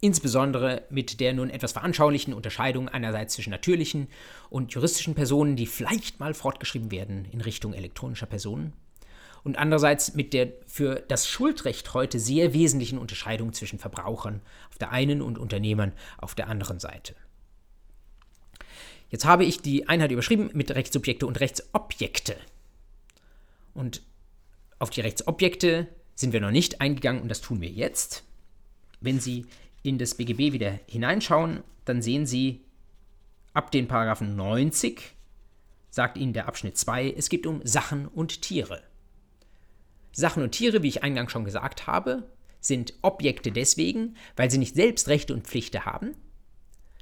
[0.00, 4.08] Insbesondere mit der nun etwas veranschaulichen Unterscheidung einerseits zwischen natürlichen
[4.48, 8.72] und juristischen Personen, die vielleicht mal fortgeschrieben werden in Richtung elektronischer Personen,
[9.44, 14.90] und andererseits mit der für das Schuldrecht heute sehr wesentlichen Unterscheidung zwischen Verbrauchern auf der
[14.90, 17.14] einen und Unternehmern auf der anderen Seite.
[19.08, 22.36] Jetzt habe ich die Einheit überschrieben mit Rechtssubjekte und Rechtsobjekte.
[23.72, 24.02] Und
[24.80, 28.24] auf die Rechtsobjekte sind wir noch nicht eingegangen und das tun wir jetzt.
[29.00, 29.46] Wenn Sie
[29.82, 32.62] in das BGB wieder hineinschauen, dann sehen Sie
[33.52, 35.14] ab den Paragraphen 90
[35.90, 38.82] sagt Ihnen der Abschnitt 2, es geht um Sachen und Tiere.
[40.12, 42.28] Sachen und Tiere, wie ich eingangs schon gesagt habe,
[42.60, 46.14] sind Objekte deswegen, weil sie nicht selbst Rechte und Pflichten haben.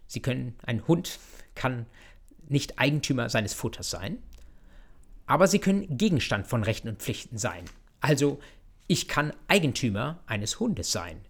[0.07, 1.19] Sie können, ein Hund
[1.55, 1.87] kann
[2.49, 4.23] nicht Eigentümer seines Futters sein
[5.29, 7.65] aber sie können Gegenstand von Rechten und Pflichten sein.
[8.01, 8.41] Also,
[8.87, 11.21] ich kann Eigentümer eines Hundes sein.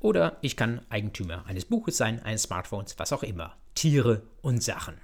[0.00, 3.56] Oder ich kann Eigentümer eines Buches sein, eines Smartphones, was auch immer.
[3.74, 4.96] Tiere und Sachen.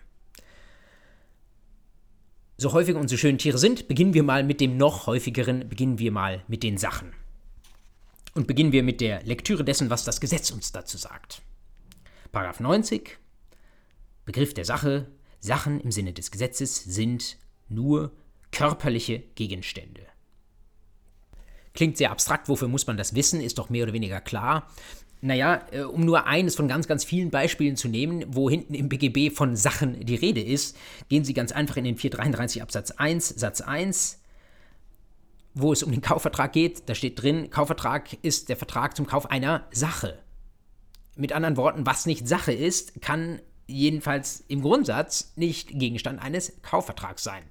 [2.58, 5.98] So häufig und so schön Tiere sind, beginnen wir mal mit dem noch häufigeren, beginnen
[5.98, 7.12] wir mal mit den Sachen.
[8.34, 11.42] Und beginnen wir mit der Lektüre dessen, was das Gesetz uns dazu sagt.
[12.32, 13.18] Paragraph 90
[14.24, 15.06] Begriff der Sache.
[15.40, 17.36] Sachen im Sinne des Gesetzes sind
[17.74, 18.12] nur
[18.50, 20.02] körperliche Gegenstände.
[21.74, 24.68] Klingt sehr abstrakt, wofür muss man das wissen, ist doch mehr oder weniger klar.
[25.22, 28.88] Naja, äh, um nur eines von ganz, ganz vielen Beispielen zu nehmen, wo hinten im
[28.88, 30.76] BGB von Sachen die Rede ist,
[31.08, 34.20] gehen Sie ganz einfach in den 433 Absatz 1, Satz 1,
[35.54, 36.88] wo es um den Kaufvertrag geht.
[36.88, 40.18] Da steht drin, Kaufvertrag ist der Vertrag zum Kauf einer Sache.
[41.16, 47.22] Mit anderen Worten, was nicht Sache ist, kann jedenfalls im Grundsatz nicht Gegenstand eines Kaufvertrags
[47.22, 47.44] sein.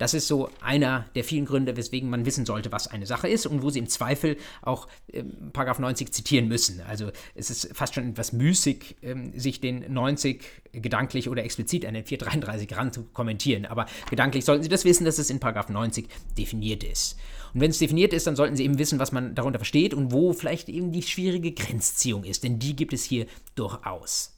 [0.00, 3.44] Das ist so einer der vielen Gründe, weswegen man wissen sollte, was eine Sache ist
[3.44, 5.22] und wo sie im Zweifel auch äh,
[5.52, 6.80] Paragraph 90 zitieren müssen.
[6.88, 10.42] Also es ist fast schon etwas müßig, ähm, sich den 90
[10.72, 13.66] gedanklich oder explizit an den 433 ran zu kommentieren.
[13.66, 17.18] Aber gedanklich sollten Sie das wissen, dass es in Paragraph 90 definiert ist.
[17.52, 20.12] Und wenn es definiert ist, dann sollten Sie eben wissen, was man darunter versteht und
[20.12, 24.34] wo vielleicht eben die schwierige Grenzziehung ist, denn die gibt es hier durchaus.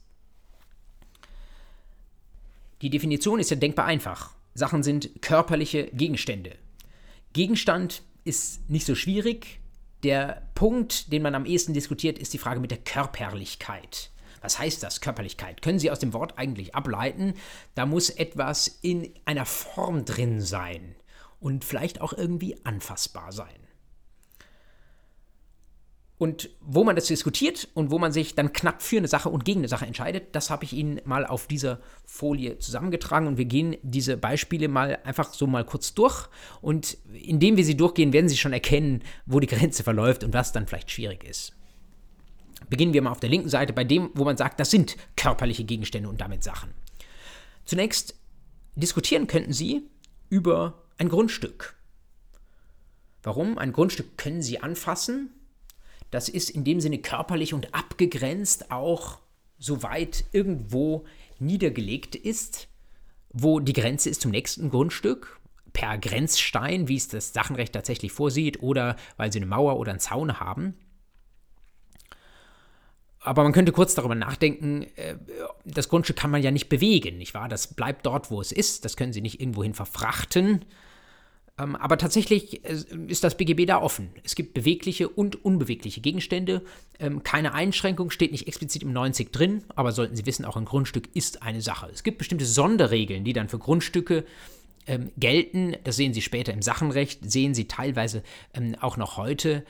[2.81, 4.35] Die Definition ist ja denkbar einfach.
[4.53, 6.55] Sachen sind körperliche Gegenstände.
[7.33, 9.59] Gegenstand ist nicht so schwierig.
[10.03, 14.11] Der Punkt, den man am ehesten diskutiert, ist die Frage mit der Körperlichkeit.
[14.41, 15.61] Was heißt das, Körperlichkeit?
[15.61, 17.33] Können Sie aus dem Wort eigentlich ableiten?
[17.75, 20.95] Da muss etwas in einer Form drin sein
[21.39, 23.62] und vielleicht auch irgendwie anfassbar sein.
[26.23, 29.43] Und wo man das diskutiert und wo man sich dann knapp für eine Sache und
[29.43, 33.43] gegen eine Sache entscheidet, das habe ich Ihnen mal auf dieser Folie zusammengetragen und wir
[33.43, 36.29] gehen diese Beispiele mal einfach so mal kurz durch
[36.61, 40.53] und indem wir sie durchgehen, werden Sie schon erkennen, wo die Grenze verläuft und was
[40.53, 41.57] dann vielleicht schwierig ist.
[42.69, 45.65] Beginnen wir mal auf der linken Seite bei dem, wo man sagt, das sind körperliche
[45.65, 46.69] Gegenstände und damit Sachen.
[47.65, 48.15] Zunächst
[48.77, 49.89] diskutieren könnten Sie
[50.29, 51.75] über ein Grundstück.
[53.23, 53.57] Warum?
[53.57, 55.29] Ein Grundstück können Sie anfassen.
[56.13, 59.17] Das ist in dem Sinne körperlich und abgegrenzt auch
[59.57, 61.05] soweit irgendwo
[61.39, 62.67] niedergelegt ist,
[63.29, 65.39] wo die Grenze ist zum nächsten Grundstück,
[65.73, 69.99] per Grenzstein, wie es das Sachenrecht tatsächlich vorsieht, oder weil sie eine Mauer oder einen
[69.99, 70.75] Zaun haben.
[73.19, 75.17] Aber man könnte kurz darüber nachdenken, äh,
[75.65, 77.49] das Grundstück kann man ja nicht bewegen, nicht wahr?
[77.49, 80.63] Das bleibt dort, wo es ist, das können Sie nicht irgendwohin verfrachten.
[81.59, 84.09] Ähm, aber tatsächlich äh, ist das BGB da offen.
[84.23, 86.63] Es gibt bewegliche und unbewegliche Gegenstände.
[86.99, 90.65] Ähm, keine Einschränkung steht nicht explizit im 90 drin, aber sollten Sie wissen, auch ein
[90.65, 91.89] Grundstück ist eine Sache.
[91.93, 94.25] Es gibt bestimmte Sonderregeln, die dann für Grundstücke
[94.87, 95.75] ähm, gelten.
[95.83, 98.23] Das sehen Sie später im Sachenrecht, sehen Sie teilweise
[98.81, 99.63] auch noch heute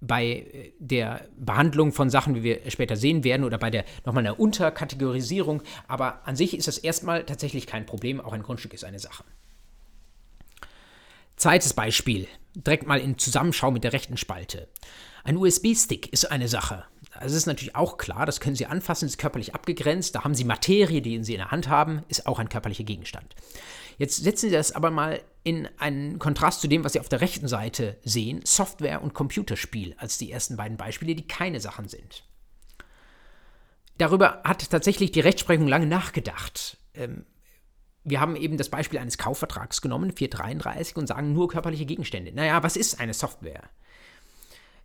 [0.00, 4.38] bei der Behandlung von Sachen, wie wir später sehen werden, oder bei der nochmal einer
[4.38, 5.62] Unterkategorisierung.
[5.88, 8.20] Aber an sich ist das erstmal tatsächlich kein Problem.
[8.20, 9.24] Auch ein Grundstück ist eine Sache.
[11.36, 14.68] Zweites Beispiel, direkt mal in Zusammenschau mit der rechten Spalte.
[15.22, 16.84] Ein USB-Stick ist eine Sache.
[17.20, 20.44] Das ist natürlich auch klar, das können Sie anfassen, ist körperlich abgegrenzt, da haben Sie
[20.44, 23.34] Materie, die Sie in der Hand haben, ist auch ein körperlicher Gegenstand.
[23.98, 27.20] Jetzt setzen Sie das aber mal in einen Kontrast zu dem, was Sie auf der
[27.20, 32.24] rechten Seite sehen, Software und Computerspiel als die ersten beiden Beispiele, die keine Sachen sind.
[33.98, 36.76] Darüber hat tatsächlich die Rechtsprechung lange nachgedacht.
[36.94, 37.24] Ähm,
[38.06, 42.32] wir haben eben das Beispiel eines Kaufvertrags genommen, 433, und sagen nur körperliche Gegenstände.
[42.32, 43.64] Naja, was ist eine Software?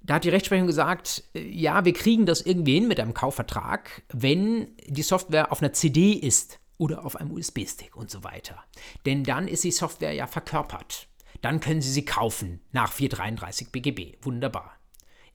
[0.01, 4.01] Da hat die Rechtsprechung gesagt, äh, ja, wir kriegen das irgendwie hin mit einem Kaufvertrag,
[4.11, 8.63] wenn die Software auf einer CD ist oder auf einem USB-Stick und so weiter.
[9.05, 11.07] Denn dann ist die Software ja verkörpert.
[11.41, 14.17] Dann können Sie sie kaufen nach 433 BGB.
[14.23, 14.77] Wunderbar.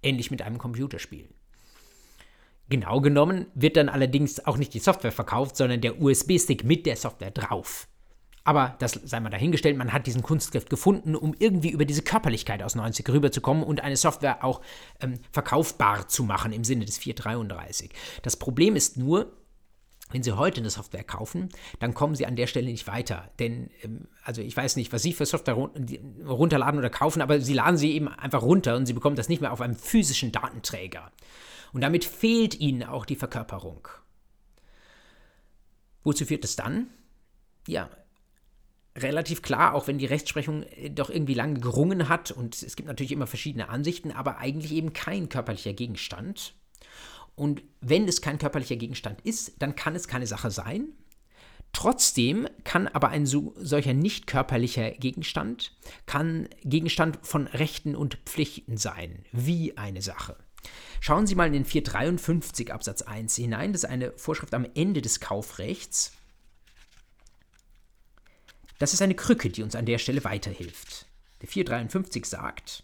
[0.03, 1.28] Ähnlich mit einem Computerspiel.
[2.69, 6.97] Genau genommen wird dann allerdings auch nicht die Software verkauft, sondern der USB-Stick mit der
[6.97, 7.89] Software drauf.
[8.47, 12.62] Aber das sei mal dahingestellt, man hat diesen Kunstgriff gefunden, um irgendwie über diese Körperlichkeit
[12.62, 14.61] aus 90 rüberzukommen und eine Software auch
[15.01, 17.91] ähm, verkaufbar zu machen im Sinne des 433.
[18.23, 19.33] Das Problem ist nur,
[20.12, 21.49] wenn Sie heute eine Software kaufen,
[21.81, 23.29] dann kommen Sie an der Stelle nicht weiter.
[23.41, 27.55] Denn, ähm, also ich weiß nicht, was Sie für Software runterladen oder kaufen, aber Sie
[27.55, 31.11] laden sie eben einfach runter und Sie bekommen das nicht mehr auf einem physischen Datenträger.
[31.73, 33.89] Und damit fehlt Ihnen auch die Verkörperung.
[36.03, 36.89] Wozu führt es dann?
[37.67, 37.91] Ja,
[38.97, 42.89] relativ klar, auch wenn die Rechtsprechung äh, doch irgendwie lange gerungen hat und es gibt
[42.89, 46.55] natürlich immer verschiedene Ansichten, aber eigentlich eben kein körperlicher Gegenstand
[47.35, 50.89] und wenn es kein körperlicher Gegenstand ist, dann kann es keine Sache sein.
[51.73, 58.79] Trotzdem kann aber ein so, solcher nicht körperlicher Gegenstand, kann Gegenstand von Rechten und Pflichten
[58.79, 60.39] sein, wie eine Sache.
[61.01, 65.03] Schauen Sie mal in den 453 Absatz 1 hinein, das ist eine Vorschrift am Ende
[65.03, 66.12] des Kaufrechts.
[68.79, 71.07] Das ist eine Krücke, die uns an der Stelle weiterhilft.
[71.41, 72.83] Der 453 sagt,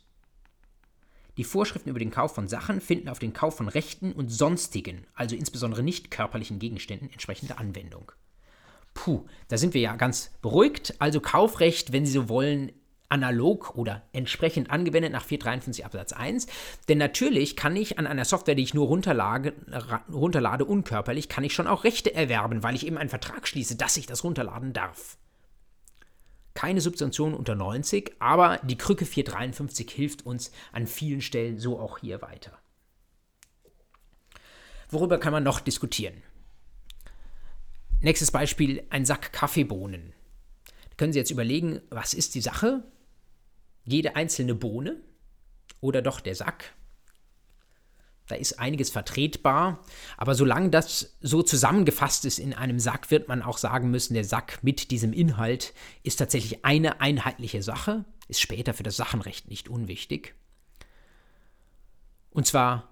[1.38, 5.06] die Vorschriften über den Kauf von Sachen finden auf den Kauf von Rechten und sonstigen,
[5.14, 8.12] also insbesondere nicht körperlichen Gegenständen, entsprechende Anwendung.
[8.92, 10.94] Puh, da sind wir ja ganz beruhigt.
[10.98, 12.72] Also Kaufrecht, wenn Sie so wollen,
[13.12, 16.46] analog oder entsprechend angewendet nach 453 Absatz 1.
[16.88, 19.52] Denn natürlich kann ich an einer Software, die ich nur runterlade,
[20.12, 23.96] runterlade unkörperlich, kann ich schon auch Rechte erwerben, weil ich eben einen Vertrag schließe, dass
[23.96, 25.18] ich das runterladen darf
[26.54, 31.98] keine Subvention unter 90, aber die Krücke 453 hilft uns an vielen Stellen so auch
[31.98, 32.52] hier weiter.
[34.90, 36.22] Worüber kann man noch diskutieren?
[38.00, 40.12] Nächstes Beispiel, ein Sack Kaffeebohnen.
[40.90, 42.84] Da können Sie jetzt überlegen, was ist die Sache?
[43.84, 45.00] Jede einzelne Bohne
[45.80, 46.74] oder doch der Sack?
[48.28, 49.84] Da ist einiges vertretbar,
[50.16, 54.24] aber solange das so zusammengefasst ist in einem Sack, wird man auch sagen müssen, der
[54.24, 59.68] Sack mit diesem Inhalt ist tatsächlich eine einheitliche Sache, ist später für das Sachenrecht nicht
[59.68, 60.34] unwichtig.
[62.30, 62.88] Und zwar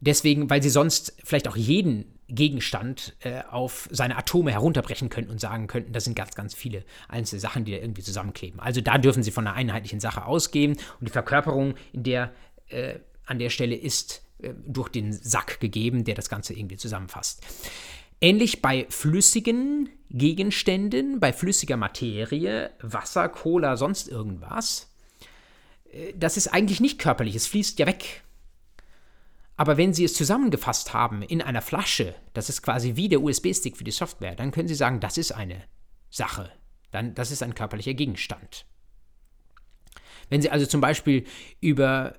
[0.00, 5.40] deswegen, weil sie sonst vielleicht auch jeden Gegenstand äh, auf seine Atome herunterbrechen könnten und
[5.40, 8.58] sagen könnten, das sind ganz, ganz viele einzelne Sachen, die da irgendwie zusammenkleben.
[8.60, 12.32] Also da dürfen sie von einer einheitlichen Sache ausgehen und die Verkörperung in der,
[12.68, 12.94] äh,
[13.26, 17.42] an der Stelle ist äh, durch den Sack gegeben, der das Ganze irgendwie zusammenfasst.
[18.20, 24.88] Ähnlich bei flüssigen Gegenständen, bei flüssiger Materie, Wasser, Cola, sonst irgendwas.
[25.92, 28.22] Äh, das ist eigentlich nicht körperlich, es fließt ja weg.
[29.56, 33.76] Aber wenn Sie es zusammengefasst haben in einer Flasche, das ist quasi wie der USB-Stick
[33.76, 35.62] für die Software, dann können Sie sagen, das ist eine
[36.10, 36.50] Sache.
[36.90, 38.66] Dann, das ist ein körperlicher Gegenstand.
[40.28, 41.24] Wenn Sie also zum Beispiel
[41.60, 42.16] über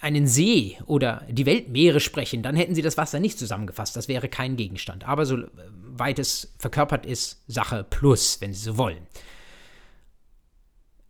[0.00, 3.96] einen See oder die Weltmeere sprechen, dann hätten Sie das Wasser nicht zusammengefasst.
[3.96, 5.06] Das wäre kein Gegenstand.
[5.06, 9.06] Aber soweit es verkörpert ist, Sache plus, wenn Sie so wollen.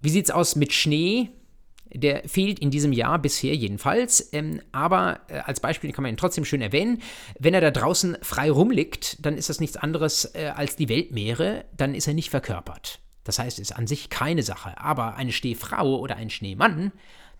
[0.00, 1.30] Wie sieht es aus mit Schnee?
[1.92, 4.28] Der fehlt in diesem Jahr bisher jedenfalls.
[4.32, 7.02] Ähm, aber äh, als Beispiel kann man ihn trotzdem schön erwähnen.
[7.38, 11.64] Wenn er da draußen frei rumliegt, dann ist das nichts anderes äh, als die Weltmeere.
[11.76, 13.00] Dann ist er nicht verkörpert.
[13.24, 14.78] Das heißt, es ist an sich keine Sache.
[14.80, 16.92] Aber eine Schneefrau oder ein Schneemann,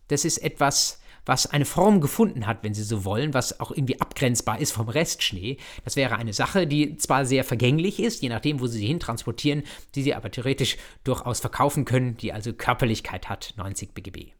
[0.09, 4.01] das ist etwas, was eine Form gefunden hat, wenn Sie so wollen, was auch irgendwie
[4.01, 5.59] abgrenzbar ist vom Restschnee.
[5.85, 9.63] Das wäre eine Sache, die zwar sehr vergänglich ist, je nachdem, wo Sie sie hintransportieren,
[9.95, 14.38] die Sie aber theoretisch durchaus verkaufen können, die also Körperlichkeit hat, 90 BGB.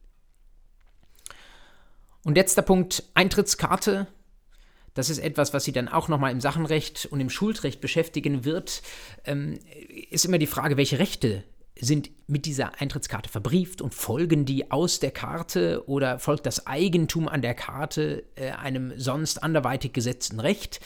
[2.23, 4.07] Und letzter Punkt, Eintrittskarte.
[4.93, 8.81] Das ist etwas, was Sie dann auch nochmal im Sachenrecht und im Schuldrecht beschäftigen wird.
[9.23, 9.59] Ähm,
[10.09, 11.43] ist immer die Frage, welche Rechte
[11.81, 17.27] sind mit dieser Eintrittskarte verbrieft und folgen die aus der Karte oder folgt das Eigentum
[17.27, 20.79] an der Karte äh, einem sonst anderweitig gesetzten Recht?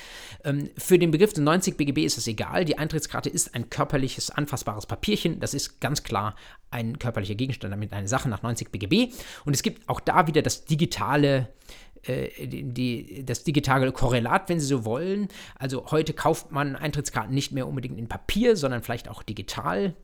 [0.43, 2.65] Ähm, für den Begriff des 90 BGB ist es egal.
[2.65, 5.39] Die Eintrittskarte ist ein körperliches, anfassbares Papierchen.
[5.39, 6.35] Das ist ganz klar
[6.71, 9.13] ein körperlicher Gegenstand, damit eine Sache nach 90 BGB.
[9.45, 11.49] Und es gibt auch da wieder das digitale
[12.03, 15.29] äh, die, das digitale Korrelat, wenn Sie so wollen.
[15.55, 19.95] Also heute kauft man Eintrittskarten nicht mehr unbedingt in Papier, sondern vielleicht auch digital.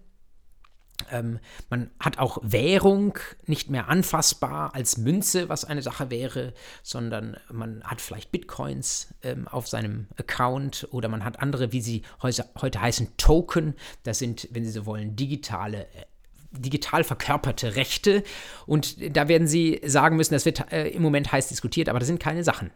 [1.12, 1.39] Ähm,
[1.70, 7.84] man hat auch Währung nicht mehr anfassbar als Münze, was eine Sache wäre, sondern man
[7.84, 13.18] hat vielleicht Bitcoins ähm, auf seinem Account oder man hat andere, wie sie heute heißen,
[13.18, 13.76] Token.
[14.04, 16.06] Das sind, wenn Sie so wollen, digitale äh,
[16.52, 18.24] digital verkörperte Rechte.
[18.66, 22.08] Und da werden Sie sagen müssen, das wird äh, im Moment heiß diskutiert, aber das
[22.08, 22.72] sind keine Sachen,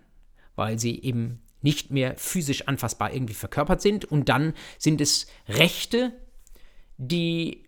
[0.55, 4.05] weil sie eben nicht mehr physisch anfassbar irgendwie verkörpert sind.
[4.05, 6.11] Und dann sind es Rechte,
[6.97, 7.62] die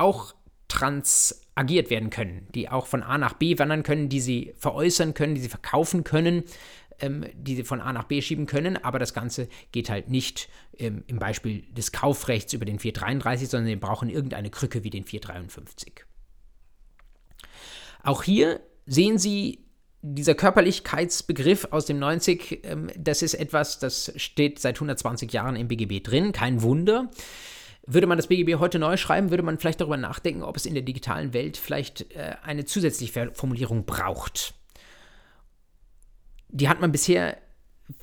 [0.00, 0.34] auch
[0.68, 5.34] transagiert werden können, die auch von A nach B wandern können, die sie veräußern können,
[5.34, 6.44] die sie verkaufen können,
[7.00, 10.48] ähm, die sie von A nach B schieben können, aber das Ganze geht halt nicht
[10.78, 15.04] ähm, im Beispiel des Kaufrechts über den 433, sondern sie brauchen irgendeine Krücke wie den
[15.04, 16.04] 453.
[18.02, 19.66] Auch hier sehen Sie
[20.02, 25.68] dieser Körperlichkeitsbegriff aus dem 90, ähm, das ist etwas, das steht seit 120 Jahren im
[25.68, 27.10] BGB drin, kein Wunder.
[27.86, 30.74] Würde man das BGB heute neu schreiben, würde man vielleicht darüber nachdenken, ob es in
[30.74, 34.54] der digitalen Welt vielleicht äh, eine zusätzliche Formulierung braucht.
[36.48, 37.38] Die hat man bisher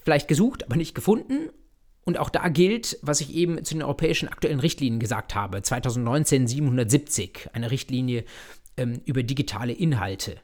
[0.03, 1.49] vielleicht gesucht, aber nicht gefunden.
[2.03, 6.47] Und auch da gilt, was ich eben zu den europäischen aktuellen Richtlinien gesagt habe, 2019
[6.47, 8.23] 770, eine Richtlinie
[8.78, 10.38] ähm, über digitale Inhalte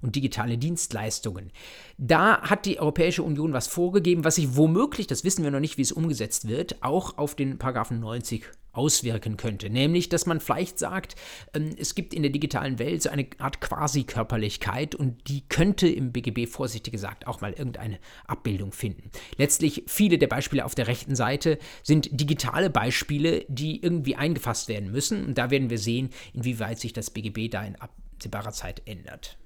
[0.00, 1.52] und digitale Dienstleistungen.
[1.98, 5.78] Da hat die Europäische Union was vorgegeben, was sich womöglich, das wissen wir noch nicht,
[5.78, 9.70] wie es umgesetzt wird, auch auf den Paragraphen 90 auswirken könnte.
[9.70, 11.14] Nämlich, dass man vielleicht sagt,
[11.54, 16.12] ähm, es gibt in der digitalen Welt so eine Art Quasi-Körperlichkeit und die könnte im
[16.12, 19.10] BGB vorsichtig gesagt auch mal irgendeine Abbildung finden.
[19.36, 24.90] Letztlich viele der Beispiele auf der rechten Seite sind digitale Beispiele, die irgendwie eingefasst werden
[24.90, 29.38] müssen und da werden wir sehen, inwieweit sich das BGB da in absehbarer Zeit ändert.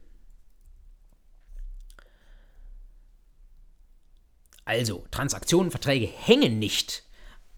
[4.65, 7.06] Also, Transaktionen, Verträge hängen nicht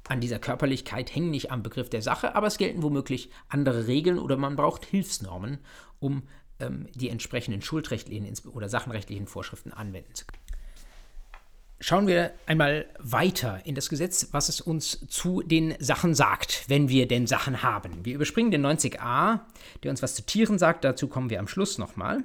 [0.09, 4.19] an dieser Körperlichkeit, hängen nicht am Begriff der Sache, aber es gelten womöglich andere Regeln
[4.19, 5.59] oder man braucht Hilfsnormen,
[6.01, 6.23] um
[6.61, 10.43] ähm, die entsprechenden Schuldrechtlichen oder sachenrechtlichen Vorschriften anwenden zu können.
[11.81, 16.89] Schauen wir einmal weiter in das Gesetz, was es uns zu den Sachen sagt, wenn
[16.89, 18.05] wir denn Sachen haben.
[18.05, 19.41] Wir überspringen den 90a,
[19.85, 22.25] der uns was zu Tieren sagt, dazu kommen wir am Schluss nochmal.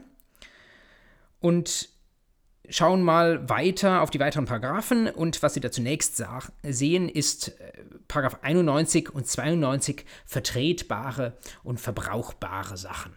[1.39, 1.89] Und
[2.69, 6.23] schauen mal weiter auf die weiteren Paragraphen und was Sie da zunächst
[6.63, 7.73] sehen, ist äh,
[8.07, 13.13] Paragraph 91 und 92 vertretbare und verbrauchbare Sachen.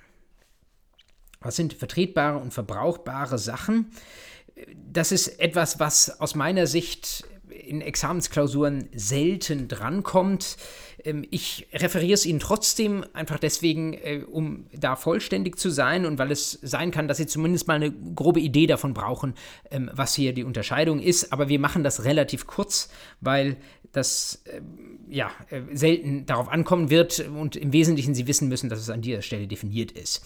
[1.41, 3.93] Was sind vertretbare und verbrauchbare Sachen?
[4.75, 10.57] Das ist etwas, was aus meiner Sicht in Examensklausuren selten drankommt.
[11.05, 16.19] Ähm, ich referiere es Ihnen trotzdem einfach deswegen, äh, um da vollständig zu sein und
[16.19, 19.35] weil es sein kann, dass Sie zumindest mal eine grobe Idee davon brauchen,
[19.71, 21.33] ähm, was hier die Unterscheidung ist.
[21.33, 22.91] Aber wir machen das relativ kurz,
[23.21, 23.57] weil
[23.93, 28.81] das ähm, ja äh, selten darauf ankommen wird und im Wesentlichen Sie wissen müssen, dass
[28.81, 30.25] es an dieser Stelle definiert ist.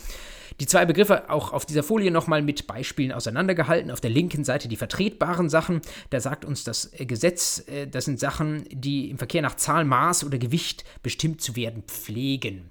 [0.61, 3.91] Die zwei Begriffe auch auf dieser Folie nochmal mit Beispielen auseinandergehalten.
[3.91, 5.81] Auf der linken Seite die vertretbaren Sachen.
[6.11, 10.25] Da sagt uns das Gesetz, äh, das sind Sachen, die im Verkehr nach Zahl, Maß
[10.25, 12.71] oder Gewicht bestimmt zu werden pflegen.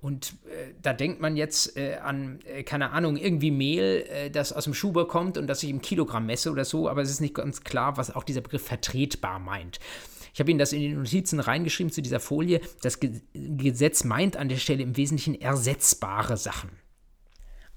[0.00, 4.52] Und äh, da denkt man jetzt äh, an, äh, keine Ahnung, irgendwie Mehl, äh, das
[4.52, 7.20] aus dem Schuber kommt und das ich im Kilogramm messe oder so, aber es ist
[7.20, 9.80] nicht ganz klar, was auch dieser Begriff vertretbar meint.
[10.34, 12.60] Ich habe Ihnen das in die Notizen reingeschrieben zu dieser Folie.
[12.82, 13.00] Das
[13.32, 16.70] Gesetz meint an der Stelle im Wesentlichen ersetzbare Sachen.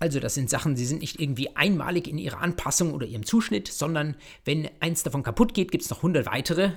[0.01, 3.67] Also das sind Sachen, sie sind nicht irgendwie einmalig in ihrer Anpassung oder ihrem Zuschnitt,
[3.67, 6.71] sondern wenn eins davon kaputt geht, gibt es noch 100 weitere,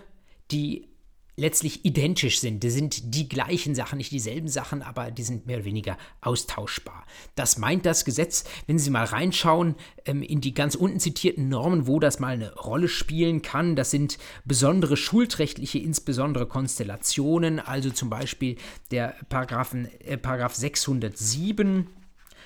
[0.50, 0.88] die
[1.36, 2.62] letztlich identisch sind.
[2.62, 7.06] Das sind die gleichen Sachen, nicht dieselben Sachen, aber die sind mehr oder weniger austauschbar.
[7.34, 11.86] Das meint das Gesetz, wenn Sie mal reinschauen ähm, in die ganz unten zitierten Normen,
[11.86, 13.74] wo das mal eine Rolle spielen kann.
[13.74, 18.56] Das sind besondere schuldrechtliche, insbesondere Konstellationen, also zum Beispiel
[18.90, 21.86] der Paragraphen, äh, Paragraph 607.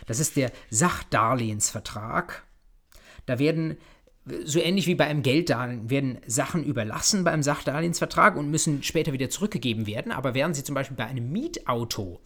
[0.06, 2.44] Das ist der Sachdarlehensvertrag.
[3.26, 3.76] Da werden
[4.44, 9.30] so ähnlich wie bei einem Gelddarlehen werden Sachen überlassen beim Sachdarlehensvertrag und müssen später wieder
[9.30, 10.12] zurückgegeben werden.
[10.12, 12.20] Aber während Sie zum Beispiel bei einem Mietauto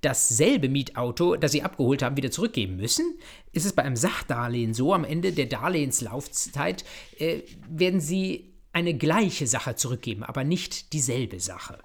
[0.00, 3.18] dasselbe Mietauto, das Sie abgeholt haben, wieder zurückgeben müssen,
[3.52, 6.84] ist es bei einem Sachdarlehen so, am Ende der Darlehenslaufzeit
[7.18, 11.78] äh, werden Sie eine gleiche Sache zurückgeben, aber nicht dieselbe Sache.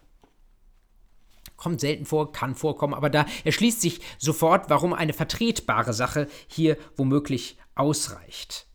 [1.61, 6.77] Kommt selten vor, kann vorkommen, aber da erschließt sich sofort, warum eine vertretbare Sache hier
[6.95, 8.65] womöglich ausreicht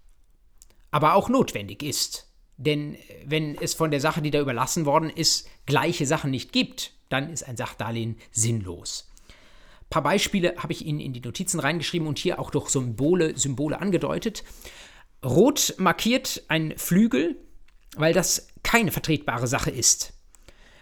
[0.97, 2.32] aber auch notwendig ist.
[2.57, 6.53] Denn äh, wenn es von der Sache, die da überlassen worden ist, gleiche Sachen nicht
[6.53, 9.11] gibt, dann ist ein Sachdarlehen sinnlos.
[9.28, 13.37] Ein paar Beispiele habe ich Ihnen in die Notizen reingeschrieben und hier auch durch Symbole,
[13.37, 14.43] Symbole angedeutet.
[15.22, 17.37] Rot markiert ein Flügel,
[17.97, 20.14] weil das keine vertretbare Sache ist.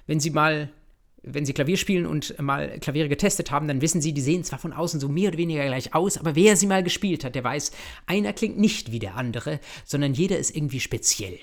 [0.06, 0.70] Wenn Sie mal
[1.26, 4.58] wenn Sie Klavier spielen und mal Klaviere getestet haben, dann wissen Sie, die sehen zwar
[4.58, 7.44] von außen so mehr oder weniger gleich aus, aber wer sie mal gespielt hat, der
[7.44, 7.72] weiß,
[8.06, 11.38] einer klingt nicht wie der andere, sondern jeder ist irgendwie speziell.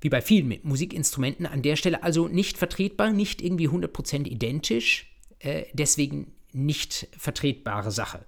[0.00, 5.64] Wie bei vielen Musikinstrumenten an der Stelle also nicht vertretbar, nicht irgendwie 100% identisch, äh,
[5.72, 8.24] deswegen nicht vertretbare Sache.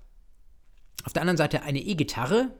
[1.05, 2.51] Auf der anderen Seite eine E-Gitarre,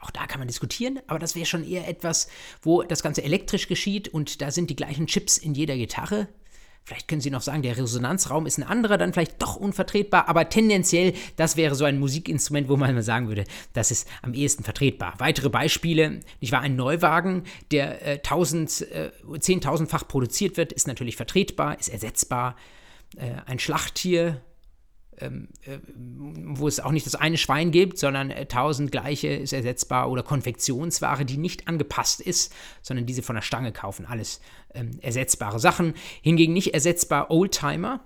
[0.00, 2.28] auch da kann man diskutieren, aber das wäre schon eher etwas,
[2.62, 6.28] wo das Ganze elektrisch geschieht und da sind die gleichen Chips in jeder Gitarre.
[6.84, 10.48] Vielleicht können Sie noch sagen, der Resonanzraum ist ein anderer, dann vielleicht doch unvertretbar, aber
[10.48, 15.14] tendenziell, das wäre so ein Musikinstrument, wo man sagen würde, das ist am ehesten vertretbar.
[15.18, 21.16] Weitere Beispiele, ich war ein Neuwagen, der äh, 1000, äh, 10.000-fach produziert wird, ist natürlich
[21.16, 22.56] vertretbar, ist ersetzbar.
[23.16, 24.40] Äh, ein Schlachttier,
[25.22, 30.22] wo es auch nicht das eine Schwein gibt, sondern äh, tausend gleiche ist ersetzbar oder
[30.22, 32.52] Konfektionsware, die nicht angepasst ist,
[32.82, 34.06] sondern diese von der Stange kaufen.
[34.06, 34.40] Alles
[34.74, 35.94] ähm, ersetzbare Sachen.
[36.22, 38.00] Hingegen nicht ersetzbar Oldtimer,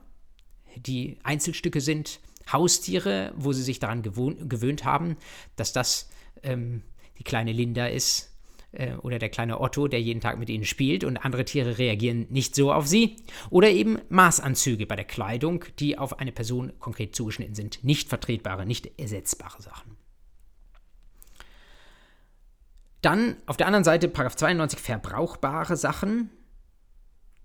[0.76, 2.20] die Einzelstücke sind,
[2.52, 5.16] Haustiere, wo sie sich daran gewöhnt haben,
[5.56, 6.10] dass das
[6.42, 6.82] ähm,
[7.18, 8.33] die kleine Linda ist,
[8.74, 12.26] äh, oder der kleine Otto, der jeden Tag mit ihnen spielt und andere Tiere reagieren
[12.30, 13.16] nicht so auf sie.
[13.50, 17.82] Oder eben Maßanzüge bei der Kleidung, die auf eine Person konkret zugeschnitten sind.
[17.84, 19.96] Nicht vertretbare, nicht ersetzbare Sachen.
[23.02, 26.30] Dann auf der anderen Seite Paragraph 92 verbrauchbare Sachen.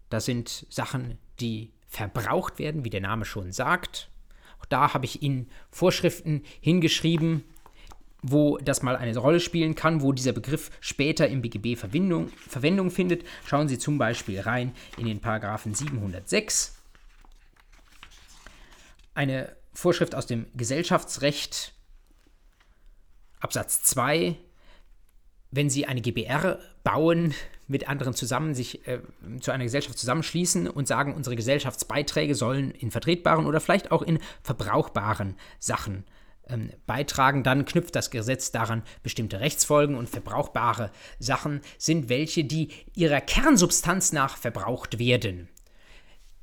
[0.10, 4.10] Das sind Sachen, die verbraucht werden, wie der Name schon sagt.
[4.60, 7.44] Auch da habe ich Ihnen Vorschriften hingeschrieben,
[8.22, 12.92] wo das mal eine Rolle spielen kann, wo dieser Begriff später im BGB Verwendung, Verwendung
[12.92, 13.24] findet.
[13.46, 16.76] Schauen Sie zum Beispiel rein in den Paragraphen 706.
[19.14, 21.74] Eine Vorschrift aus dem Gesellschaftsrecht,
[23.40, 24.36] Absatz 2.
[25.52, 27.34] Wenn Sie eine GBR bauen,
[27.68, 29.00] mit anderen zusammen sich äh,
[29.40, 34.20] zu einer Gesellschaft zusammenschließen und sagen, unsere Gesellschaftsbeiträge sollen in vertretbaren oder vielleicht auch in
[34.42, 36.04] verbrauchbaren Sachen
[36.50, 42.70] ähm, beitragen, dann knüpft das Gesetz daran bestimmte Rechtsfolgen und verbrauchbare Sachen sind welche, die
[42.96, 45.50] ihrer Kernsubstanz nach verbraucht werden.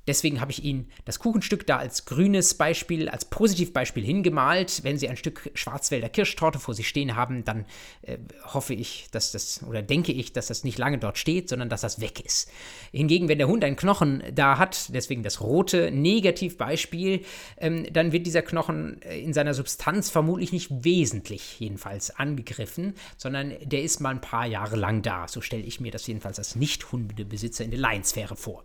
[0.07, 4.85] Deswegen habe ich Ihnen das Kuchenstück da als grünes Beispiel, als Positivbeispiel hingemalt.
[4.85, 7.67] Wenn Sie ein Stück Schwarzwälder Kirschtorte vor sich stehen haben, dann
[8.03, 11.69] äh, hoffe ich, dass das oder denke ich, dass das nicht lange dort steht, sondern
[11.69, 12.51] dass das weg ist.
[12.93, 17.25] Hingegen, wenn der Hund einen Knochen da hat, deswegen das rote Negativbeispiel,
[17.59, 23.55] ähm, dann wird dieser Knochen äh, in seiner Substanz vermutlich nicht wesentlich jedenfalls angegriffen, sondern
[23.63, 25.27] der ist mal ein paar Jahre lang da.
[25.27, 28.65] So stelle ich mir das jedenfalls als Nicht-Hundebesitzer in der Laiensphäre vor.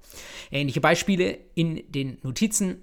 [0.51, 2.81] Ähnliche Beispiele in den Notizen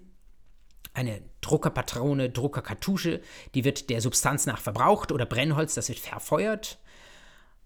[0.94, 3.20] eine Druckerpatrone, Druckerkartusche,
[3.54, 6.78] die wird der Substanz nach verbraucht oder Brennholz, das wird verfeuert.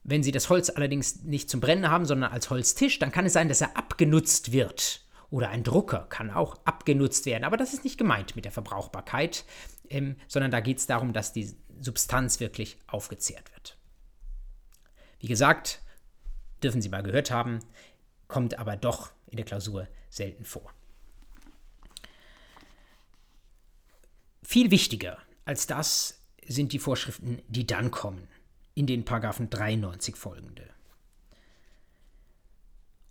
[0.05, 3.33] Wenn Sie das Holz allerdings nicht zum Brennen haben, sondern als Holztisch, dann kann es
[3.33, 5.07] sein, dass er abgenutzt wird.
[5.31, 7.45] Oder ein Drucker kann auch abgenutzt werden.
[7.45, 9.47] Aber das ist nicht gemeint mit der Verbrauchbarkeit,
[9.89, 13.79] ähm, sondern da geht es darum, dass die Substanz wirklich aufgezehrt wird.
[15.21, 15.81] Wie gesagt,
[16.63, 17.61] dürfen Sie mal gehört haben,
[18.29, 20.73] kommt aber doch in der Klausur selten vor.
[24.43, 28.29] Viel wichtiger als das sind die Vorschriften, die dann kommen,
[28.75, 30.69] in den Paragraphen 93 folgende.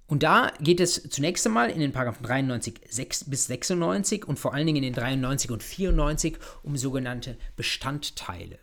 [0.07, 4.53] Und da geht es zunächst einmal in den Paragraphen 93 6 bis 96 und vor
[4.53, 8.59] allen Dingen in den 93 und 94 um sogenannte Bestandteile.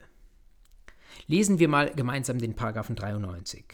[1.26, 3.64] Lesen wir mal gemeinsam den Paragraphen 93.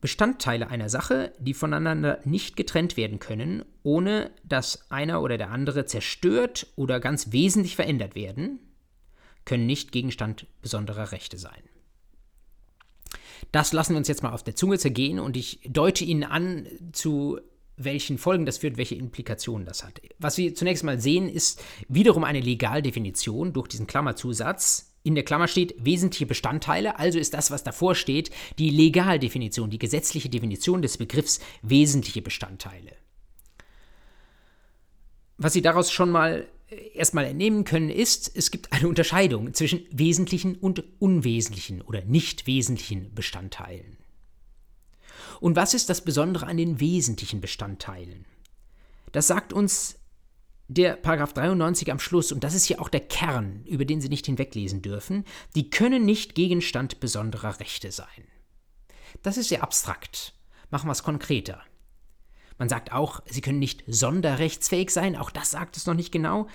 [0.00, 5.84] Bestandteile einer Sache, die voneinander nicht getrennt werden können, ohne dass einer oder der andere
[5.84, 8.60] zerstört oder ganz wesentlich verändert werden,
[9.44, 11.62] können nicht Gegenstand besonderer Rechte sein.
[13.52, 16.66] Das lassen wir uns jetzt mal auf der Zunge zergehen und ich deute Ihnen an,
[16.92, 17.40] zu
[17.76, 20.00] welchen Folgen das führt, welche Implikationen das hat.
[20.18, 25.48] Was wir zunächst mal sehen, ist wiederum eine Legaldefinition durch diesen Klammerzusatz, in der Klammer
[25.48, 30.98] steht wesentliche Bestandteile, also ist das, was davor steht, die Legaldefinition, die gesetzliche Definition des
[30.98, 32.92] Begriffs wesentliche Bestandteile.
[35.38, 39.86] Was Sie daraus schon mal äh, erstmal entnehmen können, ist, es gibt eine Unterscheidung zwischen
[39.90, 43.96] wesentlichen und unwesentlichen oder nicht wesentlichen Bestandteilen.
[45.40, 48.26] Und was ist das Besondere an den wesentlichen Bestandteilen?
[49.12, 49.99] Das sagt uns
[50.70, 54.08] der Paragraph 93 am Schluss, und das ist ja auch der Kern, über den Sie
[54.08, 55.24] nicht hinweglesen dürfen,
[55.56, 58.06] die können nicht Gegenstand besonderer Rechte sein.
[59.22, 60.32] Das ist sehr abstrakt.
[60.70, 61.60] Machen wir es konkreter.
[62.56, 66.46] Man sagt auch, sie können nicht sonderrechtsfähig sein, auch das sagt es noch nicht genau.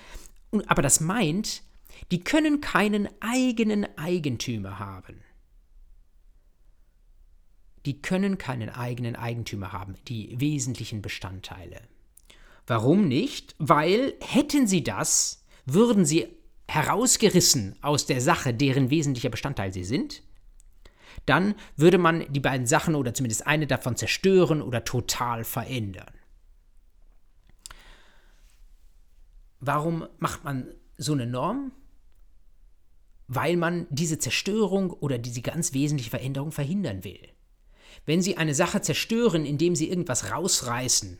[0.66, 1.62] Aber das meint,
[2.10, 5.20] die können keinen eigenen Eigentümer haben.
[7.84, 11.82] Die können keinen eigenen Eigentümer haben, die wesentlichen Bestandteile.
[12.66, 13.54] Warum nicht?
[13.58, 16.26] Weil hätten sie das, würden sie
[16.68, 20.22] herausgerissen aus der Sache, deren wesentlicher Bestandteil sie sind,
[21.24, 26.12] dann würde man die beiden Sachen oder zumindest eine davon zerstören oder total verändern.
[29.60, 31.72] Warum macht man so eine Norm?
[33.28, 37.28] Weil man diese Zerstörung oder diese ganz wesentliche Veränderung verhindern will.
[38.04, 41.18] Wenn Sie eine Sache zerstören, indem Sie irgendwas rausreißen,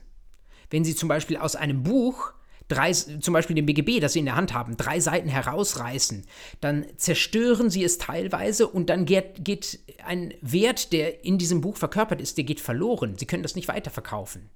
[0.70, 2.32] wenn Sie zum Beispiel aus einem Buch
[2.68, 6.24] drei, zum Beispiel dem BGB, das Sie in der Hand haben, drei Seiten herausreißen,
[6.60, 11.76] dann zerstören Sie es teilweise und dann geht, geht ein Wert, der in diesem Buch
[11.76, 13.16] verkörpert ist, der geht verloren.
[13.16, 14.50] Sie können das nicht weiterverkaufen.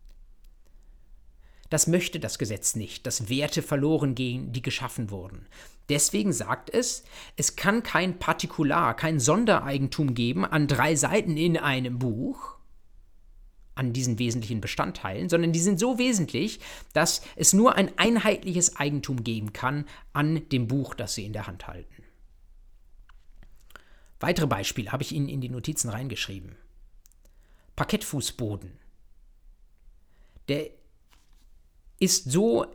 [1.69, 5.47] Das möchte das Gesetz nicht, dass Werte verloren gehen, die geschaffen wurden.
[5.89, 7.05] Deswegen sagt es,
[7.37, 12.57] es kann kein Partikular, kein Sondereigentum geben an drei Seiten in einem Buch,
[13.81, 16.61] an diesen wesentlichen Bestandteilen, sondern die sind so wesentlich,
[16.93, 21.47] dass es nur ein einheitliches Eigentum geben kann an dem Buch, das Sie in der
[21.47, 22.05] Hand halten.
[24.21, 26.57] Weitere Beispiele habe ich Ihnen in die Notizen reingeschrieben.
[27.75, 28.71] Parkettfußboden.
[30.49, 30.69] Der
[31.99, 32.67] ist so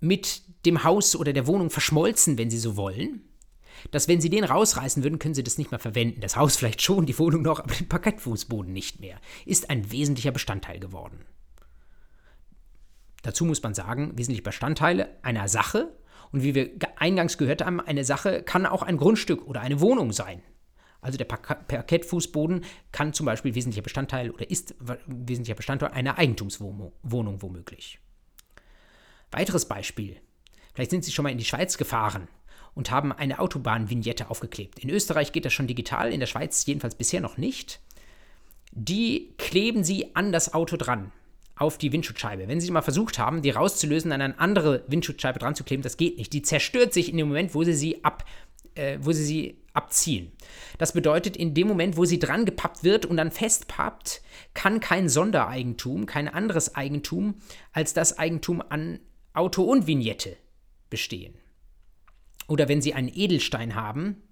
[0.00, 3.28] mit dem Haus oder der Wohnung verschmolzen, wenn Sie so wollen,
[3.90, 6.20] dass wenn sie den rausreißen würden, können sie das nicht mehr verwenden.
[6.20, 9.20] Das Haus vielleicht schon, die Wohnung noch, aber den Parkettfußboden nicht mehr.
[9.46, 11.24] Ist ein wesentlicher Bestandteil geworden.
[13.22, 15.94] Dazu muss man sagen, wesentliche Bestandteile einer Sache.
[16.32, 20.12] Und wie wir eingangs gehört haben, eine Sache kann auch ein Grundstück oder eine Wohnung
[20.12, 20.42] sein.
[21.00, 24.74] Also der Parkettfußboden kann zum Beispiel wesentlicher Bestandteil oder ist
[25.06, 27.98] wesentlicher Bestandteil einer Eigentumswohnung womöglich.
[29.30, 30.20] Weiteres Beispiel.
[30.74, 32.28] Vielleicht sind Sie schon mal in die Schweiz gefahren
[32.74, 34.78] und haben eine Autobahnvignette aufgeklebt.
[34.78, 37.80] In Österreich geht das schon digital, in der Schweiz jedenfalls bisher noch nicht.
[38.72, 41.12] Die kleben sie an das Auto dran,
[41.56, 42.48] auf die Windschutzscheibe.
[42.48, 45.96] Wenn sie mal versucht haben, die rauszulösen, an eine andere Windschutzscheibe dran zu kleben, das
[45.96, 46.32] geht nicht.
[46.32, 48.24] Die zerstört sich in dem Moment, wo sie sie ab,
[48.74, 50.32] äh, wo sie sie abziehen.
[50.78, 54.22] Das bedeutet, in dem Moment, wo sie dran gepappt wird und dann festpappt,
[54.54, 57.34] kann kein Sondereigentum, kein anderes Eigentum
[57.72, 59.00] als das Eigentum an
[59.32, 60.36] Auto und Vignette
[60.88, 61.34] bestehen.
[62.50, 64.24] Oder wenn Sie einen Edelstein haben,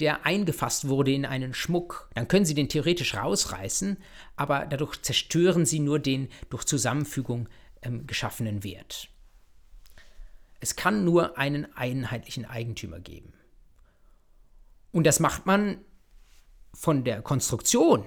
[0.00, 3.96] der eingefasst wurde in einen Schmuck, dann können Sie den theoretisch rausreißen,
[4.34, 7.48] aber dadurch zerstören Sie nur den durch Zusammenfügung
[7.80, 9.08] ähm, geschaffenen Wert.
[10.58, 13.32] Es kann nur einen einheitlichen Eigentümer geben.
[14.90, 15.78] Und das macht man
[16.72, 18.04] von der Konstruktion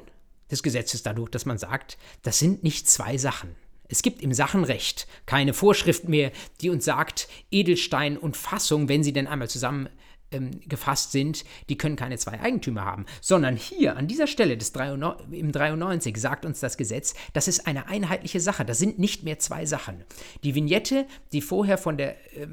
[0.51, 3.55] des Gesetzes dadurch, dass man sagt, das sind nicht zwei Sachen.
[3.89, 6.31] Es gibt im Sachenrecht keine Vorschrift mehr,
[6.61, 9.89] die uns sagt, Edelstein und Fassung, wenn sie denn einmal zusammen
[10.31, 14.73] ähm, gefasst sind, die können keine zwei Eigentümer haben, sondern hier an dieser Stelle des
[14.73, 19.23] 93, im 93 sagt uns das Gesetz, das ist eine einheitliche Sache, das sind nicht
[19.23, 20.03] mehr zwei Sachen.
[20.43, 22.47] Die Vignette, die vorher von der äh,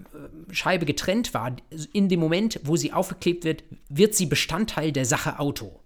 [0.52, 1.56] Scheibe getrennt war,
[1.92, 5.80] in dem Moment, wo sie aufgeklebt wird, wird sie Bestandteil der Sache Auto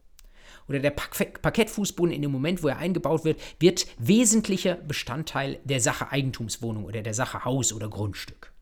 [0.69, 6.12] oder der Parkettfußboden in dem Moment, wo er eingebaut wird, wird wesentlicher Bestandteil der Sache
[6.12, 8.53] Eigentumswohnung oder der Sache Haus oder Grundstück.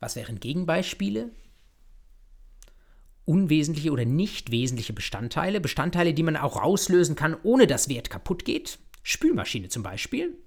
[0.00, 1.30] Was wären Gegenbeispiele?
[3.24, 8.44] Unwesentliche oder nicht wesentliche Bestandteile, Bestandteile, die man auch rauslösen kann, ohne dass Wert kaputt
[8.44, 8.78] geht.
[9.02, 10.38] Spülmaschine zum Beispiel.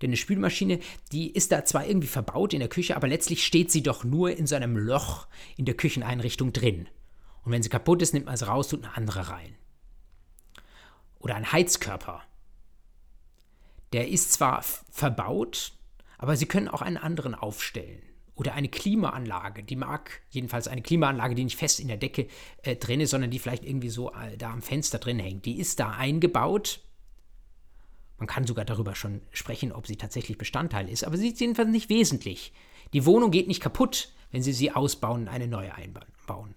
[0.00, 0.78] Denn eine Spülmaschine,
[1.12, 4.36] die ist da zwar irgendwie verbaut in der Küche, aber letztlich steht sie doch nur
[4.36, 5.26] in so einem Loch
[5.56, 6.88] in der Kücheneinrichtung drin.
[7.44, 9.54] Und wenn sie kaputt ist, nimmt man sie raus, tut eine andere rein.
[11.18, 12.22] Oder ein Heizkörper.
[13.92, 15.72] Der ist zwar verbaut,
[16.18, 18.02] aber Sie können auch einen anderen aufstellen.
[18.34, 22.28] Oder eine Klimaanlage, die mag, jedenfalls eine Klimaanlage, die nicht fest in der Decke
[22.62, 25.44] äh, drin ist, sondern die vielleicht irgendwie so äh, da am Fenster drin hängt.
[25.44, 26.80] Die ist da eingebaut
[28.18, 31.70] man kann sogar darüber schon sprechen, ob sie tatsächlich Bestandteil ist, aber sie ist jedenfalls
[31.70, 32.52] nicht wesentlich.
[32.92, 36.54] Die Wohnung geht nicht kaputt, wenn Sie sie ausbauen und eine neue einbauen.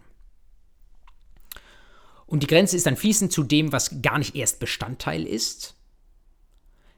[2.25, 5.75] Und die Grenze ist dann fließend zu dem, was gar nicht erst Bestandteil ist,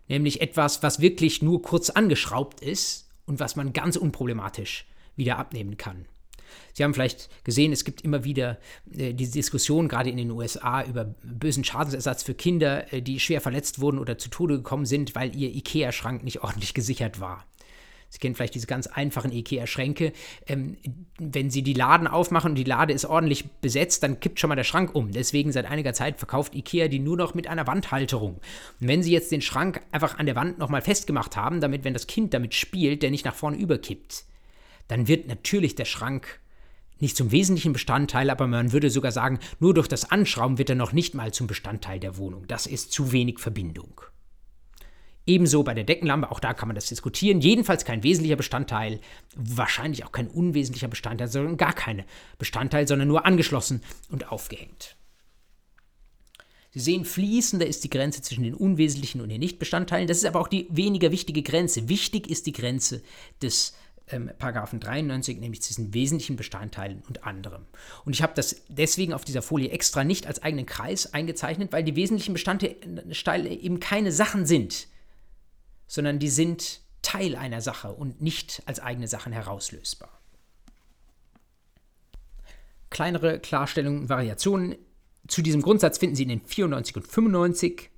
[0.07, 4.85] nämlich etwas, was wirklich nur kurz angeschraubt ist und was man ganz unproblematisch
[5.15, 6.05] wieder abnehmen kann.
[6.73, 8.57] Sie haben vielleicht gesehen, es gibt immer wieder
[8.95, 13.41] äh, diese Diskussion, gerade in den USA, über bösen Schadensersatz für Kinder, äh, die schwer
[13.41, 17.45] verletzt wurden oder zu Tode gekommen sind, weil ihr IKEA-Schrank nicht ordentlich gesichert war.
[18.13, 20.13] Sie kennen vielleicht diese ganz einfachen IKEA-Schränke.
[20.45, 20.77] Ähm,
[21.17, 24.55] wenn Sie die Laden aufmachen und die Lade ist ordentlich besetzt, dann kippt schon mal
[24.55, 25.11] der Schrank um.
[25.11, 28.35] Deswegen seit einiger Zeit verkauft IKEA die nur noch mit einer Wandhalterung.
[28.79, 31.95] Und wenn Sie jetzt den Schrank einfach an der Wand nochmal festgemacht haben, damit, wenn
[31.95, 34.25] das Kind damit spielt, der nicht nach vorne überkippt,
[34.89, 36.39] dann wird natürlich der Schrank
[37.03, 40.75] nicht zum wesentlichen Bestandteil, aber man würde sogar sagen, nur durch das Anschrauben wird er
[40.75, 42.47] noch nicht mal zum Bestandteil der Wohnung.
[42.47, 44.01] Das ist zu wenig Verbindung.
[45.25, 47.39] Ebenso bei der Deckenlampe, auch da kann man das diskutieren.
[47.39, 48.99] Jedenfalls kein wesentlicher Bestandteil,
[49.35, 52.03] wahrscheinlich auch kein unwesentlicher Bestandteil, sondern gar kein
[52.39, 54.97] Bestandteil, sondern nur angeschlossen und aufgehängt.
[56.71, 60.07] Sie sehen, fließender ist die Grenze zwischen den unwesentlichen und den Nichtbestandteilen.
[60.07, 61.87] Das ist aber auch die weniger wichtige Grenze.
[61.87, 63.03] Wichtig ist die Grenze
[63.41, 63.75] des
[64.07, 67.65] ähm, Paragraphen 93, nämlich zwischen wesentlichen Bestandteilen und anderem.
[68.05, 71.83] Und ich habe das deswegen auf dieser Folie extra nicht als eigenen Kreis eingezeichnet, weil
[71.83, 74.87] die wesentlichen Bestandteile eben keine Sachen sind,
[75.87, 80.09] sondern die sind Teil einer Sache und nicht als eigene Sachen herauslösbar.
[82.89, 84.75] Kleinere Klarstellungen und Variationen
[85.27, 87.92] zu diesem Grundsatz finden Sie in den 94 und 95 im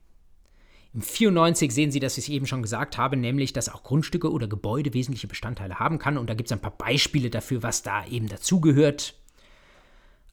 [1.01, 4.47] 94 sehen Sie, dass ich es eben schon gesagt habe, nämlich, dass auch Grundstücke oder
[4.47, 6.17] Gebäude wesentliche Bestandteile haben kann.
[6.17, 9.15] Und da gibt es ein paar Beispiele dafür, was da eben dazugehört.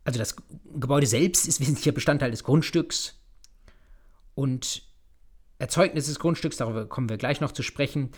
[0.05, 0.37] Also das
[0.75, 3.19] Gebäude selbst ist wesentlicher Bestandteil des Grundstücks.
[4.35, 4.83] Und
[5.59, 8.11] Erzeugnis des Grundstücks, darüber kommen wir gleich noch zu sprechen,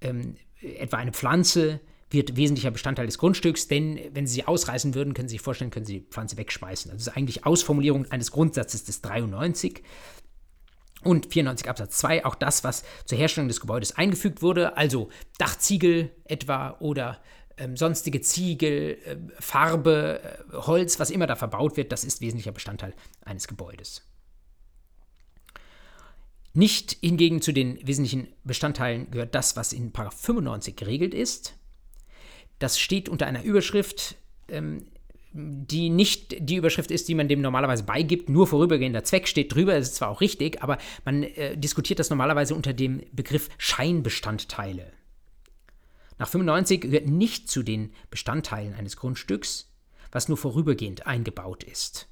[0.00, 1.80] ähm, etwa eine Pflanze
[2.10, 5.70] wird wesentlicher Bestandteil des Grundstücks, denn wenn Sie sie ausreißen würden, können Sie sich vorstellen,
[5.70, 6.90] können Sie die Pflanze wegschmeißen.
[6.90, 9.82] Also das ist eigentlich Ausformulierung eines Grundsatzes des 93.
[11.02, 15.08] Und 94 Absatz 2, auch das, was zur Herstellung des Gebäudes eingefügt wurde, also
[15.38, 17.20] Dachziegel etwa oder
[17.56, 22.52] ähm, sonstige Ziegel, äh, Farbe, äh, Holz, was immer da verbaut wird, das ist wesentlicher
[22.52, 22.94] Bestandteil
[23.24, 24.02] eines Gebäudes.
[26.52, 31.54] Nicht hingegen zu den wesentlichen Bestandteilen gehört das, was in 95 geregelt ist.
[32.58, 34.16] Das steht unter einer Überschrift
[34.48, 34.86] ähm,
[35.32, 39.76] die nicht die Überschrift ist, die man dem normalerweise beigibt, nur vorübergehender Zweck steht drüber,
[39.76, 44.92] ist zwar auch richtig, aber man äh, diskutiert das normalerweise unter dem Begriff Scheinbestandteile.
[46.18, 49.72] Nach 95 gehört nicht zu den Bestandteilen eines Grundstücks,
[50.10, 52.08] was nur vorübergehend eingebaut ist.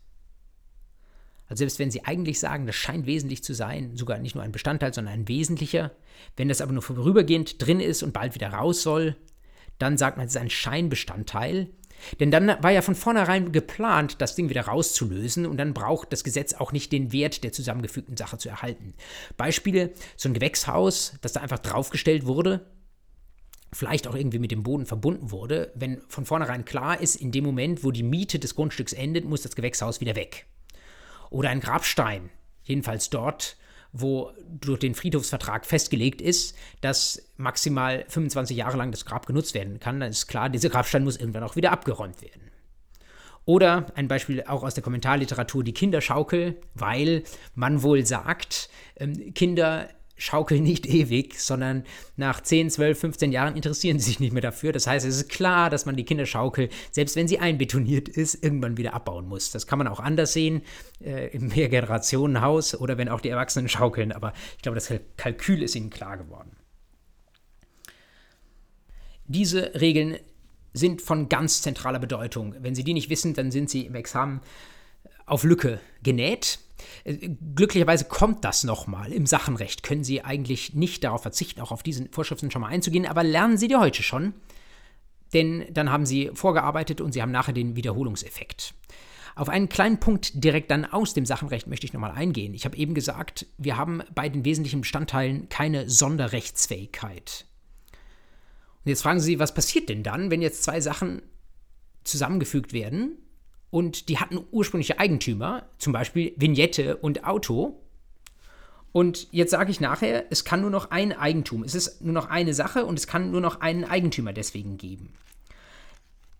[1.49, 4.53] Also selbst wenn Sie eigentlich sagen, das scheint wesentlich zu sein, sogar nicht nur ein
[4.53, 5.93] Bestandteil, sondern ein wesentlicher,
[6.36, 9.16] wenn das aber nur vorübergehend drin ist und bald wieder raus soll,
[9.78, 11.70] dann sagt man, es ist ein Scheinbestandteil,
[12.20, 16.25] denn dann war ja von vornherein geplant, das Ding wieder rauszulösen und dann braucht das
[16.25, 18.95] Gesetz auch nicht den Wert der zusammengefügten Sache zu erhalten.
[19.37, 22.66] Beispiele, so ein Gewächshaus, das da einfach draufgestellt wurde,
[23.73, 27.45] vielleicht auch irgendwie mit dem Boden verbunden wurde, wenn von vornherein klar ist, in dem
[27.45, 30.47] Moment, wo die Miete des Grundstücks endet, muss das Gewächshaus wieder weg.
[31.31, 32.31] Oder ein Grabstein,
[32.62, 33.57] jedenfalls dort,
[34.01, 39.81] wo durch den Friedhofsvertrag festgelegt ist, dass maximal 25 Jahre lang das Grab genutzt werden
[39.81, 42.43] kann, dann ist klar, dieser Grabstein muss irgendwann auch wieder abgeräumt werden.
[43.45, 47.23] Oder ein Beispiel auch aus der Kommentarliteratur, die Kinderschaukel, weil
[47.55, 49.89] man wohl sagt, ähm, Kinder
[50.19, 51.85] schaukeln nicht ewig, sondern
[52.16, 54.73] nach 10, 12, 15 Jahren interessieren sie sich nicht mehr dafür.
[54.73, 58.77] Das heißt, es ist klar, dass man die Kinderschaukel, selbst wenn sie einbetoniert ist, irgendwann
[58.77, 59.51] wieder abbauen muss.
[59.51, 60.62] Das kann man auch anders sehen,
[61.03, 65.74] äh, im Mehrgenerationenhaus oder wenn auch die Erwachsenen schaukeln, aber ich glaube, das Kalkül ist
[65.74, 66.51] ihnen klar geworden.
[69.27, 70.19] Diese Regeln
[70.73, 72.55] sind von ganz zentraler Bedeutung.
[72.61, 74.40] Wenn Sie die nicht wissen, dann sind Sie im Examen
[75.27, 76.59] auf Lücke genäht.
[77.05, 79.12] Äh, glücklicherweise kommt das nochmal.
[79.12, 83.06] Im Sachenrecht können Sie eigentlich nicht darauf verzichten, auch auf diese Vorschriften schon mal einzugehen,
[83.06, 84.34] aber lernen Sie die heute schon.
[85.34, 88.72] denn dann haben Sie vorgearbeitet und Sie haben nachher den Wiederholungseffekt.
[89.34, 92.55] Auf einen kleinen Punkt direkt dann aus dem Sachenrecht möchte ich nochmal eingehen.
[92.55, 97.46] Ich habe eben gesagt, wir haben bei den wesentlichen Bestandteilen keine Sonderrechtsfähigkeit.
[98.84, 101.22] Und jetzt fragen Sie, was passiert denn dann, wenn jetzt zwei Sachen
[102.05, 103.18] zusammengefügt werden
[103.70, 107.81] und die hatten ursprüngliche Eigentümer, zum Beispiel Vignette und Auto.
[108.93, 111.62] Und jetzt sage ich nachher, es kann nur noch ein Eigentum.
[111.62, 115.12] Es ist nur noch eine Sache und es kann nur noch einen Eigentümer deswegen geben.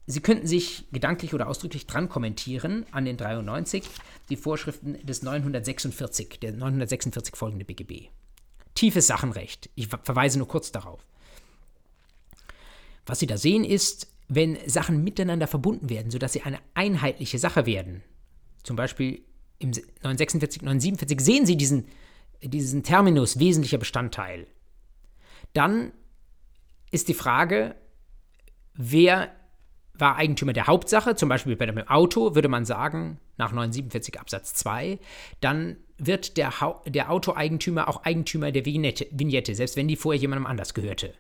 [0.07, 3.85] Sie könnten sich gedanklich oder ausdrücklich dran kommentieren an den 93
[4.31, 8.09] die Vorschriften des 946, der 946 folgende BGB.
[8.75, 9.69] Tiefes Sachenrecht.
[9.75, 11.05] Ich verweise nur kurz darauf.
[13.05, 17.67] Was Sie da sehen ist, wenn Sachen miteinander verbunden werden, sodass sie eine einheitliche Sache
[17.67, 18.03] werden.
[18.63, 19.23] Zum Beispiel
[19.59, 21.87] im 946, 947 sehen Sie diesen,
[22.43, 24.47] diesen Terminus wesentlicher Bestandteil.
[25.53, 25.93] Dann
[26.91, 27.75] ist die Frage,
[28.75, 29.33] wer
[29.95, 34.55] war Eigentümer der Hauptsache, zum Beispiel bei dem Auto, würde man sagen, nach 947 Absatz
[34.55, 34.99] 2,
[35.41, 36.53] dann wird der,
[36.87, 41.15] der Autoeigentümer auch Eigentümer der Vignette, Vignette, selbst wenn die vorher jemandem anders gehörte.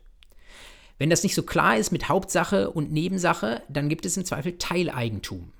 [0.98, 4.58] Wenn das nicht so klar ist mit Hauptsache und Nebensache, dann gibt es im Zweifel
[4.58, 5.52] Teileigentum.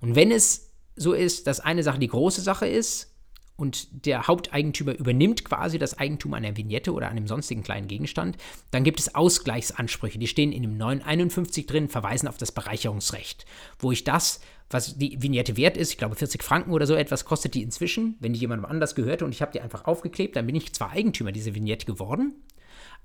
[0.00, 3.14] Und wenn es so ist, dass eine Sache die große Sache ist
[3.56, 7.88] und der Haupteigentümer übernimmt quasi das Eigentum an der Vignette oder an einem sonstigen kleinen
[7.88, 8.36] Gegenstand,
[8.70, 10.18] dann gibt es Ausgleichsansprüche.
[10.18, 13.44] Die stehen in dem 951 drin, verweisen auf das Bereicherungsrecht,
[13.78, 14.40] wo ich das,
[14.70, 18.16] was die Vignette wert ist, ich glaube 40 Franken oder so etwas, kostet die inzwischen,
[18.20, 20.90] wenn die jemandem anders gehörte und ich habe die einfach aufgeklebt, dann bin ich zwar
[20.90, 22.34] Eigentümer dieser Vignette geworden,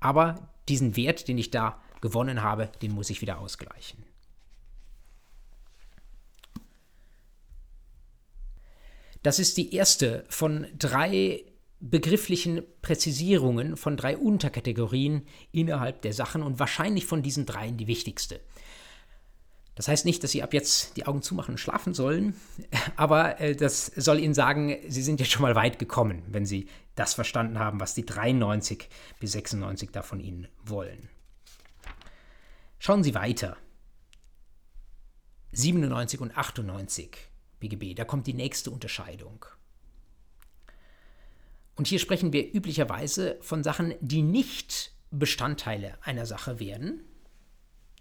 [0.00, 4.04] aber diesen Wert, den ich da gewonnen habe, den muss ich wieder ausgleichen.
[9.22, 11.44] Das ist die erste von drei
[11.80, 18.40] begrifflichen Präzisierungen von drei Unterkategorien innerhalb der Sachen und wahrscheinlich von diesen dreien die wichtigste.
[19.74, 22.34] Das heißt nicht, dass Sie ab jetzt die Augen zumachen und schlafen sollen,
[22.96, 26.68] aber äh, das soll Ihnen sagen, Sie sind jetzt schon mal weit gekommen, wenn Sie
[26.96, 28.88] das verstanden haben, was die 93
[29.20, 31.08] bis 96 da von Ihnen wollen.
[32.78, 33.56] Schauen Sie weiter.
[35.52, 37.16] 97 und 98.
[37.60, 37.94] BGB.
[37.94, 39.46] Da kommt die nächste Unterscheidung.
[41.74, 47.04] Und hier sprechen wir üblicherweise von Sachen, die nicht Bestandteile einer Sache werden,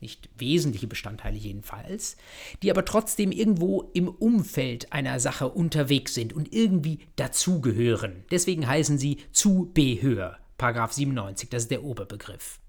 [0.05, 2.15] nicht wesentliche Bestandteile jedenfalls,
[2.61, 8.23] die aber trotzdem irgendwo im Umfeld einer Sache unterwegs sind und irgendwie dazugehören.
[8.29, 12.59] Deswegen heißen sie Zubehör, Paragraph 97, das ist der Oberbegriff.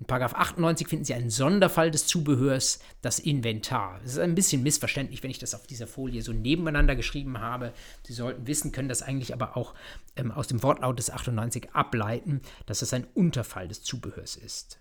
[0.00, 4.00] In 98 finden Sie einen Sonderfall des Zubehörs, das Inventar.
[4.02, 7.74] Es ist ein bisschen missverständlich, wenn ich das auf dieser Folie so nebeneinander geschrieben habe.
[8.04, 9.74] Sie sollten wissen, können das eigentlich aber auch
[10.16, 14.79] ähm, aus dem Wortlaut des 98 ableiten, dass es ein Unterfall des Zubehörs ist.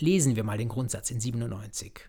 [0.00, 2.00] Lesen wir mal den Grundsatz in 97.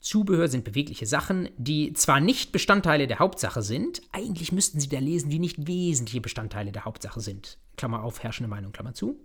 [0.00, 4.98] Zubehör sind bewegliche Sachen, die zwar nicht Bestandteile der Hauptsache sind, eigentlich müssten Sie da
[4.98, 7.58] lesen, die nicht wesentliche Bestandteile der Hauptsache sind.
[7.76, 9.20] Klammer auf, herrschende Meinung, Klammer zu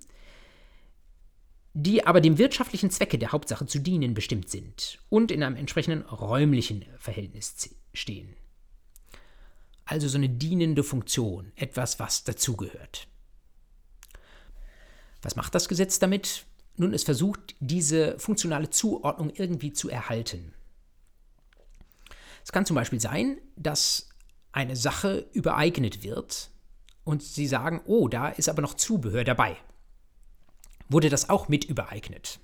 [1.79, 6.01] die aber dem wirtschaftlichen Zwecke der Hauptsache zu dienen bestimmt sind und in einem entsprechenden
[6.01, 8.35] räumlichen Verhältnis stehen.
[9.85, 13.07] Also so eine dienende Funktion, etwas, was dazugehört.
[15.21, 16.46] Was macht das Gesetz damit?
[16.77, 20.53] Nun, es versucht, diese funktionale Zuordnung irgendwie zu erhalten.
[22.43, 24.09] Es kann zum Beispiel sein, dass
[24.51, 26.49] eine Sache übereignet wird
[27.03, 29.57] und Sie sagen, oh, da ist aber noch Zubehör dabei
[30.89, 32.39] wurde das auch mit übereignet.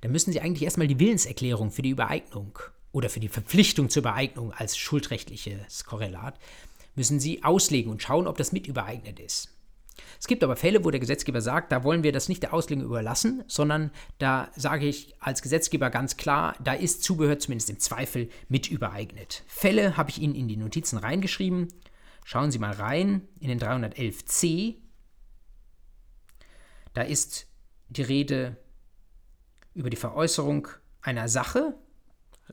[0.00, 2.58] Dann müssen Sie eigentlich erstmal die Willenserklärung für die Übereignung
[2.92, 6.38] oder für die Verpflichtung zur Übereignung als schuldrechtliches Korrelat,
[6.96, 9.50] müssen Sie auslegen und schauen, ob das mit übereignet ist.
[10.18, 12.84] Es gibt aber Fälle, wo der Gesetzgeber sagt, da wollen wir das nicht der Auslegung
[12.84, 18.28] überlassen, sondern da sage ich als Gesetzgeber ganz klar, da ist Zubehör zumindest im Zweifel
[18.48, 19.44] mit übereignet.
[19.46, 21.68] Fälle habe ich Ihnen in die Notizen reingeschrieben.
[22.24, 24.76] Schauen Sie mal rein in den 311c.
[26.92, 27.46] Da ist
[27.88, 28.56] die Rede
[29.74, 30.68] über die Veräußerung
[31.02, 31.74] einer Sache,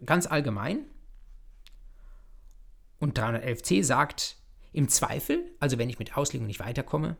[0.05, 0.85] ganz allgemein.
[2.99, 4.36] Und 311c sagt,
[4.73, 7.17] im Zweifel, also wenn ich mit Auslegung nicht weiterkomme,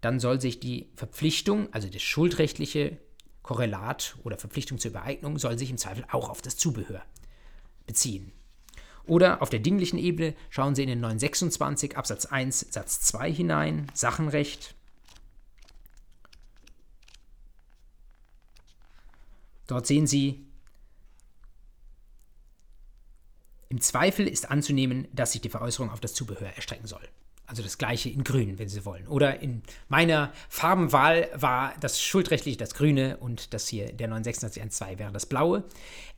[0.00, 2.98] dann soll sich die Verpflichtung, also das schuldrechtliche
[3.42, 7.02] Korrelat oder Verpflichtung zur Übereignung, soll sich im Zweifel auch auf das Zubehör
[7.86, 8.32] beziehen.
[9.06, 13.90] Oder auf der dinglichen Ebene schauen Sie in den 926 Absatz 1 Satz 2 hinein,
[13.94, 14.74] Sachenrecht.
[19.66, 20.46] Dort sehen Sie,
[23.70, 27.00] im Zweifel ist anzunehmen, dass sich die Veräußerung auf das Zubehör erstrecken soll.
[27.46, 29.08] Also das gleiche in grün, wenn Sie wollen.
[29.08, 35.12] Oder in meiner Farbenwahl war das schuldrechtlich das grüne und das hier, der 92612, wäre
[35.12, 35.64] das blaue.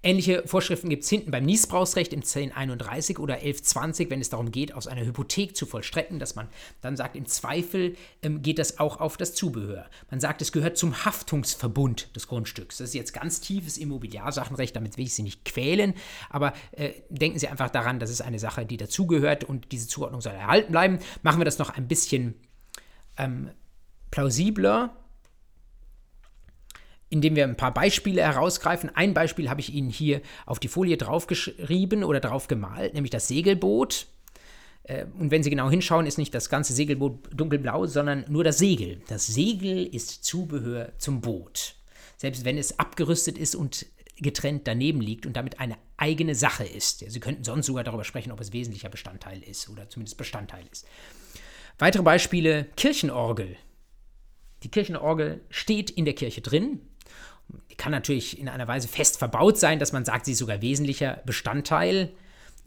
[0.03, 4.75] Ähnliche Vorschriften gibt es hinten beim Niesbrauchsrecht im 1031 oder 1120, wenn es darum geht,
[4.75, 6.49] aus einer Hypothek zu vollstrecken, dass man
[6.81, 9.89] dann sagt, im Zweifel ähm, geht das auch auf das Zubehör.
[10.11, 12.79] Man sagt, es gehört zum Haftungsverbund des Grundstücks.
[12.79, 15.95] Das ist jetzt ganz tiefes Immobiliarsachenrecht, damit will ich Sie nicht quälen,
[16.31, 20.21] aber äh, denken Sie einfach daran, das ist eine Sache, die dazugehört und diese Zuordnung
[20.21, 22.35] soll erhalten bleiben machen wir das noch ein bisschen
[23.17, 23.51] ähm,
[24.11, 24.97] plausibler,
[27.13, 28.91] indem wir ein paar Beispiele herausgreifen.
[28.95, 33.29] Ein Beispiel habe ich Ihnen hier auf die Folie draufgeschrieben oder drauf gemalt, nämlich das
[33.29, 34.07] Segelboot.
[34.85, 38.59] Äh, und wenn Sie genau hinschauen, ist nicht das ganze Segelboot dunkelblau, sondern nur das
[38.59, 39.03] Segel.
[39.09, 41.75] Das Segel ist Zubehör zum Boot.
[42.17, 43.85] Selbst wenn es abgerüstet ist und
[44.17, 47.05] getrennt daneben liegt und damit eine eigene Sache ist.
[47.07, 50.87] Sie könnten sonst sogar darüber sprechen, ob es wesentlicher Bestandteil ist oder zumindest Bestandteil ist.
[51.79, 53.57] Weitere Beispiele: Kirchenorgel.
[54.63, 56.81] Die Kirchenorgel steht in der Kirche drin.
[57.71, 60.63] Die kann natürlich in einer Weise fest verbaut sein, dass man sagt, sie ist sogar
[60.63, 62.13] wesentlicher Bestandteil.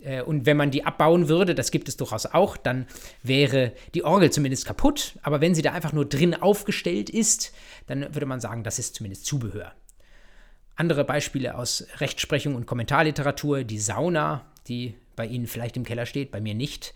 [0.02, 2.86] Äh, und wenn man die abbauen würde, das gibt es durchaus auch, dann
[3.24, 5.18] wäre die Orgel zumindest kaputt.
[5.24, 7.54] Aber wenn sie da einfach nur drin aufgestellt ist,
[7.88, 9.74] dann würde man sagen, das ist zumindest Zubehör.
[10.76, 16.32] Andere Beispiele aus Rechtsprechung und Kommentarliteratur, die Sauna, die bei Ihnen vielleicht im Keller steht,
[16.32, 16.94] bei mir nicht.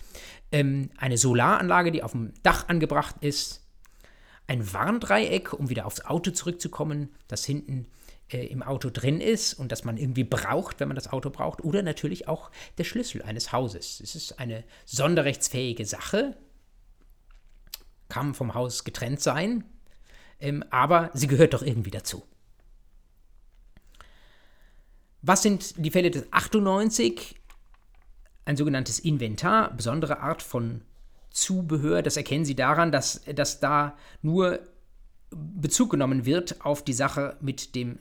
[0.51, 3.65] Ähm, eine Solaranlage, die auf dem Dach angebracht ist.
[4.49, 7.85] Ein Warndreieck, um wieder aufs Auto zurückzukommen, das hinten
[8.29, 11.63] äh, im Auto drin ist und das man irgendwie braucht, wenn man das Auto braucht.
[11.63, 12.49] Oder natürlich auch
[12.79, 13.99] der Schlüssel eines Hauses.
[13.99, 16.35] Es ist eine sonderrechtsfähige Sache,
[18.07, 19.65] kann vom Haus getrennt sein,
[20.39, 22.23] ähm, aber sie gehört doch irgendwie dazu.
[25.21, 27.35] Was sind die Fälle des 98?
[28.45, 30.81] Ein sogenanntes Inventar, besondere Art von
[31.29, 32.01] Zubehör.
[32.01, 34.59] Das erkennen Sie daran, dass, dass da nur
[35.31, 37.99] Bezug genommen wird auf die Sache mit dem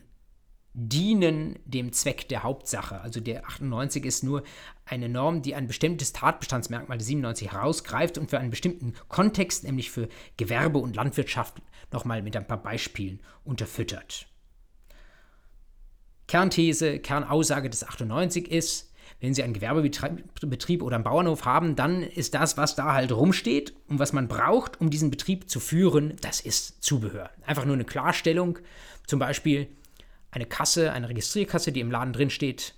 [0.74, 3.00] Dienen dem Zweck der Hauptsache.
[3.00, 4.44] Also der 98 ist nur
[4.84, 9.90] eine Norm, die ein bestimmtes Tatbestandsmerkmal der 97 herausgreift und für einen bestimmten Kontext, nämlich
[9.90, 11.60] für Gewerbe und Landwirtschaft,
[11.92, 14.28] nochmal mit ein paar Beispielen unterfüttert.
[16.28, 18.87] Kernthese, Kernaussage des 98 ist,
[19.20, 23.74] wenn Sie einen Gewerbebetrieb oder einen Bauernhof haben, dann ist das, was da halt rumsteht
[23.88, 27.30] und was man braucht, um diesen Betrieb zu führen, das ist Zubehör.
[27.44, 28.58] Einfach nur eine Klarstellung,
[29.06, 29.68] zum Beispiel
[30.30, 32.74] eine Kasse, eine Registrierkasse, die im Laden drin steht,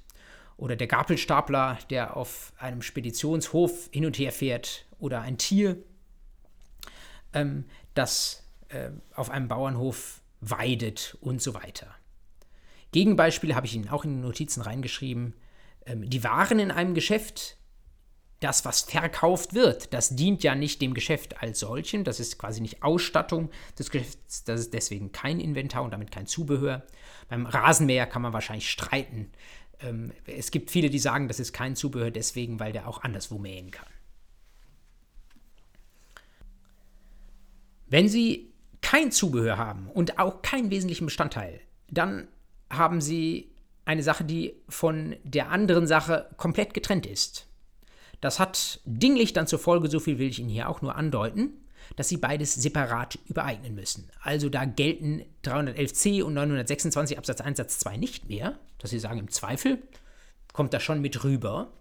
[0.57, 5.77] oder der Gabelstapler, der auf einem Speditionshof hin und her fährt, oder ein Tier,
[7.33, 7.65] ähm,
[7.95, 11.95] das äh, auf einem Bauernhof weidet und so weiter.
[12.93, 15.35] Gegenbeispiele habe ich Ihnen auch in die Notizen reingeschrieben.
[15.87, 17.57] Ähm, die Waren in einem Geschäft,
[18.41, 22.05] das, was verkauft wird, das dient ja nicht dem Geschäft als solchen.
[22.05, 24.45] Das ist quasi nicht Ausstattung des Geschäfts.
[24.45, 26.87] Das ist deswegen kein Inventar und damit kein Zubehör.
[27.29, 29.31] Beim Rasenmäher kann man wahrscheinlich streiten.
[29.81, 33.39] Ähm, es gibt viele, die sagen, das ist kein Zubehör deswegen, weil der auch anderswo
[33.39, 33.87] mähen kann.
[37.89, 38.51] Wenn Sie
[38.81, 42.29] kein Zubehör haben und auch keinen wesentlichen Bestandteil, dann
[42.71, 43.50] haben sie
[43.91, 47.49] eine Sache, die von der anderen Sache komplett getrennt ist.
[48.21, 51.51] Das hat dinglich dann zur Folge, so viel will ich Ihnen hier auch nur andeuten,
[51.97, 54.09] dass Sie beides separat übereignen müssen.
[54.23, 59.19] Also da gelten 311c und 926 Absatz 1 Satz 2 nicht mehr, dass Sie sagen,
[59.19, 59.83] im Zweifel
[60.53, 61.73] kommt das schon mit rüber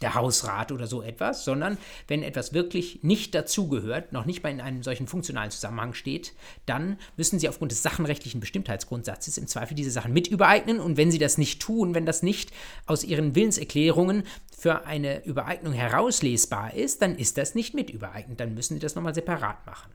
[0.00, 1.76] der Hausrat oder so etwas, sondern
[2.08, 6.32] wenn etwas wirklich nicht dazugehört, noch nicht mal in einem solchen funktionalen Zusammenhang steht,
[6.66, 11.10] dann müssen Sie aufgrund des sachenrechtlichen Bestimmtheitsgrundsatzes im Zweifel diese Sachen mit übereignen und wenn
[11.10, 12.50] Sie das nicht tun, wenn das nicht
[12.86, 14.24] aus Ihren Willenserklärungen
[14.56, 18.94] für eine Übereignung herauslesbar ist, dann ist das nicht mit übereignet, dann müssen Sie das
[18.94, 19.92] nochmal separat machen.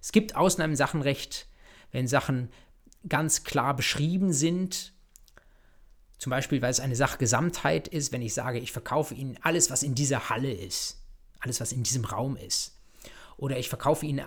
[0.00, 1.48] Es gibt Ausnahmen im Sachenrecht,
[1.92, 2.48] wenn Sachen
[3.08, 4.93] ganz klar beschrieben sind
[6.24, 9.82] zum Beispiel, weil es eine Sachgesamtheit ist, wenn ich sage, ich verkaufe Ihnen alles, was
[9.82, 11.04] in dieser Halle ist,
[11.40, 12.80] alles, was in diesem Raum ist.
[13.36, 14.24] Oder ich verkaufe Ihnen,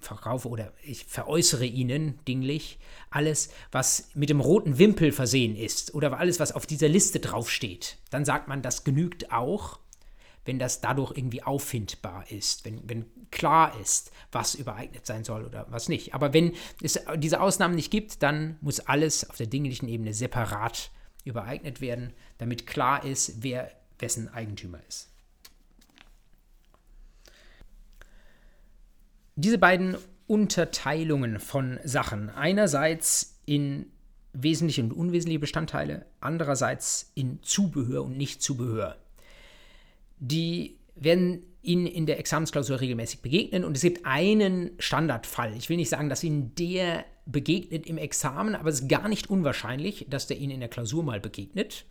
[0.00, 6.18] verkaufe oder ich veräußere Ihnen dinglich alles, was mit dem roten Wimpel versehen ist oder
[6.18, 7.96] alles, was auf dieser Liste draufsteht.
[8.10, 9.78] Dann sagt man, das genügt auch,
[10.44, 15.66] wenn das dadurch irgendwie auffindbar ist, wenn, wenn klar ist, was übereignet sein soll oder
[15.70, 16.12] was nicht.
[16.12, 16.52] Aber wenn
[16.82, 20.90] es diese Ausnahmen nicht gibt, dann muss alles auf der dinglichen Ebene separat
[21.24, 25.08] übereignet werden, damit klar ist, wer wessen Eigentümer ist.
[29.36, 33.86] Diese beiden Unterteilungen von Sachen, einerseits in
[34.32, 38.96] wesentliche und unwesentliche Bestandteile, andererseits in Zubehör und Nicht-Zubehör,
[40.18, 45.54] die werden Ihnen in der Examensklausur regelmäßig begegnen und es gibt einen Standardfall.
[45.56, 49.30] Ich will nicht sagen, dass Ihnen der begegnet im Examen, aber es ist gar nicht
[49.30, 51.86] unwahrscheinlich, dass der Ihnen in der Klausur mal begegnet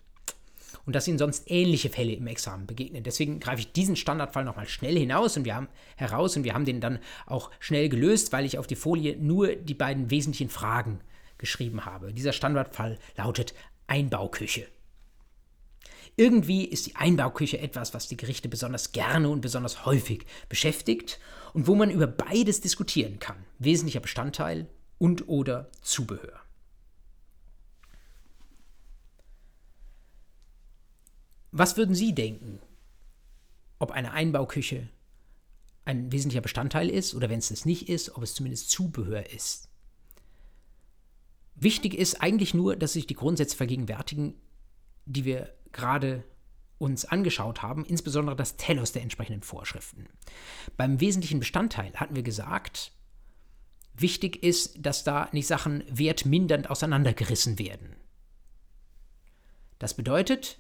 [0.86, 3.04] und dass Ihnen sonst ähnliche Fälle im Examen begegnen.
[3.04, 6.66] Deswegen greife ich diesen Standardfall nochmal schnell hinaus und wir haben heraus und wir haben
[6.66, 11.00] den dann auch schnell gelöst, weil ich auf die Folie nur die beiden wesentlichen Fragen
[11.38, 12.14] geschrieben habe.
[12.14, 13.54] Dieser Standardfall lautet
[13.88, 14.68] Einbauküche.
[16.16, 21.20] Irgendwie ist die Einbauküche etwas, was die Gerichte besonders gerne und besonders häufig beschäftigt
[21.54, 23.38] und wo man über beides diskutieren kann.
[23.58, 24.68] Wesentlicher Bestandteil
[25.00, 26.40] und oder Zubehör.
[31.52, 32.60] Was würden Sie denken,
[33.80, 34.88] ob eine Einbauküche
[35.86, 39.70] ein wesentlicher Bestandteil ist oder wenn es das nicht ist, ob es zumindest Zubehör ist?
[41.56, 44.36] Wichtig ist eigentlich nur, dass sich die Grundsätze vergegenwärtigen,
[45.06, 46.24] die wir gerade
[46.78, 50.08] uns angeschaut haben, insbesondere das Telos der entsprechenden Vorschriften.
[50.78, 52.94] Beim wesentlichen Bestandteil hatten wir gesagt,
[53.96, 57.96] wichtig ist, dass da nicht Sachen wertmindernd auseinandergerissen werden.
[59.78, 60.60] Das bedeutet,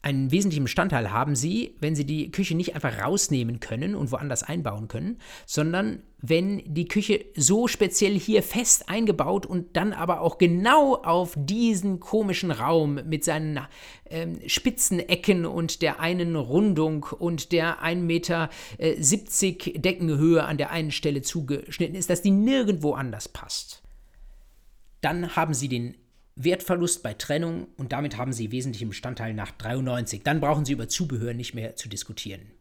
[0.00, 4.44] einen wesentlichen Bestandteil haben sie, wenn sie die Küche nicht einfach rausnehmen können und woanders
[4.44, 10.38] einbauen können, sondern wenn die Küche so speziell hier fest eingebaut und dann aber auch
[10.38, 13.60] genau auf diesen komischen Raum mit seinen
[14.08, 20.70] ähm, spitzen Ecken und der einen Rundung und der 1,70 Meter äh, Deckenhöhe an der
[20.70, 23.82] einen Stelle zugeschnitten ist, dass die nirgendwo anders passt.
[25.00, 25.96] Dann haben sie den
[26.38, 30.22] Wertverlust bei Trennung und damit haben Sie wesentlichen Bestandteil nach 93.
[30.22, 32.52] Dann brauchen Sie über Zubehör nicht mehr zu diskutieren.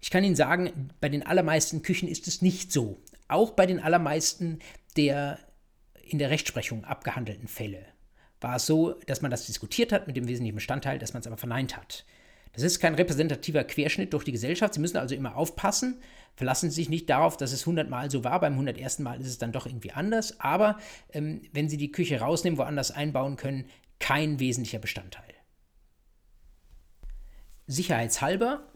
[0.00, 3.00] Ich kann Ihnen sagen, bei den allermeisten Küchen ist es nicht so.
[3.28, 4.60] Auch bei den allermeisten
[4.96, 5.38] der
[6.02, 7.86] in der Rechtsprechung abgehandelten Fälle
[8.40, 11.26] war es so, dass man das diskutiert hat mit dem wesentlichen Bestandteil, dass man es
[11.26, 12.04] aber verneint hat.
[12.52, 14.74] Das ist kein repräsentativer Querschnitt durch die Gesellschaft.
[14.74, 16.00] Sie müssen also immer aufpassen,
[16.34, 18.40] verlassen Sie sich nicht darauf, dass es 100 Mal so war.
[18.40, 18.98] Beim 101.
[18.98, 20.38] Mal ist es dann doch irgendwie anders.
[20.40, 20.78] Aber
[21.12, 23.64] ähm, wenn Sie die Küche rausnehmen, woanders einbauen können,
[23.98, 25.34] kein wesentlicher Bestandteil.
[27.66, 28.68] Sicherheitshalber,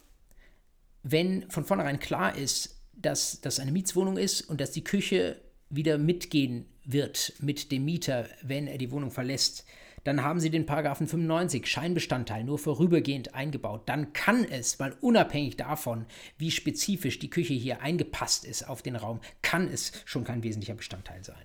[1.03, 5.99] wenn von vornherein klar ist, dass das eine Mietswohnung ist und dass die Küche wieder
[5.99, 9.65] mitgehen wird mit dem Mieter, wenn er die Wohnung verlässt,
[10.07, 13.89] dann haben Sie den Paragraphen 95 Scheinbestandteil nur vorübergehend eingebaut.
[13.89, 16.07] Dann kann es, weil unabhängig davon,
[16.39, 20.77] wie spezifisch die Küche hier eingepasst ist auf den Raum, kann es schon kein wesentlicher
[20.77, 21.45] Bestandteil sein.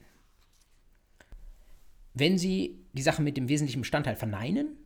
[2.13, 4.77] Wenn Sie die Sache mit dem wesentlichen Bestandteil verneinen,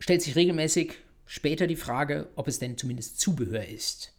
[0.00, 0.94] stellt sich regelmäßig
[1.26, 4.12] später die Frage, ob es denn zumindest Zubehör ist.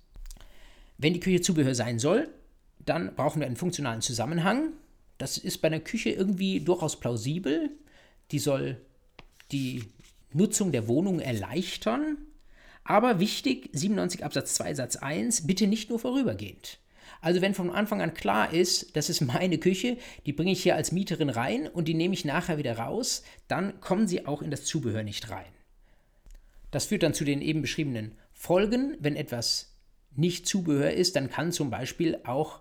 [0.98, 2.30] Wenn die Küche Zubehör sein soll,
[2.80, 4.72] dann brauchen wir einen funktionalen Zusammenhang.
[5.18, 7.70] Das ist bei einer Küche irgendwie durchaus plausibel
[8.32, 8.82] die soll
[9.52, 9.84] die
[10.34, 12.18] Nutzung der Wohnung erleichtern.
[12.84, 16.80] Aber wichtig, 97 Absatz 2 Satz 1, bitte nicht nur vorübergehend.
[17.22, 20.76] Also wenn von Anfang an klar ist, das ist meine Küche, die bringe ich hier
[20.76, 24.52] als Mieterin rein und die nehme ich nachher wieder raus, dann kommen sie auch in
[24.52, 25.52] das Zubehör nicht rein.
[26.72, 28.96] Das führt dann zu den eben beschriebenen Folgen.
[29.00, 29.76] Wenn etwas
[30.16, 32.60] nicht Zubehör ist, dann kann zum Beispiel auch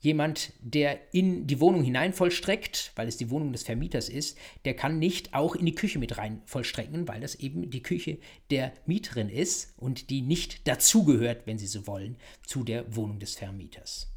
[0.00, 4.74] jemand, der in die Wohnung hinein vollstreckt, weil es die Wohnung des Vermieters ist, der
[4.74, 8.18] kann nicht auch in die Küche mit rein vollstrecken, weil das eben die Küche
[8.50, 12.16] der Mieterin ist und die nicht dazugehört, wenn Sie so wollen,
[12.46, 14.12] zu der Wohnung des Vermieters.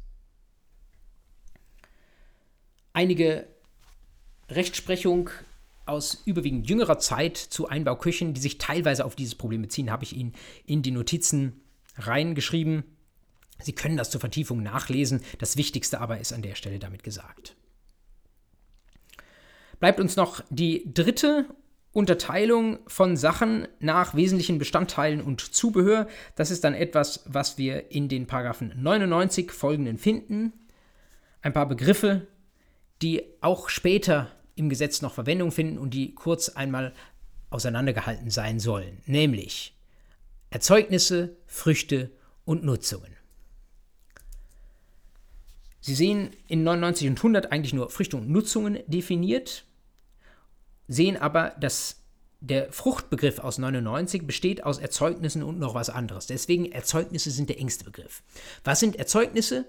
[2.92, 3.46] Einige
[4.48, 5.30] Rechtsprechung
[5.86, 10.14] aus überwiegend jüngerer Zeit zu Einbauküchen, die sich teilweise auf dieses Problem beziehen, habe ich
[10.14, 10.34] Ihnen
[10.66, 11.60] in die Notizen
[11.96, 12.84] reingeschrieben.
[13.62, 17.56] Sie können das zur Vertiefung nachlesen, das Wichtigste aber ist an der Stelle damit gesagt.
[19.78, 21.46] Bleibt uns noch die dritte
[21.92, 26.06] Unterteilung von Sachen nach wesentlichen Bestandteilen und Zubehör.
[26.36, 30.52] Das ist dann etwas, was wir in den Paragraphen 99 folgenden finden.
[31.42, 32.28] Ein paar Begriffe,
[33.02, 36.92] die auch später im Gesetz noch Verwendung finden und die kurz einmal
[37.48, 39.74] auseinandergehalten sein sollen, nämlich
[40.50, 42.10] Erzeugnisse, Früchte
[42.44, 43.16] und Nutzungen.
[45.80, 49.64] Sie sehen in 99 und 100 eigentlich nur Früchte und Nutzungen definiert,
[50.88, 52.00] sehen aber, dass
[52.40, 56.26] der Fruchtbegriff aus 99 besteht aus Erzeugnissen und noch was anderes.
[56.26, 58.22] Deswegen Erzeugnisse sind der engste Begriff.
[58.64, 59.66] Was sind Erzeugnisse?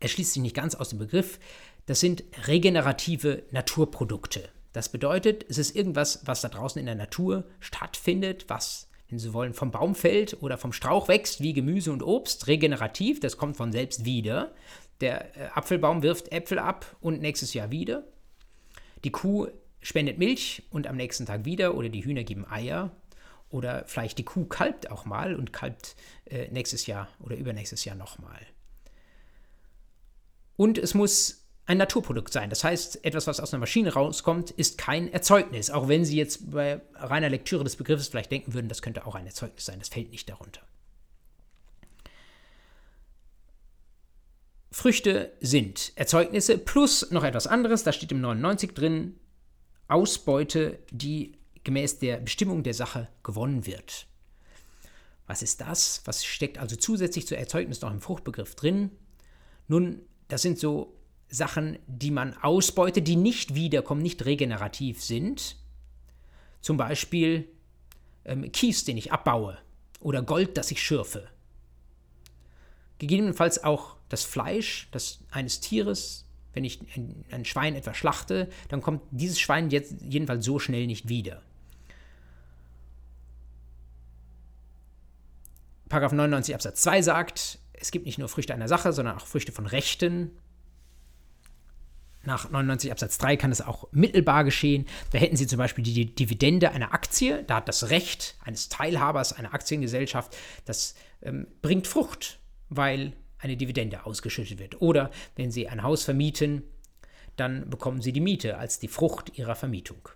[0.00, 1.38] Er schließt sich nicht ganz aus dem Begriff.
[1.84, 4.48] Das sind regenerative Naturprodukte.
[4.72, 9.32] Das bedeutet, es ist irgendwas, was da draußen in der Natur stattfindet, was wenn Sie
[9.32, 13.56] wollen, vom Baum fällt oder vom Strauch wächst, wie Gemüse und Obst, regenerativ, das kommt
[13.56, 14.54] von selbst wieder.
[15.00, 18.04] Der äh, Apfelbaum wirft Äpfel ab und nächstes Jahr wieder.
[19.04, 19.48] Die Kuh
[19.80, 22.90] spendet Milch und am nächsten Tag wieder oder die Hühner geben Eier.
[23.48, 27.94] Oder vielleicht die Kuh kalbt auch mal und kalbt äh, nächstes Jahr oder übernächstes Jahr
[27.94, 28.40] nochmal.
[30.56, 32.48] Und es muss ein Naturprodukt sein.
[32.48, 35.70] Das heißt, etwas, was aus einer Maschine rauskommt, ist kein Erzeugnis.
[35.70, 39.16] Auch wenn Sie jetzt bei reiner Lektüre des Begriffes vielleicht denken würden, das könnte auch
[39.16, 39.80] ein Erzeugnis sein.
[39.80, 40.60] Das fällt nicht darunter.
[44.70, 49.18] Früchte sind Erzeugnisse plus noch etwas anderes, da steht im 99 drin,
[49.88, 54.06] Ausbeute, die gemäß der Bestimmung der Sache gewonnen wird.
[55.26, 56.02] Was ist das?
[56.04, 58.90] Was steckt also zusätzlich zu Erzeugnis noch im Fruchtbegriff drin?
[59.66, 60.95] Nun, das sind so
[61.36, 65.56] Sachen, die man ausbeutet, die nicht wiederkommen, nicht regenerativ sind.
[66.60, 67.48] Zum Beispiel
[68.24, 69.58] ähm, Kies, den ich abbaue
[70.00, 71.28] oder Gold, das ich schürfe.
[72.98, 76.24] Gegebenenfalls auch das Fleisch das eines Tieres.
[76.54, 80.86] Wenn ich ein, ein Schwein etwa schlachte, dann kommt dieses Schwein jetzt jedenfalls so schnell
[80.86, 81.42] nicht wieder.
[85.90, 89.52] Paragraph 99 Absatz 2 sagt, es gibt nicht nur Früchte einer Sache, sondern auch Früchte
[89.52, 90.30] von Rechten.
[92.26, 94.86] Nach 99 Absatz 3 kann es auch mittelbar geschehen.
[95.12, 97.44] Da hätten Sie zum Beispiel die Dividende einer Aktie.
[97.44, 104.06] Da hat das Recht eines Teilhabers einer Aktiengesellschaft, das ähm, bringt Frucht, weil eine Dividende
[104.06, 104.80] ausgeschüttet wird.
[104.80, 106.64] Oder wenn Sie ein Haus vermieten,
[107.36, 110.08] dann bekommen Sie die Miete als die Frucht Ihrer Vermietung.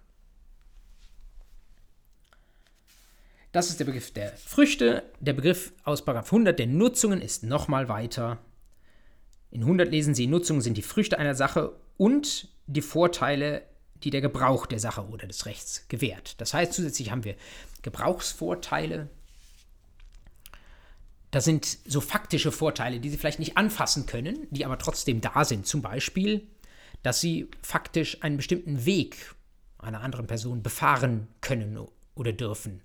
[3.52, 5.04] Das ist der Begriff der Früchte.
[5.20, 8.38] Der Begriff aus 100 der Nutzungen ist nochmal weiter.
[9.50, 13.62] In 100 lesen Sie, Nutzungen sind die Früchte einer Sache und die Vorteile,
[14.02, 16.40] die der Gebrauch der Sache oder des Rechts gewährt.
[16.40, 17.34] Das heißt, zusätzlich haben wir
[17.82, 19.08] Gebrauchsvorteile.
[21.30, 25.44] Das sind so faktische Vorteile, die Sie vielleicht nicht anfassen können, die aber trotzdem da
[25.44, 25.66] sind.
[25.66, 26.46] Zum Beispiel,
[27.02, 29.34] dass Sie faktisch einen bestimmten Weg
[29.78, 31.78] einer anderen Person befahren können
[32.14, 32.82] oder dürfen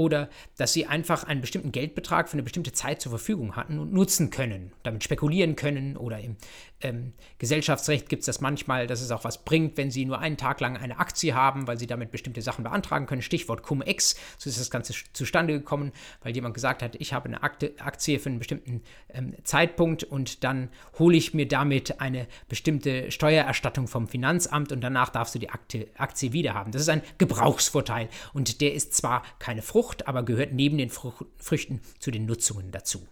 [0.00, 3.92] oder dass sie einfach einen bestimmten Geldbetrag für eine bestimmte Zeit zur Verfügung hatten und
[3.92, 6.36] nutzen können, damit spekulieren können oder im
[6.82, 10.38] ähm, Gesellschaftsrecht gibt es das manchmal, dass es auch was bringt, wenn sie nur einen
[10.38, 13.20] Tag lang eine Aktie haben, weil sie damit bestimmte Sachen beantragen können.
[13.20, 17.42] Stichwort Cum-Ex, so ist das Ganze zustande gekommen, weil jemand gesagt hat, ich habe eine
[17.42, 18.82] Aktie für einen bestimmten
[19.12, 25.10] ähm, Zeitpunkt und dann hole ich mir damit eine bestimmte Steuererstattung vom Finanzamt und danach
[25.10, 26.72] darfst du die Aktie, Aktie wiederhaben.
[26.72, 31.80] Das ist ein Gebrauchsvorteil und der ist zwar keine Frucht, aber gehört neben den Früchten
[31.98, 33.06] zu den Nutzungen dazu.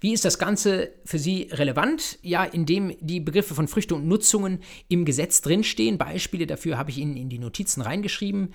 [0.00, 2.18] Wie ist das Ganze für Sie relevant?
[2.22, 5.98] Ja, indem die Begriffe von Früchte und Nutzungen im Gesetz drinstehen.
[5.98, 8.52] Beispiele dafür habe ich Ihnen in die Notizen reingeschrieben.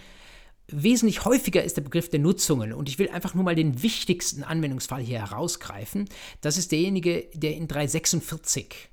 [0.67, 4.43] Wesentlich häufiger ist der Begriff der Nutzungen und ich will einfach nur mal den wichtigsten
[4.43, 6.07] Anwendungsfall hier herausgreifen.
[6.41, 8.89] Das ist derjenige, der in 346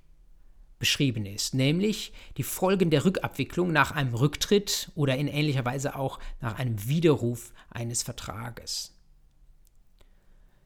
[0.78, 6.18] beschrieben ist, nämlich die Folgen der Rückabwicklung nach einem Rücktritt oder in ähnlicher Weise auch
[6.40, 8.92] nach einem Widerruf eines Vertrages.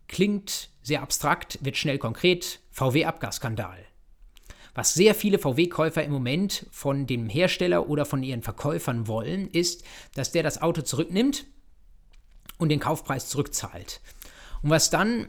[0.08, 2.60] Klingt sehr abstrakt, wird schnell konkret.
[2.72, 3.78] VW-Abgasskandal.
[4.74, 9.84] Was sehr viele VW-Käufer im Moment von dem Hersteller oder von ihren Verkäufern wollen, ist,
[10.14, 11.46] dass der das Auto zurücknimmt
[12.58, 14.00] und den Kaufpreis zurückzahlt.
[14.62, 15.28] Und was dann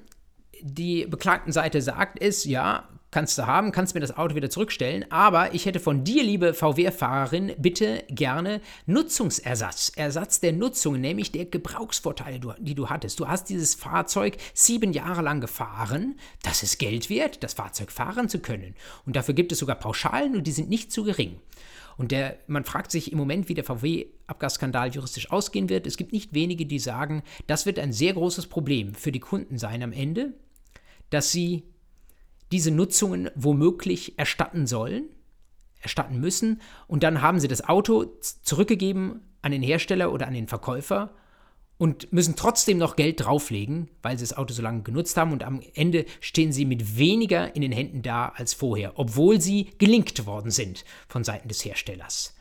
[0.62, 5.06] die beklagten Seite sagt, ist, ja, kannst du haben, kannst mir das Auto wieder zurückstellen,
[5.10, 9.92] aber ich hätte von dir, liebe VW-Fahrerin, bitte gerne Nutzungsersatz.
[9.96, 13.20] Ersatz der Nutzung, nämlich der Gebrauchsvorteile, die du hattest.
[13.20, 16.16] Du hast dieses Fahrzeug sieben Jahre lang gefahren.
[16.42, 18.76] Das ist Geld wert, das Fahrzeug fahren zu können.
[19.06, 21.40] Und dafür gibt es sogar Pauschalen und die sind nicht zu gering.
[21.98, 25.86] Und der, man fragt sich im Moment, wie der VW-Abgasskandal juristisch ausgehen wird.
[25.86, 29.58] Es gibt nicht wenige, die sagen, das wird ein sehr großes Problem für die Kunden
[29.58, 30.34] sein am Ende,
[31.10, 31.64] dass sie
[32.52, 35.06] diese Nutzungen womöglich erstatten sollen,
[35.82, 36.62] erstatten müssen.
[36.88, 38.06] Und dann haben sie das Auto
[38.44, 41.14] zurückgegeben an den Hersteller oder an den Verkäufer
[41.78, 45.32] und müssen trotzdem noch Geld drauflegen, weil sie das Auto so lange genutzt haben.
[45.32, 49.72] Und am Ende stehen sie mit weniger in den Händen da als vorher, obwohl sie
[49.80, 52.36] gelinkt worden sind von Seiten des Herstellers.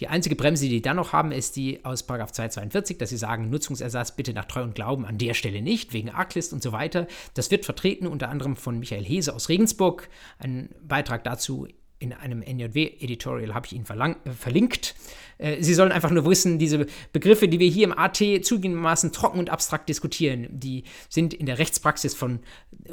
[0.00, 3.50] Die einzige Bremse, die die dann noch haben, ist die aus 242, dass sie sagen,
[3.50, 7.06] Nutzungsersatz bitte nach Treu und Glauben an der Stelle nicht, wegen Arglist und so weiter.
[7.34, 10.08] Das wird vertreten unter anderem von Michael Hese aus Regensburg.
[10.38, 11.68] Ein Beitrag dazu
[11.98, 14.94] in einem NJW-Editorial habe ich Ihnen äh, verlinkt.
[15.36, 19.38] Äh, Sie sollen einfach nur wissen, diese Begriffe, die wir hier im AT zugegebenermaßen trocken
[19.38, 22.40] und abstrakt diskutieren, die sind in der Rechtspraxis von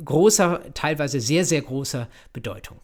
[0.03, 2.79] großer, teilweise sehr, sehr großer Bedeutung.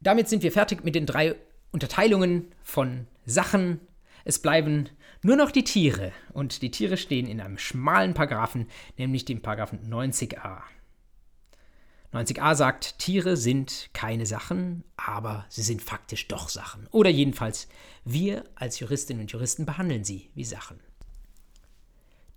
[0.00, 1.36] Damit sind wir fertig mit den drei
[1.72, 3.80] Unterteilungen von Sachen.
[4.24, 4.88] Es bleiben
[5.22, 8.66] nur noch die Tiere und die Tiere stehen in einem schmalen Paragraphen,
[8.96, 10.62] nämlich dem Paragraphen 90a.
[12.12, 16.88] 90a sagt, Tiere sind keine Sachen, aber sie sind faktisch doch Sachen.
[16.90, 17.68] Oder jedenfalls,
[18.04, 20.80] wir als Juristinnen und Juristen behandeln sie wie Sachen.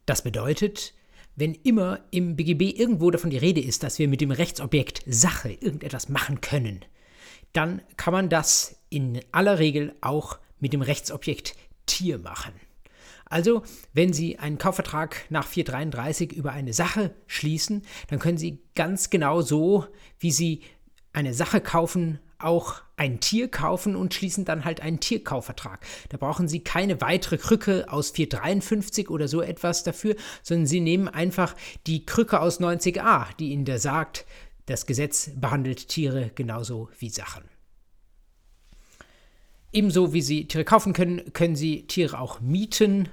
[0.05, 0.93] Das bedeutet,
[1.35, 5.51] wenn immer im BGB irgendwo davon die Rede ist, dass wir mit dem Rechtsobjekt Sache
[5.51, 6.85] irgendetwas machen können,
[7.53, 11.55] dann kann man das in aller Regel auch mit dem Rechtsobjekt
[11.85, 12.53] Tier machen.
[13.25, 13.63] Also,
[13.93, 19.41] wenn Sie einen Kaufvertrag nach 433 über eine Sache schließen, dann können Sie ganz genau
[19.41, 19.87] so,
[20.19, 20.61] wie Sie
[21.13, 25.85] eine Sache kaufen, auch ein Tier kaufen und schließen dann halt einen Tierkaufvertrag.
[26.09, 31.07] Da brauchen Sie keine weitere Krücke aus 453 oder so etwas dafür, sondern Sie nehmen
[31.07, 31.55] einfach
[31.87, 34.25] die Krücke aus 90a, die Ihnen da sagt,
[34.65, 37.43] das Gesetz behandelt Tiere genauso wie Sachen.
[39.71, 43.09] Ebenso wie Sie Tiere kaufen können, können Sie Tiere auch mieten.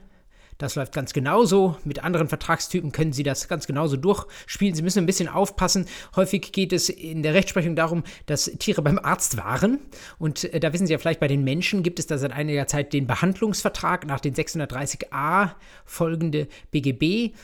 [0.61, 1.79] Das läuft ganz genauso.
[1.85, 4.75] Mit anderen Vertragstypen können Sie das ganz genauso durchspielen.
[4.75, 5.87] Sie müssen ein bisschen aufpassen.
[6.17, 9.79] Häufig geht es in der Rechtsprechung darum, dass Tiere beim Arzt waren.
[10.19, 12.67] Und äh, da wissen Sie ja vielleicht, bei den Menschen gibt es da seit einiger
[12.67, 15.53] Zeit den Behandlungsvertrag nach den 630a
[15.87, 17.35] folgende BGB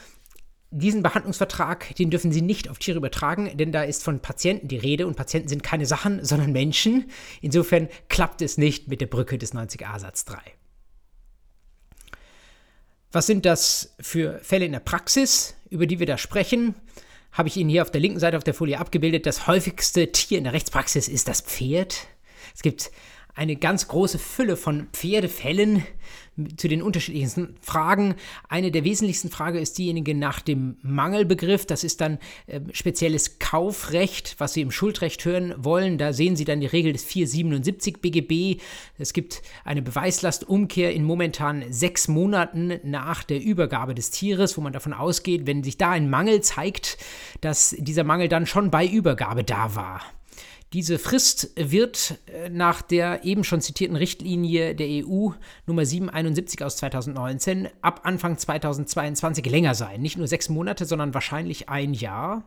[0.70, 4.76] diesen Behandlungsvertrag, den dürfen Sie nicht auf Tiere übertragen, denn da ist von Patienten die
[4.76, 7.10] Rede und Patienten sind keine Sachen, sondern Menschen.
[7.40, 10.38] Insofern klappt es nicht mit der Brücke des 90a Satz 3.
[13.12, 16.74] Was sind das für Fälle in der Praxis, über die wir da sprechen?
[17.32, 19.26] Habe ich Ihnen hier auf der linken Seite auf der Folie abgebildet.
[19.26, 22.08] Das häufigste Tier in der Rechtspraxis ist das Pferd.
[22.54, 22.90] Es gibt
[23.34, 25.86] eine ganz große Fülle von Pferdefällen
[26.56, 28.14] zu den unterschiedlichsten Fragen.
[28.48, 31.66] Eine der wesentlichsten Fragen ist diejenige nach dem Mangelbegriff.
[31.66, 35.98] Das ist dann äh, spezielles Kaufrecht, was Sie im Schuldrecht hören wollen.
[35.98, 38.60] Da sehen Sie dann die Regel des 477 BGB.
[38.98, 44.72] Es gibt eine Beweislastumkehr in momentan sechs Monaten nach der Übergabe des Tieres, wo man
[44.72, 46.98] davon ausgeht, wenn sich da ein Mangel zeigt,
[47.40, 50.02] dass dieser Mangel dann schon bei Übergabe da war.
[50.72, 55.30] Diese Frist wird äh, nach der eben schon zitierten Richtlinie der EU
[55.66, 60.02] Nummer 771 aus 2019 ab Anfang 2022 länger sein.
[60.02, 62.44] Nicht nur sechs Monate, sondern wahrscheinlich ein Jahr.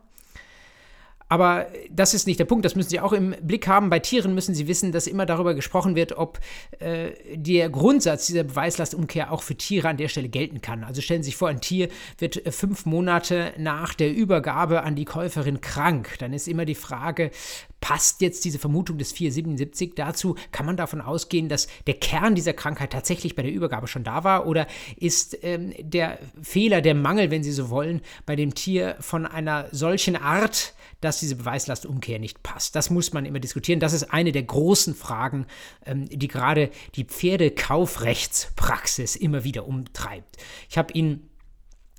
[1.30, 3.91] Aber das ist nicht der Punkt, das müssen Sie auch im Blick haben.
[3.91, 6.39] Bei Tieren müssen Sie wissen, dass immer darüber gesprochen wird, ob
[6.80, 10.84] äh, der Grundsatz dieser Beweislastumkehr auch für Tiere an der Stelle gelten kann.
[10.84, 14.95] Also stellen Sie sich vor, ein Tier wird äh, fünf Monate nach der Übergabe an
[14.95, 16.15] die Käuferin krank.
[16.18, 17.30] Dann ist immer die Frage,
[17.80, 20.35] passt jetzt diese Vermutung des 477 dazu?
[20.51, 24.23] Kann man davon ausgehen, dass der Kern dieser Krankheit tatsächlich bei der Übergabe schon da
[24.23, 24.47] war?
[24.47, 24.65] Oder
[24.97, 29.68] ist ähm, der Fehler, der Mangel, wenn Sie so wollen, bei dem Tier von einer
[29.72, 32.76] solchen Art, dass diese Beweislastumkehr nicht passt.
[32.76, 33.80] Das muss man immer diskutieren.
[33.80, 35.45] Das ist eine der großen Fragen,
[35.85, 40.38] ähm, die gerade die Pferdekaufrechtspraxis immer wieder umtreibt.
[40.69, 41.30] Ich habe Ihnen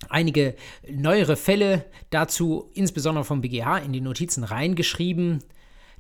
[0.09, 0.55] einige
[0.89, 5.43] neuere Fälle dazu, insbesondere vom BGH, in die Notizen reingeschrieben.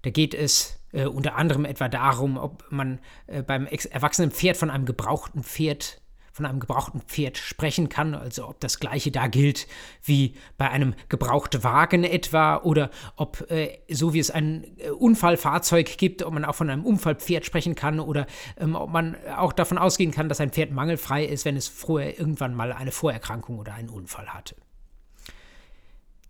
[0.03, 4.71] Da geht es äh, unter anderem etwa darum, ob man äh, beim erwachsenen Pferd von
[4.71, 6.00] einem gebrauchten Pferd
[6.41, 9.67] von einem gebrauchten Pferd sprechen kann, also ob das gleiche da gilt
[10.03, 15.99] wie bei einem gebrauchten Wagen etwa oder ob, äh, so wie es ein äh, Unfallfahrzeug
[15.99, 18.27] gibt, ob man auch von einem Unfallpferd sprechen kann oder
[18.59, 22.19] ähm, ob man auch davon ausgehen kann, dass ein Pferd mangelfrei ist, wenn es vorher
[22.19, 24.57] irgendwann mal eine Vorerkrankung oder einen Unfall hatte.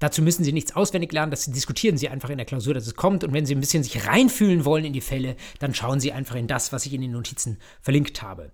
[0.00, 2.96] Dazu müssen Sie nichts auswendig lernen, das diskutieren Sie einfach in der Klausur, dass es
[2.96, 3.22] kommt.
[3.22, 6.36] Und wenn Sie ein bisschen sich reinfühlen wollen in die Fälle, dann schauen Sie einfach
[6.36, 8.50] in das, was ich in den Notizen verlinkt habe.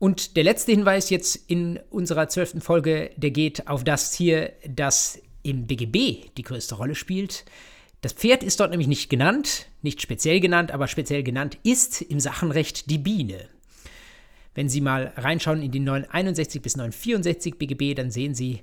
[0.00, 5.20] Und der letzte Hinweis jetzt in unserer zwölften Folge, der geht auf das Tier, das
[5.42, 7.44] im BGB die größte Rolle spielt.
[8.00, 12.18] Das Pferd ist dort nämlich nicht genannt, nicht speziell genannt, aber speziell genannt ist im
[12.18, 13.46] Sachenrecht die Biene.
[14.54, 18.60] Wenn Sie mal reinschauen in die 961 bis 964 BGB, dann sehen Sie,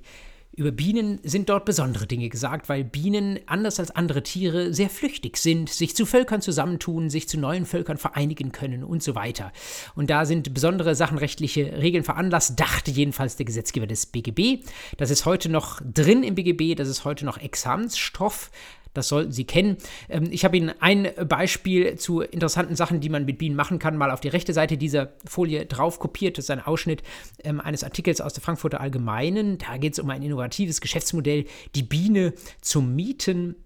[0.58, 5.36] über Bienen sind dort besondere Dinge gesagt, weil Bienen, anders als andere Tiere, sehr flüchtig
[5.36, 9.52] sind, sich zu Völkern zusammentun, sich zu neuen Völkern vereinigen können und so weiter.
[9.94, 14.64] Und da sind besondere sachenrechtliche Regeln veranlasst, dachte jedenfalls der Gesetzgeber des BGB.
[14.96, 18.50] Das ist heute noch drin im BGB, das ist heute noch Examensstoff.
[18.94, 19.76] Das sollten Sie kennen.
[20.08, 23.96] Ähm, ich habe Ihnen ein Beispiel zu interessanten Sachen, die man mit Bienen machen kann,
[23.96, 26.38] mal auf die rechte Seite dieser Folie drauf kopiert.
[26.38, 27.02] Das ist ein Ausschnitt
[27.44, 29.58] ähm, eines Artikels aus der Frankfurter Allgemeinen.
[29.58, 31.44] Da geht es um ein innovatives Geschäftsmodell,
[31.74, 33.56] die Biene zum Mieten.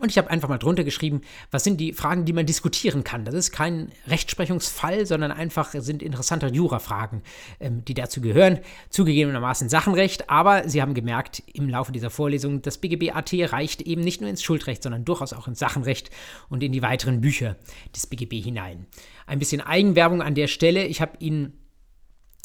[0.00, 1.20] Und ich habe einfach mal drunter geschrieben,
[1.52, 3.24] was sind die Fragen, die man diskutieren kann.
[3.24, 7.22] Das ist kein Rechtsprechungsfall, sondern einfach sind interessante Jurafragen,
[7.60, 8.58] ähm, die dazu gehören.
[8.90, 14.02] Zugegebenermaßen Sachenrecht, aber Sie haben gemerkt im Laufe dieser Vorlesung, das BGB AT reicht eben
[14.02, 16.10] nicht nur ins Schuldrecht, sondern durchaus auch ins Sachenrecht
[16.48, 17.56] und in die weiteren Bücher
[17.94, 18.86] des BGB hinein.
[19.26, 20.84] Ein bisschen Eigenwerbung an der Stelle.
[20.86, 21.52] Ich habe Ihnen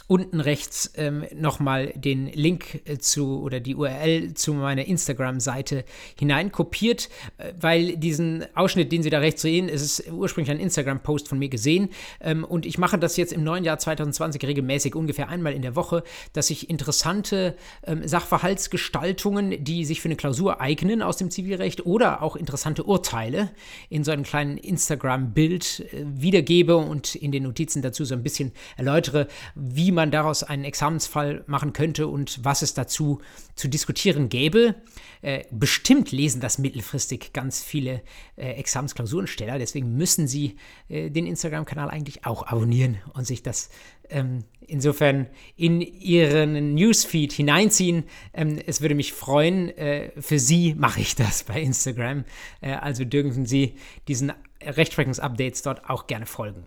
[0.10, 5.86] unten rechts ähm, nochmal den Link äh, zu oder die URL zu meiner Instagram-Seite
[6.18, 11.28] hineinkopiert, äh, weil diesen Ausschnitt, den Sie da rechts sehen, ist es ursprünglich ein Instagram-Post
[11.28, 11.90] von mir gesehen.
[12.22, 15.76] Ähm, und ich mache das jetzt im neuen Jahr 2020 regelmäßig, ungefähr einmal in der
[15.76, 16.04] Woche,
[16.34, 17.56] dass ich interessante
[17.86, 23.52] ähm, Sachverhaltsgestaltungen, die sich für eine Klausur eignen aus dem Zivilrecht oder auch interessante Urteile
[23.90, 28.54] in so einem kleinen Instagram-Bild äh, wiedergebe und in den Notizen dazu so ein bisschen
[28.76, 33.22] erläutere, wie man daraus einen Examensfall machen könnte und was es dazu
[33.56, 34.76] zu diskutieren gäbe.
[35.22, 38.02] Äh, bestimmt lesen das mittelfristig ganz viele
[38.38, 40.56] äh, Examensklausurensteller, deswegen müssen Sie
[40.88, 43.70] äh, den Instagram-Kanal eigentlich auch abonnieren und sich das
[44.10, 45.28] ähm, insofern
[45.58, 48.06] in Ihren Newsfeed hineinziehen.
[48.34, 52.24] Ähm, es würde mich freuen, äh, für Sie mache ich das bei Instagram,
[52.62, 53.76] äh, also dürfen Sie
[54.08, 54.32] diesen
[54.62, 56.66] Rechtsprechungsupdates dort auch gerne folgen.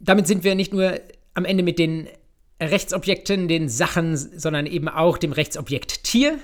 [0.00, 1.00] Damit sind wir nicht nur
[1.34, 2.08] am Ende mit den
[2.60, 6.38] Rechtsobjekten, den Sachen, sondern eben auch dem Rechtsobjekt Tier.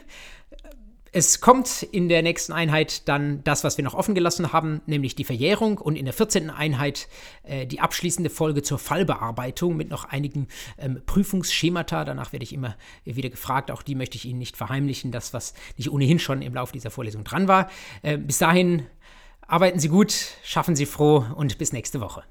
[1.12, 5.16] Es kommt in der nächsten Einheit dann das, was wir noch offen gelassen haben, nämlich
[5.16, 6.50] die Verjährung und in der 14.
[6.50, 7.08] Einheit
[7.42, 10.46] äh, die abschließende Folge zur Fallbearbeitung mit noch einigen
[10.78, 12.04] ähm, Prüfungsschemata.
[12.04, 15.54] Danach werde ich immer wieder gefragt, auch die möchte ich Ihnen nicht verheimlichen, das, was
[15.76, 17.70] nicht ohnehin schon im Laufe dieser Vorlesung dran war.
[18.02, 18.86] Äh, bis dahin
[19.48, 20.14] arbeiten Sie gut,
[20.44, 22.22] schaffen Sie froh und bis nächste Woche.